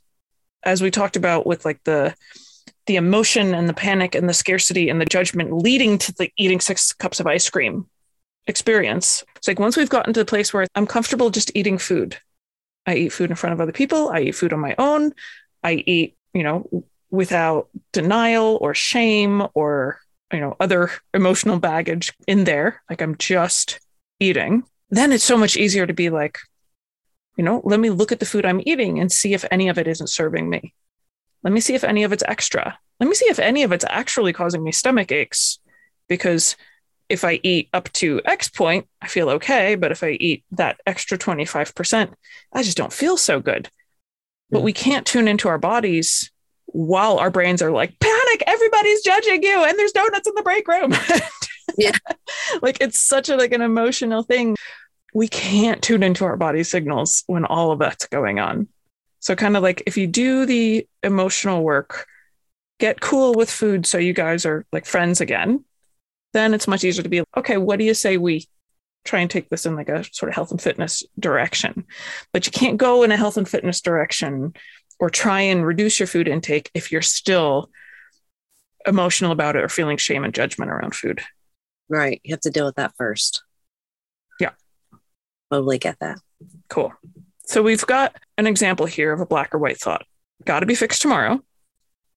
as 0.64 0.82
we 0.82 0.90
talked 0.90 1.16
about 1.16 1.46
with 1.46 1.64
like 1.64 1.82
the 1.84 2.14
the 2.86 2.96
emotion 2.96 3.54
and 3.54 3.68
the 3.68 3.74
panic 3.74 4.14
and 4.14 4.28
the 4.28 4.34
scarcity 4.34 4.88
and 4.88 5.00
the 5.00 5.04
judgment 5.04 5.52
leading 5.52 5.98
to 5.98 6.12
the 6.14 6.30
eating 6.38 6.58
six 6.58 6.92
cups 6.94 7.20
of 7.20 7.26
ice 7.26 7.48
cream 7.48 7.86
experience. 8.46 9.24
It's 9.36 9.46
like 9.46 9.60
once 9.60 9.76
we've 9.76 9.90
gotten 9.90 10.14
to 10.14 10.20
the 10.20 10.26
place 10.26 10.52
where 10.52 10.66
I'm 10.74 10.86
comfortable 10.86 11.30
just 11.30 11.52
eating 11.54 11.76
food, 11.76 12.16
I 12.86 12.94
eat 12.94 13.12
food 13.12 13.30
in 13.30 13.36
front 13.36 13.52
of 13.52 13.60
other 13.60 13.72
people, 13.72 14.08
I 14.08 14.20
eat 14.20 14.34
food 14.34 14.54
on 14.54 14.60
my 14.60 14.74
own, 14.78 15.12
I 15.62 15.84
eat, 15.86 16.16
you 16.32 16.42
know, 16.42 16.84
without 17.10 17.68
denial 17.92 18.58
or 18.60 18.74
shame 18.74 19.46
or, 19.52 20.00
you 20.32 20.40
know, 20.40 20.56
other 20.58 20.90
emotional 21.12 21.58
baggage 21.58 22.14
in 22.26 22.44
there. 22.44 22.82
Like 22.88 23.02
I'm 23.02 23.16
just 23.16 23.80
eating. 24.18 24.64
Then 24.90 25.12
it's 25.12 25.24
so 25.24 25.36
much 25.36 25.56
easier 25.58 25.86
to 25.86 25.92
be 25.92 26.08
like, 26.08 26.38
you 27.38 27.44
know, 27.44 27.62
let 27.64 27.78
me 27.78 27.88
look 27.88 28.10
at 28.10 28.18
the 28.18 28.26
food 28.26 28.44
I'm 28.44 28.60
eating 28.66 28.98
and 28.98 29.10
see 29.10 29.32
if 29.32 29.44
any 29.50 29.68
of 29.68 29.78
it 29.78 29.86
isn't 29.86 30.08
serving 30.08 30.50
me. 30.50 30.74
Let 31.44 31.52
me 31.52 31.60
see 31.60 31.74
if 31.74 31.84
any 31.84 32.02
of 32.02 32.12
it's 32.12 32.24
extra. 32.26 32.76
Let 32.98 33.08
me 33.08 33.14
see 33.14 33.26
if 33.30 33.38
any 33.38 33.62
of 33.62 33.70
it's 33.70 33.84
actually 33.88 34.32
causing 34.32 34.64
me 34.64 34.72
stomach 34.72 35.12
aches. 35.12 35.60
Because 36.08 36.56
if 37.08 37.24
I 37.24 37.38
eat 37.44 37.68
up 37.72 37.92
to 37.92 38.20
X 38.24 38.48
point, 38.48 38.88
I 39.00 39.06
feel 39.06 39.30
okay. 39.30 39.76
But 39.76 39.92
if 39.92 40.02
I 40.02 40.10
eat 40.10 40.42
that 40.50 40.80
extra 40.84 41.16
25%, 41.16 42.12
I 42.52 42.62
just 42.64 42.76
don't 42.76 42.92
feel 42.92 43.16
so 43.16 43.38
good. 43.38 43.70
But 44.50 44.62
we 44.62 44.72
can't 44.72 45.06
tune 45.06 45.28
into 45.28 45.48
our 45.48 45.58
bodies 45.58 46.32
while 46.66 47.18
our 47.18 47.30
brains 47.30 47.62
are 47.62 47.70
like, 47.70 48.00
panic, 48.00 48.42
everybody's 48.48 49.02
judging 49.02 49.44
you, 49.44 49.64
and 49.64 49.78
there's 49.78 49.92
donuts 49.92 50.28
in 50.28 50.34
the 50.34 50.42
break 50.42 50.66
room. 50.66 50.92
yeah. 51.78 51.92
like 52.62 52.78
it's 52.80 52.98
such 52.98 53.28
a 53.28 53.36
like 53.36 53.52
an 53.52 53.62
emotional 53.62 54.22
thing. 54.22 54.56
We 55.14 55.28
can't 55.28 55.82
tune 55.82 56.02
into 56.02 56.24
our 56.24 56.36
body 56.36 56.62
signals 56.62 57.24
when 57.26 57.44
all 57.44 57.72
of 57.72 57.78
that's 57.78 58.06
going 58.06 58.38
on. 58.38 58.68
So, 59.20 59.34
kind 59.34 59.56
of 59.56 59.62
like 59.62 59.82
if 59.86 59.96
you 59.96 60.06
do 60.06 60.46
the 60.46 60.86
emotional 61.02 61.62
work, 61.62 62.06
get 62.78 63.00
cool 63.00 63.34
with 63.34 63.50
food 63.50 63.86
so 63.86 63.98
you 63.98 64.12
guys 64.12 64.46
are 64.46 64.64
like 64.72 64.86
friends 64.86 65.20
again, 65.20 65.64
then 66.32 66.54
it's 66.54 66.68
much 66.68 66.84
easier 66.84 67.02
to 67.02 67.08
be 67.08 67.22
okay, 67.36 67.56
what 67.56 67.78
do 67.78 67.84
you 67.84 67.94
say 67.94 68.16
we 68.16 68.46
try 69.04 69.20
and 69.20 69.30
take 69.30 69.48
this 69.48 69.66
in 69.66 69.74
like 69.74 69.88
a 69.88 70.04
sort 70.12 70.28
of 70.28 70.34
health 70.34 70.50
and 70.50 70.60
fitness 70.60 71.02
direction? 71.18 71.84
But 72.32 72.46
you 72.46 72.52
can't 72.52 72.76
go 72.76 73.02
in 73.02 73.10
a 73.10 73.16
health 73.16 73.36
and 73.36 73.48
fitness 73.48 73.80
direction 73.80 74.54
or 75.00 75.10
try 75.10 75.40
and 75.40 75.64
reduce 75.64 75.98
your 75.98 76.06
food 76.06 76.28
intake 76.28 76.70
if 76.74 76.92
you're 76.92 77.02
still 77.02 77.70
emotional 78.86 79.32
about 79.32 79.56
it 79.56 79.64
or 79.64 79.68
feeling 79.68 79.96
shame 79.96 80.24
and 80.24 80.34
judgment 80.34 80.70
around 80.70 80.94
food. 80.94 81.20
Right. 81.88 82.20
You 82.24 82.32
have 82.32 82.40
to 82.40 82.50
deal 82.50 82.66
with 82.66 82.76
that 82.76 82.94
first. 82.96 83.42
Totally 85.50 85.78
get 85.78 85.98
that. 86.00 86.18
Cool. 86.68 86.92
So 87.46 87.62
we've 87.62 87.86
got 87.86 88.14
an 88.36 88.46
example 88.46 88.86
here 88.86 89.12
of 89.12 89.20
a 89.20 89.26
black 89.26 89.54
or 89.54 89.58
white 89.58 89.78
thought. 89.78 90.04
Got 90.44 90.60
to 90.60 90.66
be 90.66 90.74
fixed 90.74 91.02
tomorrow. 91.02 91.40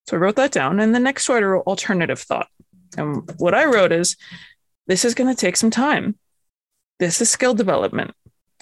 So 0.07 0.17
I 0.17 0.19
wrote 0.19 0.36
that 0.36 0.51
down. 0.51 0.79
And 0.79 0.93
the 0.93 0.99
next 0.99 1.29
one 1.29 1.43
I 1.43 1.47
wrote 1.47 1.67
alternative 1.67 2.19
thought. 2.19 2.47
And 2.97 3.32
what 3.38 3.53
I 3.53 3.65
wrote 3.65 3.91
is 3.91 4.17
this 4.88 5.05
is 5.05 5.15
going 5.15 5.34
to 5.34 5.39
take 5.39 5.55
some 5.55 5.71
time. 5.71 6.17
This 6.99 7.21
is 7.21 7.29
skill 7.29 7.53
development. 7.53 8.11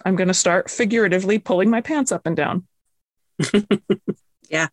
I'm 0.06 0.16
going 0.16 0.28
to 0.28 0.34
start 0.34 0.70
figuratively 0.70 1.40
pulling 1.40 1.70
my 1.70 1.82
pants 1.82 2.12
up 2.12 2.26
and 2.26 2.36
down. 2.36 2.68
yeah. 4.50 4.68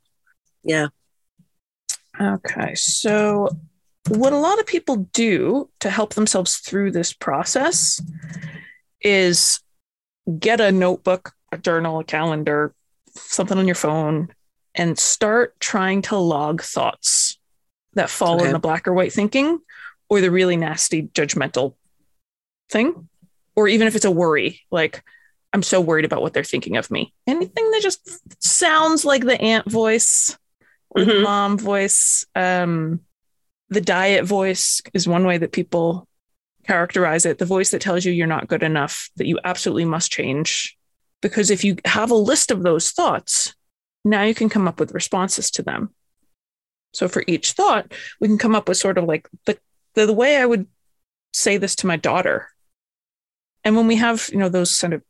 Yeah. 0.62 0.88
Okay. 2.20 2.74
So, 2.74 3.48
what 4.08 4.32
a 4.32 4.38
lot 4.38 4.60
of 4.60 4.66
people 4.66 5.08
do 5.12 5.68
to 5.80 5.90
help 5.90 6.14
themselves 6.14 6.58
through 6.58 6.92
this 6.92 7.12
process 7.12 8.00
is 9.00 9.60
get 10.38 10.60
a 10.60 10.72
notebook 10.72 11.32
a 11.52 11.58
journal, 11.58 11.98
a 11.98 12.04
calendar, 12.04 12.74
something 13.14 13.58
on 13.58 13.66
your 13.66 13.74
phone, 13.74 14.28
and 14.74 14.98
start 14.98 15.58
trying 15.60 16.02
to 16.02 16.16
log 16.16 16.62
thoughts 16.62 17.38
that 17.94 18.10
fall 18.10 18.36
okay. 18.36 18.46
in 18.46 18.52
the 18.52 18.58
black 18.58 18.86
or 18.86 18.92
white 18.92 19.12
thinking 19.12 19.58
or 20.08 20.20
the 20.20 20.30
really 20.30 20.56
nasty 20.56 21.02
judgmental 21.02 21.74
thing. 22.70 23.08
Or 23.54 23.68
even 23.68 23.86
if 23.86 23.96
it's 23.96 24.04
a 24.04 24.10
worry, 24.10 24.60
like, 24.70 25.02
I'm 25.52 25.62
so 25.62 25.80
worried 25.80 26.04
about 26.04 26.20
what 26.20 26.34
they're 26.34 26.44
thinking 26.44 26.76
of 26.76 26.90
me. 26.90 27.14
Anything 27.26 27.70
that 27.70 27.80
just 27.82 28.44
sounds 28.44 29.06
like 29.06 29.24
the 29.24 29.40
aunt 29.40 29.70
voice 29.70 30.36
or 30.90 31.02
mm-hmm. 31.02 31.10
the 31.10 31.20
mom 31.20 31.58
voice. 31.58 32.26
Um, 32.34 33.00
the 33.70 33.80
diet 33.80 34.26
voice 34.26 34.82
is 34.92 35.08
one 35.08 35.24
way 35.24 35.38
that 35.38 35.52
people 35.52 36.06
characterize 36.66 37.24
it. 37.24 37.38
The 37.38 37.44
voice 37.44 37.70
that 37.70 37.80
tells 37.80 38.04
you 38.04 38.12
you're 38.12 38.26
not 38.26 38.48
good 38.48 38.62
enough, 38.62 39.10
that 39.16 39.26
you 39.26 39.38
absolutely 39.44 39.84
must 39.84 40.10
change, 40.10 40.76
because 41.22 41.50
if 41.50 41.64
you 41.64 41.76
have 41.84 42.10
a 42.10 42.14
list 42.14 42.50
of 42.50 42.62
those 42.62 42.90
thoughts, 42.90 43.54
now 44.04 44.22
you 44.22 44.34
can 44.34 44.48
come 44.48 44.68
up 44.68 44.78
with 44.78 44.92
responses 44.92 45.50
to 45.52 45.62
them. 45.62 45.94
So 46.92 47.08
for 47.08 47.24
each 47.26 47.52
thought, 47.52 47.92
we 48.20 48.28
can 48.28 48.38
come 48.38 48.54
up 48.54 48.68
with 48.68 48.78
sort 48.78 48.98
of 48.98 49.04
like 49.04 49.28
the, 49.44 49.58
the, 49.94 50.06
the 50.06 50.12
way 50.12 50.36
I 50.36 50.46
would 50.46 50.66
say 51.32 51.56
this 51.56 51.76
to 51.76 51.86
my 51.86 51.96
daughter. 51.96 52.48
And 53.64 53.76
when 53.76 53.86
we 53.86 53.96
have, 53.96 54.28
you 54.32 54.38
know, 54.38 54.48
those 54.48 54.78
kind 54.78 54.94
of 54.94 55.02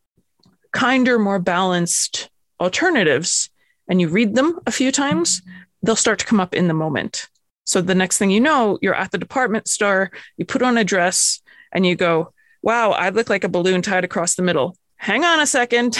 kinder, 0.73 1.19
more 1.19 1.39
balanced 1.39 2.31
alternatives, 2.59 3.51
and 3.89 4.01
you 4.01 4.09
read 4.09 4.35
them 4.35 4.59
a 4.67 4.73
few 4.73 4.91
times, 4.91 5.43
they'll 5.83 5.95
start 5.95 6.19
to 6.19 6.27
come 6.27 6.41
up 6.41 6.55
in 6.55 6.67
the 6.67 6.75
moment. 6.75 7.29
So 7.65 7.81
the 7.81 7.95
next 7.95 8.19
thing 8.19 8.31
you 8.31 8.41
know, 8.41 8.79
you're 8.81 8.95
at 8.95 9.11
the 9.11 9.19
department 9.19 9.69
store, 9.69 10.11
you 10.37 10.45
put 10.45 10.63
on 10.63 10.79
a 10.79 10.85
dress, 10.85 11.41
and 11.77 11.87
you 11.87 11.95
go, 11.95 12.33
Wow, 12.62 12.91
I 12.91 13.11
look 13.11 13.31
like 13.31 13.45
a 13.45 13.49
balloon 13.49 13.83
tied 13.83 14.03
across 14.03 14.35
the 14.35 14.43
middle 14.43 14.77
hang 14.97 15.24
on 15.24 15.41
a 15.41 15.47
second. 15.47 15.97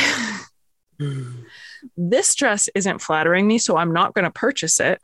this 1.97 2.35
dress 2.35 2.69
isn't 2.75 3.01
flattering 3.01 3.47
me, 3.47 3.59
so 3.59 3.77
I'm 3.77 3.93
not 3.93 4.15
going 4.15 4.25
to 4.25 4.31
purchase 4.31 4.81
it. 4.81 5.03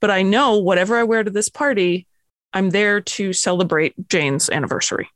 But 0.00 0.10
I 0.10 0.22
know 0.22 0.58
whatever 0.58 0.96
I 0.96 1.04
wear 1.04 1.22
to 1.22 1.30
this 1.30 1.48
party, 1.48 2.06
I'm 2.52 2.70
there 2.70 3.00
to 3.00 3.32
celebrate 3.32 4.08
Jane's 4.08 4.50
anniversary. 4.50 5.08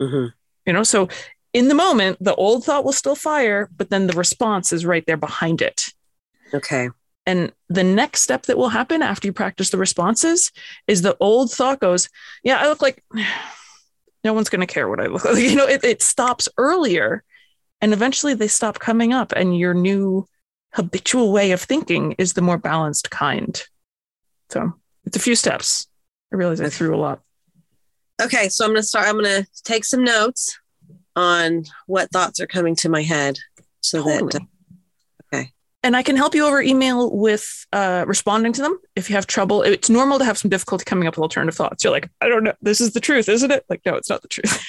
Mm-hmm. 0.00 0.28
You 0.66 0.72
know, 0.72 0.82
so 0.82 1.08
in 1.52 1.68
the 1.68 1.74
moment, 1.74 2.18
the 2.20 2.34
old 2.34 2.64
thought 2.64 2.84
will 2.84 2.92
still 2.92 3.14
fire, 3.14 3.68
but 3.76 3.90
then 3.90 4.06
the 4.06 4.14
response 4.14 4.72
is 4.72 4.84
right 4.84 5.04
there 5.06 5.16
behind 5.16 5.62
it. 5.62 5.84
Okay. 6.52 6.88
And 7.26 7.52
the 7.68 7.84
next 7.84 8.22
step 8.22 8.46
that 8.46 8.58
will 8.58 8.70
happen 8.70 9.02
after 9.02 9.28
you 9.28 9.32
practice 9.32 9.70
the 9.70 9.78
responses 9.78 10.50
is 10.86 11.02
the 11.02 11.16
old 11.20 11.52
thought 11.52 11.80
goes, 11.80 12.08
Yeah, 12.42 12.58
I 12.58 12.68
look 12.68 12.82
like 12.82 13.02
no 14.24 14.32
one's 14.32 14.48
going 14.48 14.66
to 14.66 14.72
care 14.72 14.88
what 14.88 15.00
I 15.00 15.06
look 15.06 15.24
like. 15.26 15.42
You 15.42 15.56
know, 15.56 15.66
it, 15.66 15.84
it 15.84 16.02
stops 16.02 16.48
earlier 16.56 17.22
and 17.80 17.92
eventually 17.92 18.32
they 18.32 18.48
stop 18.48 18.78
coming 18.78 19.12
up, 19.12 19.32
and 19.36 19.58
your 19.58 19.74
new 19.74 20.26
habitual 20.72 21.32
way 21.32 21.52
of 21.52 21.60
thinking 21.60 22.12
is 22.12 22.32
the 22.32 22.40
more 22.40 22.56
balanced 22.56 23.10
kind. 23.10 23.62
So 24.48 24.72
it's 25.04 25.18
a 25.18 25.20
few 25.20 25.34
steps. 25.36 25.86
I 26.32 26.36
realize 26.36 26.62
I 26.62 26.70
threw 26.70 26.94
a 26.94 26.96
lot. 26.96 27.20
Okay, 28.22 28.48
so 28.48 28.64
I'm 28.64 28.70
going 28.70 28.80
to 28.80 28.86
start. 28.86 29.06
I'm 29.06 29.20
going 29.20 29.44
to 29.44 29.46
take 29.64 29.84
some 29.84 30.02
notes 30.02 30.58
on 31.14 31.64
what 31.86 32.10
thoughts 32.10 32.40
are 32.40 32.46
coming 32.46 32.74
to 32.76 32.88
my 32.88 33.02
head 33.02 33.36
so 33.82 34.02
totally. 34.02 34.30
that 34.32 34.42
and 35.84 35.94
I 35.94 36.02
can 36.02 36.16
help 36.16 36.34
you 36.34 36.46
over 36.46 36.62
email 36.62 37.14
with 37.14 37.66
uh, 37.70 38.04
responding 38.08 38.54
to 38.54 38.62
them 38.62 38.80
if 38.96 39.10
you 39.10 39.16
have 39.16 39.26
trouble. 39.26 39.62
It's 39.62 39.90
normal 39.90 40.18
to 40.18 40.24
have 40.24 40.38
some 40.38 40.48
difficulty 40.48 40.82
coming 40.84 41.06
up 41.06 41.14
with 41.14 41.22
alternative 41.22 41.54
thoughts. 41.54 41.84
You're 41.84 41.92
like, 41.92 42.08
I 42.22 42.28
don't 42.28 42.42
know, 42.42 42.54
this 42.62 42.80
is 42.80 42.94
the 42.94 43.00
truth, 43.00 43.28
isn't 43.28 43.50
it? 43.50 43.66
Like, 43.68 43.82
no, 43.84 43.94
it's 43.94 44.08
not 44.08 44.22
the 44.22 44.28
truth. 44.28 44.66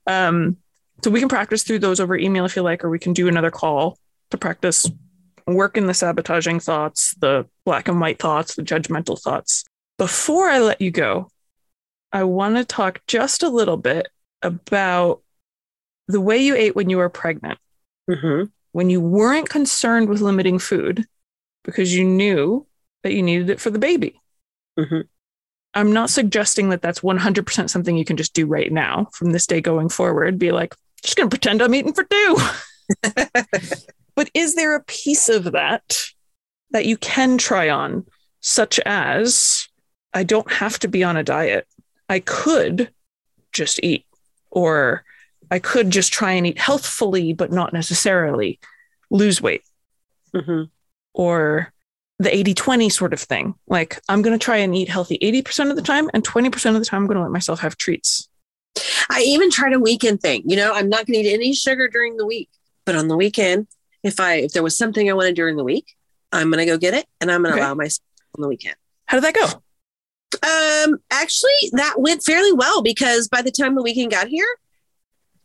um, 0.06 0.56
so 1.02 1.10
we 1.10 1.18
can 1.18 1.28
practice 1.28 1.64
through 1.64 1.80
those 1.80 1.98
over 1.98 2.16
email 2.16 2.44
if 2.44 2.54
you 2.54 2.62
like, 2.62 2.84
or 2.84 2.90
we 2.90 3.00
can 3.00 3.12
do 3.12 3.26
another 3.26 3.50
call 3.50 3.98
to 4.30 4.38
practice 4.38 4.88
work 5.48 5.76
in 5.76 5.88
the 5.88 5.94
sabotaging 5.94 6.60
thoughts, 6.60 7.14
the 7.16 7.46
black 7.66 7.88
and 7.88 8.00
white 8.00 8.20
thoughts, 8.20 8.54
the 8.54 8.62
judgmental 8.62 9.20
thoughts. 9.20 9.64
Before 9.98 10.46
I 10.46 10.60
let 10.60 10.80
you 10.80 10.92
go, 10.92 11.28
I 12.12 12.22
want 12.22 12.56
to 12.56 12.64
talk 12.64 13.00
just 13.08 13.42
a 13.42 13.48
little 13.48 13.76
bit 13.76 14.08
about 14.42 15.22
the 16.06 16.20
way 16.20 16.38
you 16.38 16.54
ate 16.54 16.76
when 16.76 16.88
you 16.88 16.98
were 16.98 17.08
pregnant. 17.08 17.58
Mm-hmm 18.08 18.44
when 18.74 18.90
you 18.90 19.00
weren't 19.00 19.48
concerned 19.48 20.08
with 20.08 20.20
limiting 20.20 20.58
food 20.58 21.06
because 21.62 21.94
you 21.94 22.04
knew 22.04 22.66
that 23.04 23.12
you 23.12 23.22
needed 23.22 23.48
it 23.48 23.60
for 23.60 23.70
the 23.70 23.78
baby. 23.78 24.20
Mm-hmm. 24.76 25.02
I'm 25.74 25.92
not 25.92 26.10
suggesting 26.10 26.70
that 26.70 26.82
that's 26.82 26.98
100% 26.98 27.70
something 27.70 27.96
you 27.96 28.04
can 28.04 28.16
just 28.16 28.34
do 28.34 28.46
right 28.46 28.72
now 28.72 29.06
from 29.12 29.30
this 29.30 29.46
day 29.46 29.60
going 29.60 29.90
forward. 29.90 30.40
Be 30.40 30.50
like, 30.50 30.74
just 31.04 31.16
going 31.16 31.30
to 31.30 31.30
pretend 31.30 31.62
I'm 31.62 31.72
eating 31.72 31.92
for 31.92 32.02
two. 32.02 32.36
but 34.16 34.28
is 34.34 34.56
there 34.56 34.74
a 34.74 34.82
piece 34.82 35.28
of 35.28 35.52
that 35.52 36.00
that 36.72 36.84
you 36.84 36.96
can 36.96 37.38
try 37.38 37.68
on, 37.68 38.04
such 38.40 38.80
as 38.80 39.68
I 40.12 40.24
don't 40.24 40.50
have 40.50 40.80
to 40.80 40.88
be 40.88 41.04
on 41.04 41.16
a 41.16 41.22
diet? 41.22 41.68
I 42.08 42.18
could 42.18 42.90
just 43.52 43.78
eat, 43.84 44.04
or 44.50 45.04
I 45.54 45.60
could 45.60 45.90
just 45.90 46.12
try 46.12 46.32
and 46.32 46.48
eat 46.48 46.58
healthfully, 46.58 47.32
but 47.32 47.52
not 47.52 47.72
necessarily 47.72 48.58
lose 49.08 49.40
weight. 49.40 49.62
Mm-hmm. 50.34 50.64
Or 51.12 51.72
the 52.18 52.34
80 52.34 52.54
20 52.54 52.88
sort 52.88 53.12
of 53.12 53.20
thing. 53.20 53.54
Like, 53.68 54.00
I'm 54.08 54.20
going 54.20 54.36
to 54.36 54.44
try 54.44 54.56
and 54.56 54.74
eat 54.74 54.88
healthy 54.88 55.16
80% 55.22 55.70
of 55.70 55.76
the 55.76 55.82
time, 55.82 56.10
and 56.12 56.26
20% 56.26 56.74
of 56.74 56.80
the 56.80 56.84
time, 56.84 57.02
I'm 57.02 57.06
going 57.06 57.18
to 57.18 57.22
let 57.22 57.30
myself 57.30 57.60
have 57.60 57.76
treats. 57.76 58.28
I 59.08 59.20
even 59.20 59.48
tried 59.48 59.74
a 59.74 59.78
weekend 59.78 60.20
thing. 60.22 60.42
You 60.44 60.56
know, 60.56 60.72
I'm 60.72 60.88
not 60.88 61.06
going 61.06 61.22
to 61.22 61.28
eat 61.28 61.32
any 61.32 61.54
sugar 61.54 61.86
during 61.86 62.16
the 62.16 62.26
week, 62.26 62.50
but 62.84 62.96
on 62.96 63.06
the 63.06 63.16
weekend, 63.16 63.68
if 64.02 64.18
I 64.18 64.34
if 64.34 64.54
there 64.54 64.62
was 64.64 64.76
something 64.76 65.08
I 65.08 65.12
wanted 65.12 65.36
during 65.36 65.56
the 65.56 65.62
week, 65.62 65.94
I'm 66.32 66.50
going 66.50 66.58
to 66.58 66.66
go 66.66 66.78
get 66.78 66.94
it, 66.94 67.06
and 67.20 67.30
I'm 67.30 67.42
going 67.42 67.52
to 67.54 67.60
okay. 67.60 67.64
allow 67.64 67.74
myself 67.74 68.02
on 68.36 68.42
the 68.42 68.48
weekend. 68.48 68.74
How 69.06 69.20
did 69.20 69.24
that 69.24 69.34
go? 69.34 69.62
Um, 70.42 70.98
actually, 71.12 71.70
that 71.74 71.94
went 71.98 72.24
fairly 72.24 72.52
well 72.52 72.82
because 72.82 73.28
by 73.28 73.40
the 73.40 73.52
time 73.52 73.76
the 73.76 73.82
weekend 73.84 74.10
got 74.10 74.26
here, 74.26 74.48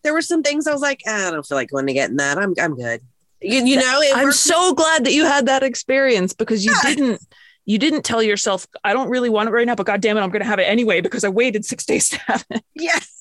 there 0.04 0.14
were 0.14 0.22
some 0.22 0.44
things 0.44 0.68
I 0.68 0.74
was 0.74 0.82
like, 0.82 1.02
ah, 1.08 1.28
I 1.28 1.32
don't 1.32 1.46
feel 1.46 1.58
like 1.58 1.70
going 1.70 1.88
to 1.88 1.94
get 1.94 2.10
in 2.10 2.18
that. 2.18 2.38
I'm 2.38 2.54
I'm 2.60 2.76
good. 2.76 3.02
You, 3.42 3.64
you 3.64 3.76
know, 3.78 4.02
I'm 4.16 4.32
so 4.34 4.74
glad 4.74 5.06
that 5.06 5.14
you 5.14 5.26
had 5.26 5.46
that 5.46 5.64
experience 5.64 6.34
because 6.34 6.66
you 6.66 6.74
yeah. 6.84 6.96
didn't 6.96 7.22
you 7.66 7.78
didn't 7.78 8.04
tell 8.04 8.22
yourself, 8.24 8.68
I 8.84 8.94
don't 8.94 9.10
really 9.10 9.30
want 9.30 9.48
it 9.48 9.52
right 9.52 9.66
now, 9.66 9.76
but 9.76 9.86
god 9.86 10.02
damn 10.02 10.18
it, 10.18 10.22
I'm 10.22 10.30
gonna 10.30 10.46
have 10.46 10.60
it 10.60 10.64
anyway 10.64 11.02
because 11.02 11.24
I 11.24 11.30
waited 11.30 11.66
six 11.66 11.86
days 11.88 12.10
to 12.10 12.18
have 12.28 12.46
it. 12.50 12.64
Yes. 12.76 13.16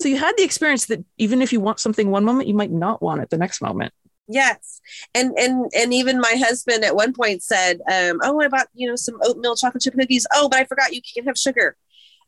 So 0.00 0.08
you 0.08 0.16
had 0.16 0.36
the 0.36 0.44
experience 0.44 0.86
that 0.86 1.04
even 1.18 1.42
if 1.42 1.52
you 1.52 1.60
want 1.60 1.80
something 1.80 2.10
one 2.10 2.24
moment, 2.24 2.48
you 2.48 2.54
might 2.54 2.70
not 2.70 3.02
want 3.02 3.20
it 3.20 3.30
the 3.30 3.38
next 3.38 3.60
moment. 3.60 3.92
Yes. 4.28 4.80
And 5.14 5.36
and 5.38 5.70
and 5.74 5.92
even 5.92 6.20
my 6.20 6.34
husband 6.36 6.84
at 6.84 6.94
one 6.94 7.12
point 7.12 7.42
said, 7.42 7.80
um, 7.90 8.20
oh, 8.22 8.40
I 8.40 8.48
bought, 8.48 8.68
you 8.74 8.88
know, 8.88 8.94
some 8.94 9.18
oatmeal 9.22 9.56
chocolate 9.56 9.82
chip 9.82 9.94
cookies? 9.94 10.26
Oh, 10.32 10.48
but 10.48 10.60
I 10.60 10.64
forgot 10.64 10.94
you 10.94 11.00
can't 11.02 11.26
have 11.26 11.38
sugar. 11.38 11.76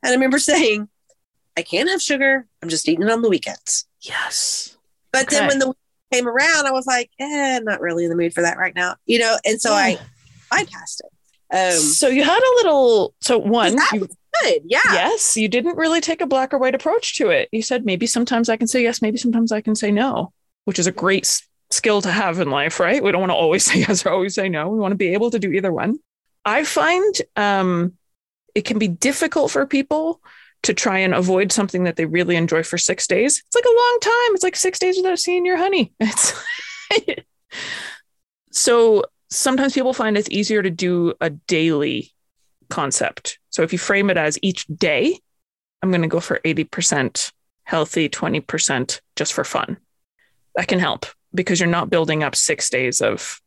And 0.03 0.11
I 0.11 0.15
remember 0.15 0.39
saying, 0.41 0.89
I 1.57 1.63
can't 1.63 1.89
have 1.89 2.01
sugar. 2.01 2.47
I'm 2.63 2.69
just 2.69 2.89
eating 2.89 3.07
it 3.07 3.11
on 3.11 3.23
the 3.23 3.29
weekends. 3.29 3.87
Yes. 4.01 4.77
But 5.13 5.25
okay. 5.25 5.37
then 5.37 5.49
when 5.49 5.59
the 5.59 5.75
came 6.13 6.29
around, 6.29 6.67
I 6.67 6.73
was 6.73 6.87
like, 6.87 7.11
eh, 7.19 7.61
not 7.61 7.81
really 7.81 8.05
in 8.05 8.11
the 8.11 8.17
mood 8.17 8.35
for 8.35 8.43
that 8.43 8.59
right 8.59 8.75
now, 8.75 8.97
you 9.07 9.19
know. 9.19 9.37
And 9.45 9.61
so 9.61 9.71
yeah. 9.71 9.77
I 9.77 9.99
bypassed 10.53 11.01
it. 11.01 11.13
Um, 11.53 11.81
so 11.81 12.09
you 12.09 12.23
had 12.23 12.39
a 12.39 12.53
little. 12.57 13.15
So 13.21 13.39
one, 13.39 13.77
you, 13.93 14.09
good, 14.43 14.63
yeah. 14.65 14.81
Yes, 14.93 15.37
you 15.37 15.49
didn't 15.49 15.77
really 15.77 16.01
take 16.01 16.21
a 16.21 16.27
black 16.27 16.55
or 16.55 16.59
white 16.59 16.75
approach 16.75 17.17
to 17.17 17.31
it. 17.31 17.49
You 17.53 17.63
said 17.63 17.85
maybe 17.85 18.07
sometimes 18.07 18.49
I 18.49 18.57
can 18.57 18.69
say 18.69 18.83
yes, 18.83 19.03
maybe 19.03 19.19
sometimes 19.19 19.53
I 19.53 19.61
can 19.61 19.75
say 19.75 19.91
no, 19.91 20.33
which 20.65 20.79
is 20.79 20.87
a 20.87 20.93
great 20.93 21.25
s- 21.25 21.43
skill 21.71 22.03
to 22.03 22.11
have 22.11 22.39
in 22.39 22.51
life, 22.51 22.79
right? 22.79 23.03
We 23.03 23.11
don't 23.11 23.21
want 23.21 23.31
to 23.31 23.37
always 23.37 23.65
say 23.71 23.81
yes 23.81 24.07
or 24.07 24.11
always 24.11 24.35
say 24.35 24.49
no. 24.49 24.69
We 24.69 24.79
want 24.79 24.93
to 24.93 24.97
be 24.97 25.13
able 25.13 25.31
to 25.31 25.39
do 25.39 25.51
either 25.51 25.73
one. 25.73 25.99
I 26.45 26.65
find 26.65 27.15
um, 27.37 27.95
it 28.55 28.65
can 28.65 28.79
be 28.79 28.89
difficult 28.89 29.51
for 29.51 29.67
people 29.67 30.21
to 30.63 30.75
try 30.75 30.99
and 30.99 31.15
avoid 31.15 31.53
something 31.53 31.85
that 31.85 31.97
they 31.97 32.05
really 32.05 32.37
enjoy 32.37 32.63
for 32.63 32.79
six 32.79 33.07
days. 33.07 33.43
It's 33.47 33.55
like 33.55 33.65
a 33.65 33.81
long 33.81 33.99
time. 34.03 34.35
It's 34.35 34.43
like 34.43 34.57
six 34.57 34.79
days 34.79 34.97
without 34.97 35.19
seeing 35.19 35.47
your 35.47 35.57
honey. 35.57 35.93
It's 36.01 36.35
so 38.51 39.05
sometimes 39.31 39.75
people 39.75 39.93
find 39.93 40.17
it's 40.17 40.29
easier 40.31 40.63
to 40.63 40.71
do 40.71 41.15
a 41.21 41.31
daily 41.31 42.13
concept. 42.69 43.39
So 43.51 43.63
if 43.63 43.73
you 43.73 43.79
frame 43.79 44.11
it 44.11 44.17
as 44.17 44.39
each 44.43 44.67
day, 44.67 45.19
I'm 45.83 45.91
going 45.91 46.03
to 46.03 46.09
go 46.09 46.21
for 46.21 46.41
80% 46.45 47.33
healthy, 47.65 48.09
20% 48.09 49.01
just 49.17 49.33
for 49.33 49.45
fun. 49.45 49.77
That 50.57 50.69
can 50.69 50.81
help 50.81 51.07
because 51.33 51.61
you're 51.61 51.69
not 51.69 51.91
building 51.91 52.23
up 52.23 52.35
six 52.35 52.69
days 52.71 53.01
of 53.01 53.41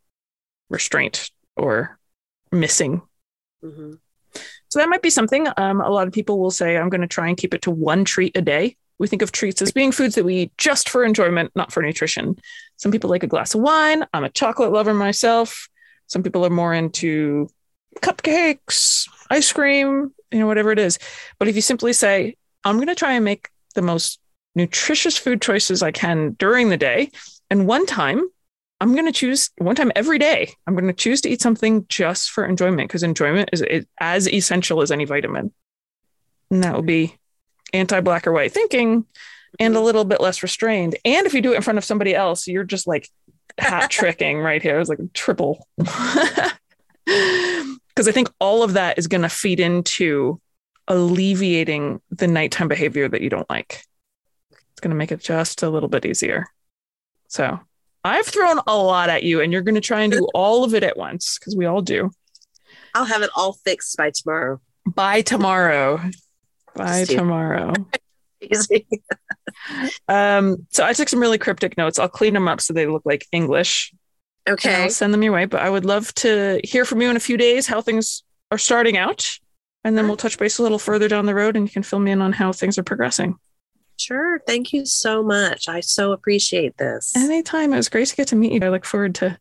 restraint 0.70 1.30
or 1.58 2.00
missing. 2.52 3.02
Mm-hmm. 3.64 3.94
So 4.74 4.80
that 4.80 4.90
might 4.90 5.04
be 5.04 5.12
something. 5.12 5.48
Um, 5.58 5.82
a 5.82 5.90
lot 5.92 6.08
of 6.08 6.14
people 6.14 6.40
will 6.40 6.50
say, 6.50 6.78
I'm 6.78 6.90
going 6.90 7.02
to 7.02 7.08
try 7.08 7.28
and 7.28 7.38
keep 7.38 7.54
it 7.54 7.62
to 7.62 7.70
one 7.70 8.04
treat 8.04 8.36
a 8.36 8.42
day. 8.42 8.76
We 8.98 9.08
think 9.08 9.22
of 9.22 9.32
treats 9.32 9.62
as 9.62 9.72
being 9.72 9.92
foods 9.92 10.16
that 10.16 10.26
we 10.26 10.36
eat 10.36 10.58
just 10.58 10.90
for 10.90 11.04
enjoyment, 11.04 11.52
not 11.56 11.72
for 11.72 11.84
nutrition. 11.84 12.40
Some 12.78 12.92
people 12.92 13.08
like 13.12 13.22
a 13.22 13.28
glass 13.28 13.54
of 13.54 13.62
wine. 13.62 14.04
I'm 14.16 14.24
a 14.24 14.32
chocolate 14.32 14.72
lover 14.72 14.96
myself. 14.96 15.70
Some 16.08 16.24
people 16.24 16.44
are 16.44 16.50
more 16.50 16.74
into 16.74 17.50
cupcakes, 17.98 19.08
ice 19.30 19.54
cream, 19.54 20.12
you 20.32 20.40
know, 20.40 20.48
whatever 20.48 20.72
it 20.72 20.80
is. 20.80 20.98
But 21.38 21.48
if 21.48 21.56
you 21.56 21.62
simply 21.62 21.94
say, 21.94 22.36
I'm 22.64 22.78
going 22.78 22.88
to 22.88 22.96
try 22.96 23.14
and 23.14 23.24
make 23.24 23.50
the 23.76 23.84
most 23.84 24.20
nutritious 24.56 25.20
food 25.20 25.40
choices 25.40 25.84
I 25.84 25.92
can 25.92 26.32
during 26.40 26.70
the 26.70 26.78
day, 26.78 27.12
and 27.52 27.68
one 27.68 27.86
time 27.86 28.28
I'm 28.84 28.92
going 28.92 29.06
to 29.06 29.14
choose 29.14 29.50
one 29.60 29.78
time 29.78 29.94
every 29.96 30.20
day. 30.20 30.54
I'm 30.68 30.74
going 30.74 30.88
to 30.88 30.94
choose 30.94 31.22
to 31.22 31.30
eat 31.30 31.42
something 31.42 31.86
just 31.88 32.32
for 32.32 32.46
enjoyment 32.46 32.90
because 32.90 33.02
enjoyment 33.02 33.50
is, 33.54 33.62
is 33.62 33.86
as 33.98 34.28
essential 34.28 34.82
as 34.82 34.92
any 34.92 35.06
vitamin. 35.06 35.54
And 36.52 36.66
that 36.66 36.76
will 36.76 36.82
be 36.82 37.16
anti 37.72 38.02
black 38.02 38.28
or 38.28 38.34
white 38.34 38.52
thinking 38.52 39.06
and 39.58 39.78
a 39.78 39.80
little 39.80 40.04
bit 40.04 40.20
less 40.20 40.44
restrained. 40.44 40.98
And 41.06 41.26
if 41.26 41.34
you 41.34 41.42
do 41.42 41.54
it 41.54 41.56
in 41.56 41.62
front 41.62 41.78
of 41.78 41.86
somebody 41.86 42.14
else, 42.14 42.46
you're 42.46 42.66
just 42.66 42.86
like 42.86 43.08
hat 43.58 43.90
tricking 43.90 44.40
right 44.40 44.62
here. 44.62 44.78
It's 44.82 44.90
like 44.90 45.00
triple. 45.14 45.66
Because 47.06 48.08
I 48.08 48.12
think 48.12 48.32
all 48.40 48.64
of 48.64 48.74
that 48.74 48.98
is 48.98 49.06
going 49.06 49.22
to 49.22 49.30
feed 49.30 49.60
into 49.60 50.42
alleviating 50.88 52.02
the 52.10 52.28
nighttime 52.28 52.68
behavior 52.68 53.08
that 53.08 53.22
you 53.22 53.30
don't 53.30 53.48
like. 53.52 53.84
It's 54.52 54.82
going 54.82 54.90
to 54.90 54.96
make 54.96 55.12
it 55.12 55.20
just 55.20 55.62
a 55.62 55.70
little 55.70 55.90
bit 55.90 56.04
easier. 56.06 56.48
So 57.28 57.60
I've 58.04 58.26
thrown 58.26 58.60
a 58.68 58.78
lot 58.78 59.10
at 59.10 59.24
you, 59.24 59.42
and 59.42 59.52
you're 59.52 59.62
going 59.62 59.76
to 59.76 59.82
try 59.82 60.02
and 60.02 60.12
do 60.12 60.28
all 60.34 60.64
of 60.64 60.74
it 60.74 60.84
at 60.84 60.98
once 60.98 61.38
because 61.40 61.56
we 61.56 61.66
all 61.66 61.82
do. 61.82 62.12
I'll 62.94 63.06
have 63.06 63.22
it 63.22 63.30
all 63.36 63.54
fixed 63.54 63.98
by 63.98 64.12
tomorrow. 64.12 64.60
By 64.86 65.22
tomorrow. 65.22 66.02
By 66.76 67.06
tomorrow. 67.06 67.74
Easy. 68.42 68.88
um, 70.08 70.68
so 70.70 70.84
I 70.84 70.94
took 70.94 71.08
some 71.08 71.20
really 71.20 71.38
cryptic 71.38 71.78
notes. 71.78 71.98
I'll 71.98 72.10
clean 72.10 72.34
them 72.34 72.48
up 72.48 72.60
so 72.60 72.74
they 72.74 72.88
look 72.88 73.04
like 73.06 73.26
English. 73.32 73.94
Okay. 74.48 74.84
I'll 74.84 74.90
send 74.90 75.14
them 75.14 75.24
your 75.24 75.32
way. 75.32 75.46
But 75.46 75.62
I 75.62 75.70
would 75.70 75.86
love 75.86 76.14
to 76.16 76.60
hear 76.64 76.84
from 76.84 77.02
you 77.02 77.10
in 77.10 77.16
a 77.16 77.22
few 77.22 77.38
days 77.38 77.68
how 77.68 77.82
things 77.82 78.24
are 78.52 78.58
starting 78.58 78.98
out. 78.98 79.40
And 79.86 79.98
then 79.98 80.08
we'll 80.08 80.18
touch 80.18 80.38
base 80.38 80.60
a 80.60 80.64
little 80.64 80.80
further 80.80 81.08
down 81.08 81.26
the 81.26 81.36
road 81.36 81.56
and 81.56 81.68
you 81.68 81.72
can 81.72 81.84
fill 81.84 82.00
me 82.00 82.12
in 82.12 82.22
on 82.22 82.34
how 82.34 82.54
things 82.54 82.78
are 82.78 82.84
progressing. 82.84 83.36
Sure. 84.04 84.40
Thank 84.46 84.74
you 84.74 84.86
so 84.86 85.24
much. 85.24 85.70
I 85.70 85.80
so 85.80 86.12
appreciate 86.12 86.78
this. 86.78 87.16
Anytime. 87.16 87.72
It 87.74 87.78
was 87.78 87.90
great 87.90 88.08
to 88.10 88.16
get 88.16 88.28
to 88.30 88.36
meet 88.36 88.52
you. 88.52 88.60
I 88.62 88.70
look 88.70 88.86
forward 88.86 89.16
to 89.16 89.38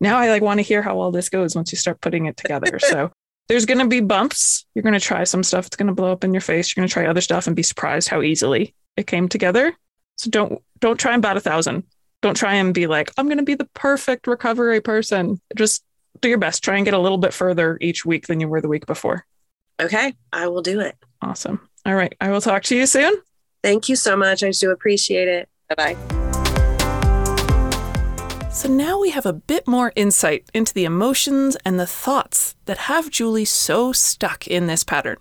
now 0.00 0.18
I 0.18 0.28
like 0.28 0.42
want 0.42 0.58
to 0.58 0.62
hear 0.62 0.82
how 0.82 0.98
all 1.00 1.10
this 1.10 1.28
goes 1.28 1.56
once 1.56 1.72
you 1.72 1.78
start 1.78 2.00
putting 2.00 2.26
it 2.26 2.36
together. 2.36 2.78
so 2.78 3.10
there's 3.48 3.66
going 3.66 3.78
to 3.78 3.88
be 3.88 4.00
bumps. 4.00 4.66
You're 4.74 4.82
going 4.82 4.94
to 4.94 5.00
try 5.00 5.24
some 5.24 5.42
stuff. 5.42 5.66
It's 5.66 5.76
going 5.76 5.88
to 5.88 5.94
blow 5.94 6.12
up 6.12 6.24
in 6.24 6.32
your 6.32 6.40
face. 6.40 6.70
You're 6.74 6.82
going 6.82 6.88
to 6.88 6.92
try 6.92 7.06
other 7.06 7.20
stuff 7.20 7.46
and 7.46 7.56
be 7.56 7.62
surprised 7.62 8.08
how 8.08 8.22
easily 8.22 8.74
it 8.96 9.06
came 9.06 9.28
together. 9.28 9.74
So 10.16 10.30
don't 10.30 10.62
don't 10.78 10.98
try 10.98 11.12
and 11.12 11.22
bat 11.22 11.36
a 11.36 11.40
thousand. 11.40 11.84
Don't 12.22 12.36
try 12.36 12.54
and 12.54 12.72
be 12.72 12.86
like 12.86 13.10
I'm 13.16 13.26
going 13.26 13.38
to 13.38 13.44
be 13.44 13.54
the 13.54 13.68
perfect 13.74 14.26
recovery 14.26 14.80
person. 14.80 15.40
Just 15.56 15.82
do 16.20 16.28
your 16.28 16.38
best. 16.38 16.62
Try 16.62 16.76
and 16.76 16.84
get 16.84 16.94
a 16.94 16.98
little 16.98 17.18
bit 17.18 17.32
further 17.32 17.78
each 17.80 18.04
week 18.04 18.28
than 18.28 18.38
you 18.38 18.48
were 18.48 18.60
the 18.60 18.68
week 18.68 18.86
before. 18.86 19.26
Okay, 19.80 20.14
I 20.32 20.46
will 20.46 20.62
do 20.62 20.78
it. 20.80 20.96
Awesome. 21.20 21.68
All 21.84 21.94
right. 21.94 22.14
I 22.20 22.30
will 22.30 22.40
talk 22.40 22.62
to 22.64 22.76
you 22.76 22.86
soon. 22.86 23.14
Thank 23.64 23.88
you 23.88 23.96
so 23.96 24.14
much. 24.14 24.44
I 24.44 24.50
do 24.50 24.70
appreciate 24.70 25.26
it. 25.26 25.48
Bye 25.70 25.96
bye. 25.96 25.96
So 28.50 28.68
now 28.68 29.00
we 29.00 29.08
have 29.08 29.24
a 29.24 29.32
bit 29.32 29.66
more 29.66 29.90
insight 29.96 30.44
into 30.52 30.74
the 30.74 30.84
emotions 30.84 31.56
and 31.64 31.80
the 31.80 31.86
thoughts 31.86 32.56
that 32.66 32.76
have 32.92 33.10
Julie 33.10 33.46
so 33.46 33.90
stuck 33.90 34.46
in 34.46 34.66
this 34.66 34.84
pattern. 34.84 35.16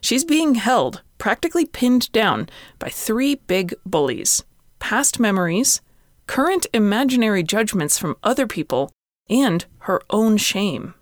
She's 0.00 0.24
being 0.24 0.54
held, 0.54 1.02
practically 1.18 1.66
pinned 1.66 2.12
down, 2.12 2.48
by 2.78 2.90
three 2.90 3.34
big 3.34 3.74
bullies 3.84 4.44
past 4.78 5.18
memories, 5.18 5.80
current 6.28 6.68
imaginary 6.72 7.42
judgments 7.42 7.98
from 7.98 8.16
other 8.22 8.46
people, 8.46 8.92
and 9.28 9.66
her 9.80 10.00
own 10.10 10.36
shame. 10.36 10.94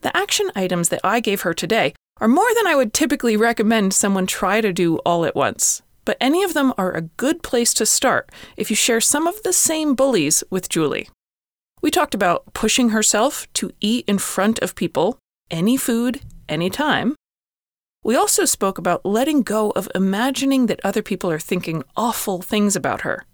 The 0.00 0.16
action 0.16 0.50
items 0.56 0.88
that 0.88 1.02
I 1.04 1.20
gave 1.20 1.42
her 1.42 1.52
today 1.52 1.92
are 2.20 2.28
more 2.28 2.54
than 2.54 2.66
I 2.66 2.74
would 2.74 2.92
typically 2.92 3.36
recommend 3.36 3.92
someone 3.92 4.26
try 4.26 4.60
to 4.60 4.72
do 4.72 4.96
all 4.98 5.24
at 5.24 5.34
once 5.34 5.82
but 6.04 6.16
any 6.20 6.42
of 6.42 6.54
them 6.54 6.72
are 6.76 6.92
a 6.92 7.02
good 7.02 7.42
place 7.42 7.72
to 7.74 7.86
start 7.86 8.30
if 8.56 8.70
you 8.70 8.76
share 8.76 9.00
some 9.00 9.26
of 9.26 9.42
the 9.42 9.52
same 9.52 9.94
bullies 9.94 10.44
with 10.50 10.68
Julie. 10.68 11.08
We 11.80 11.90
talked 11.90 12.14
about 12.14 12.52
pushing 12.54 12.90
herself 12.90 13.46
to 13.54 13.70
eat 13.80 14.04
in 14.06 14.18
front 14.18 14.58
of 14.60 14.74
people, 14.74 15.18
any 15.50 15.76
food, 15.76 16.20
anytime. 16.48 17.14
We 18.02 18.16
also 18.16 18.44
spoke 18.44 18.78
about 18.78 19.04
letting 19.04 19.42
go 19.42 19.70
of 19.70 19.88
imagining 19.94 20.66
that 20.66 20.80
other 20.84 21.02
people 21.02 21.30
are 21.30 21.38
thinking 21.38 21.82
awful 21.96 22.42
things 22.42 22.76
about 22.76 23.02
her. 23.02 23.24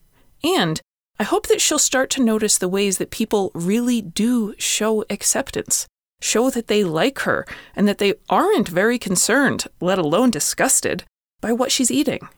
And 0.45 0.81
I 1.19 1.25
hope 1.25 1.49
that 1.49 1.61
she'll 1.61 1.79
start 1.79 2.09
to 2.11 2.23
notice 2.23 2.57
the 2.57 2.69
ways 2.69 2.99
that 2.99 3.11
people 3.11 3.51
really 3.55 4.01
do 4.01 4.55
show 4.59 5.05
acceptance, 5.11 5.87
show 6.21 6.51
that 6.51 6.69
they 6.69 6.85
like 6.85 7.21
her, 7.21 7.47
and 7.75 7.89
that 7.89 7.99
they 7.99 8.15
aren't 8.29 8.69
very 8.69 8.99
concerned, 8.99 9.67
let 9.81 9.99
alone 9.99 10.31
disgusted, 10.31 11.05
by 11.41 11.53
what 11.53 11.73
she's 11.73 11.91
eating. 11.91 12.29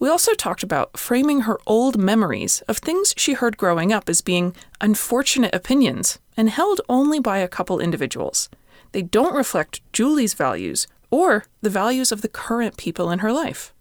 We 0.00 0.08
also 0.08 0.32
talked 0.34 0.62
about 0.62 0.96
framing 0.96 1.40
her 1.40 1.58
old 1.66 1.98
memories 1.98 2.62
of 2.68 2.78
things 2.78 3.14
she 3.16 3.32
heard 3.32 3.56
growing 3.56 3.92
up 3.92 4.08
as 4.08 4.20
being 4.20 4.54
unfortunate 4.80 5.54
opinions 5.54 6.20
and 6.36 6.50
held 6.50 6.80
only 6.88 7.18
by 7.18 7.38
a 7.38 7.48
couple 7.48 7.80
individuals. 7.80 8.48
They 8.92 9.02
don't 9.02 9.34
reflect 9.34 9.80
Julie's 9.92 10.34
values 10.34 10.86
or 11.10 11.46
the 11.62 11.70
values 11.70 12.12
of 12.12 12.22
the 12.22 12.28
current 12.28 12.76
people 12.76 13.10
in 13.10 13.18
her 13.20 13.32
life. 13.32 13.74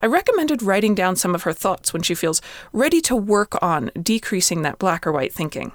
I 0.00 0.06
recommended 0.06 0.62
writing 0.62 0.94
down 0.94 1.16
some 1.16 1.34
of 1.34 1.42
her 1.42 1.52
thoughts 1.52 1.92
when 1.92 2.02
she 2.02 2.14
feels 2.14 2.40
ready 2.72 3.00
to 3.02 3.16
work 3.16 3.60
on 3.62 3.90
decreasing 4.00 4.62
that 4.62 4.78
black 4.78 5.06
or 5.06 5.12
white 5.12 5.32
thinking. 5.32 5.72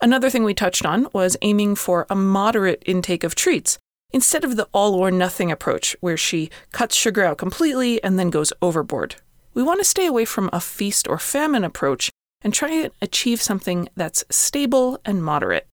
Another 0.00 0.30
thing 0.30 0.44
we 0.44 0.54
touched 0.54 0.86
on 0.86 1.08
was 1.12 1.36
aiming 1.42 1.74
for 1.74 2.06
a 2.08 2.14
moderate 2.14 2.82
intake 2.86 3.24
of 3.24 3.34
treats 3.34 3.78
instead 4.12 4.44
of 4.44 4.56
the 4.56 4.68
all 4.72 4.94
or 4.94 5.10
nothing 5.10 5.50
approach 5.50 5.96
where 6.00 6.16
she 6.16 6.50
cuts 6.70 6.94
sugar 6.94 7.24
out 7.24 7.38
completely 7.38 8.02
and 8.04 8.18
then 8.18 8.30
goes 8.30 8.52
overboard. 8.62 9.16
We 9.54 9.62
want 9.62 9.80
to 9.80 9.84
stay 9.84 10.06
away 10.06 10.24
from 10.24 10.50
a 10.52 10.60
feast 10.60 11.08
or 11.08 11.18
famine 11.18 11.64
approach 11.64 12.10
and 12.42 12.54
try 12.54 12.70
and 12.70 12.92
achieve 13.02 13.42
something 13.42 13.88
that's 13.96 14.24
stable 14.30 15.00
and 15.04 15.22
moderate. 15.22 15.66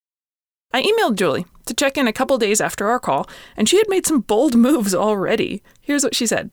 I 0.73 0.81
emailed 0.81 1.15
Julie 1.15 1.45
to 1.67 1.75
check 1.75 1.95
in 1.95 2.07
a 2.07 2.13
couple 2.13 2.37
days 2.39 2.59
after 2.59 2.87
our 2.87 2.99
call, 2.99 3.29
and 3.55 3.69
she 3.69 3.77
had 3.77 3.87
made 3.87 4.07
some 4.07 4.21
bold 4.21 4.55
moves 4.57 4.95
already. 4.95 5.61
Here's 5.81 6.03
what 6.03 6.15
she 6.15 6.25
said 6.25 6.49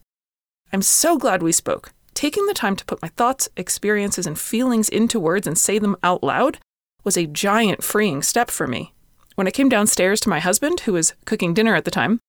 I'm 0.72 0.82
so 0.82 1.16
glad 1.16 1.42
we 1.42 1.52
spoke. 1.52 1.92
Taking 2.12 2.44
the 2.46 2.54
time 2.54 2.76
to 2.76 2.84
put 2.84 3.00
my 3.00 3.08
thoughts, 3.08 3.48
experiences, 3.56 4.26
and 4.26 4.38
feelings 4.38 4.90
into 4.90 5.18
words 5.18 5.46
and 5.46 5.56
say 5.56 5.78
them 5.78 5.96
out 6.02 6.22
loud 6.22 6.58
was 7.04 7.16
a 7.16 7.26
giant 7.26 7.82
freeing 7.82 8.22
step 8.22 8.50
for 8.50 8.66
me. 8.66 8.92
When 9.34 9.46
I 9.46 9.50
came 9.50 9.68
downstairs 9.68 10.20
to 10.20 10.28
my 10.28 10.40
husband, 10.40 10.80
who 10.80 10.92
was 10.92 11.14
cooking 11.24 11.54
dinner 11.54 11.74
at 11.74 11.84
the 11.84 11.90
time, 11.90 12.20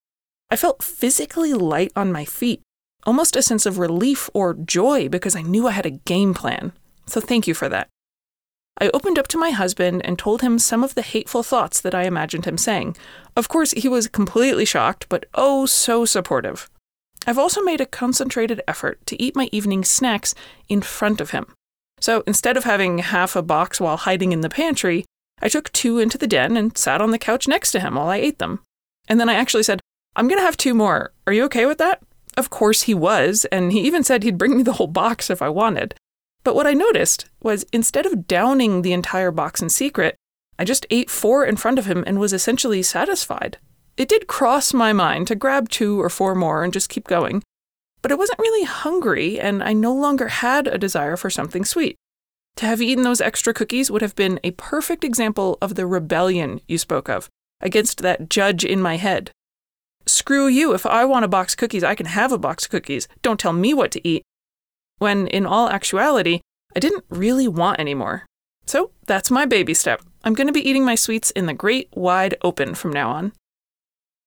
I 0.50 0.56
felt 0.56 0.84
physically 0.84 1.54
light 1.54 1.92
on 1.96 2.12
my 2.12 2.26
feet, 2.26 2.62
almost 3.06 3.36
a 3.36 3.42
sense 3.42 3.66
of 3.66 3.78
relief 3.78 4.30
or 4.34 4.54
joy 4.54 5.10
because 5.10 5.36
I 5.36 5.42
knew 5.42 5.68
I 5.68 5.72
had 5.72 5.86
a 5.86 5.92
game 5.92 6.34
plan. 6.34 6.72
So 7.06 7.20
thank 7.20 7.48
you 7.48 7.54
for 7.54 7.68
that. 7.70 7.90
I 8.80 8.90
opened 8.94 9.20
up 9.20 9.28
to 9.30 9.38
my 9.38 9.52
husband 9.52 10.04
and 10.06 10.18
told 10.18 10.42
him 10.42 10.58
some 10.58 10.84
of 10.84 10.96
the 10.96 11.02
hateful 11.02 11.44
thoughts 11.44 11.80
that 11.82 11.94
I 11.94 12.04
imagined 12.04 12.46
him 12.46 12.58
saying. 12.58 12.98
Of 13.36 13.48
course, 13.48 13.72
he 13.72 13.88
was 13.88 14.08
completely 14.08 14.66
shocked, 14.66 15.08
but 15.10 15.26
oh 15.36 15.66
so 15.66 16.06
supportive. 16.06 16.70
I've 17.26 17.38
also 17.38 17.62
made 17.62 17.82
a 17.82 17.86
concentrated 17.86 18.62
effort 18.68 19.06
to 19.06 19.22
eat 19.22 19.36
my 19.36 19.48
evening 19.52 19.84
snacks 19.84 20.34
in 20.68 20.82
front 20.82 21.22
of 21.22 21.30
him. 21.30 21.54
So 22.04 22.22
instead 22.28 22.58
of 22.58 22.66
having 22.66 22.98
half 22.98 23.34
a 23.34 23.42
box 23.42 23.80
while 23.80 23.96
hiding 23.96 24.34
in 24.34 24.42
the 24.42 24.50
pantry, 24.50 25.06
I 25.42 25.48
took 25.48 25.72
two 25.72 26.00
into 26.00 26.18
the 26.18 26.28
den 26.28 26.58
and 26.58 26.78
sat 26.78 27.00
on 27.00 27.12
the 27.12 27.18
couch 27.18 27.48
next 27.48 27.72
to 27.72 27.80
him 27.80 27.96
while 27.96 28.10
I 28.10 28.18
ate 28.18 28.40
them. 28.40 28.60
And 29.08 29.22
then 29.22 29.30
I 29.30 29.36
actually 29.36 29.64
said, 29.64 29.80
I'm 30.14 30.28
going 30.28 30.38
to 30.38 30.46
have 30.46 30.58
two 30.58 30.74
more. 30.74 31.14
Are 31.26 31.32
you 31.32 31.46
okay 31.46 31.66
with 31.66 31.78
that? 31.78 32.02
Of 32.36 32.50
course 32.50 32.82
he 32.82 32.94
was, 32.94 33.46
and 33.54 33.72
he 33.72 33.80
even 33.84 34.04
said 34.04 34.24
he'd 34.24 34.38
bring 34.38 34.58
me 34.58 34.64
the 34.64 34.74
whole 34.74 34.88
box 34.88 35.30
if 35.30 35.42
I 35.42 35.48
wanted. 35.48 35.96
But 36.44 36.56
what 36.56 36.68
I 36.68 36.74
noticed 36.74 37.30
was 37.42 37.64
instead 37.72 38.06
of 38.06 38.28
downing 38.28 38.82
the 38.82 38.92
entire 38.92 39.32
box 39.32 39.62
in 39.62 39.70
secret, 39.70 40.18
I 40.60 40.66
just 40.66 40.86
ate 40.90 41.10
four 41.10 41.46
in 41.46 41.56
front 41.56 41.80
of 41.80 41.86
him 41.86 42.04
and 42.06 42.20
was 42.20 42.34
essentially 42.34 42.84
satisfied. 42.84 43.60
It 43.96 44.10
did 44.10 44.28
cross 44.28 44.74
my 44.74 44.92
mind 44.92 45.28
to 45.28 45.36
grab 45.36 45.70
two 45.70 46.02
or 46.02 46.10
four 46.10 46.36
more 46.36 46.66
and 46.66 46.74
just 46.74 46.90
keep 46.90 47.08
going, 47.08 47.44
but 48.04 48.12
I 48.12 48.16
wasn't 48.16 48.40
really 48.40 48.66
hungry 48.66 49.40
and 49.40 49.64
I 49.64 49.74
no 49.74 49.94
longer 49.94 50.28
had 50.28 50.68
a 50.68 50.78
desire 50.78 51.18
for 51.18 51.32
something 51.32 51.66
sweet. 51.66 51.96
To 52.58 52.68
have 52.68 52.82
eaten 52.82 53.04
those 53.04 53.22
extra 53.22 53.54
cookies 53.54 53.90
would 53.90 54.04
have 54.04 54.16
been 54.16 54.40
a 54.44 54.52
perfect 54.52 55.04
example 55.04 55.58
of 55.60 55.74
the 55.74 55.88
rebellion 55.88 56.62
you 56.68 56.78
spoke 56.78 57.10
of 57.10 57.30
against 57.62 58.02
that 58.02 58.30
judge 58.30 58.64
in 58.64 58.82
my 58.82 58.98
head. 58.98 59.32
Screw 60.06 60.48
you, 60.48 60.74
if 60.74 60.86
I 60.86 61.06
want 61.06 61.26
a 61.26 61.30
box 61.30 61.54
of 61.54 61.58
cookies, 61.58 61.84
I 61.84 61.96
can 61.96 62.06
have 62.06 62.32
a 62.32 62.38
box 62.38 62.66
of 62.66 62.72
cookies. 62.72 63.08
Don't 63.22 63.40
tell 63.40 63.54
me 63.54 63.74
what 63.74 63.90
to 63.92 64.08
eat. 64.08 64.22
When 64.98 65.28
in 65.28 65.46
all 65.46 65.70
actuality, 65.70 66.42
I 66.76 66.80
didn't 66.80 67.06
really 67.10 67.48
want 67.48 67.80
any 67.80 67.94
more. 67.94 68.26
So 68.66 68.92
that's 69.08 69.32
my 69.32 69.46
baby 69.46 69.74
step. 69.74 70.02
I'm 70.24 70.34
going 70.34 70.48
to 70.48 70.54
be 70.54 70.68
eating 70.68 70.86
my 70.86 70.96
sweets 70.96 71.32
in 71.32 71.46
the 71.46 71.54
great 71.54 71.90
wide 71.96 72.36
open 72.44 72.76
from 72.76 72.92
now 72.92 73.12
on. 73.12 73.32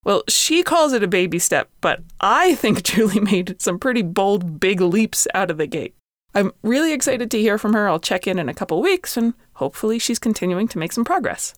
Well, 0.06 0.22
she 0.28 0.62
calls 0.62 0.92
it 0.92 1.02
a 1.02 1.08
baby 1.08 1.40
step, 1.40 1.68
but 1.80 2.00
I 2.20 2.54
think 2.54 2.82
Julie 2.84 3.18
made 3.18 3.60
some 3.60 3.76
pretty 3.76 4.02
bold, 4.02 4.60
big 4.60 4.80
leaps 4.80 5.26
out 5.34 5.50
of 5.50 5.58
the 5.58 5.66
gate. 5.66 5.96
I'm 6.32 6.52
really 6.62 6.92
excited 6.92 7.28
to 7.32 7.40
hear 7.40 7.58
from 7.58 7.72
her. 7.72 7.88
I'll 7.88 7.98
check 7.98 8.28
in 8.28 8.38
in 8.38 8.48
a 8.48 8.54
couple 8.54 8.80
weeks, 8.80 9.16
and 9.16 9.34
hopefully, 9.54 9.98
she's 9.98 10.20
continuing 10.20 10.68
to 10.68 10.78
make 10.78 10.92
some 10.92 11.04
progress. 11.04 11.54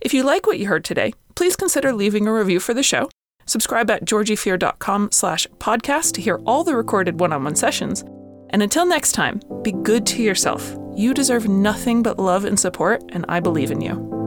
If 0.00 0.14
you 0.14 0.22
like 0.22 0.46
what 0.46 0.58
you 0.60 0.66
heard 0.66 0.82
today, 0.82 1.12
please 1.34 1.54
consider 1.54 1.92
leaving 1.92 2.26
a 2.26 2.32
review 2.32 2.58
for 2.58 2.72
the 2.72 2.82
show. 2.82 3.10
Subscribe 3.44 3.90
at 3.90 4.06
georgiefear.com 4.06 5.12
slash 5.12 5.46
podcast 5.58 6.12
to 6.12 6.22
hear 6.22 6.40
all 6.46 6.64
the 6.64 6.74
recorded 6.74 7.20
one-on-one 7.20 7.56
sessions. 7.56 8.02
And 8.48 8.62
until 8.62 8.86
next 8.86 9.12
time, 9.12 9.42
be 9.62 9.72
good 9.72 10.06
to 10.06 10.22
yourself. 10.22 10.74
You 10.96 11.12
deserve 11.12 11.50
nothing 11.50 12.02
but 12.02 12.18
love 12.18 12.46
and 12.46 12.58
support, 12.58 13.02
and 13.10 13.26
I 13.28 13.40
believe 13.40 13.70
in 13.70 13.82
you. 13.82 14.22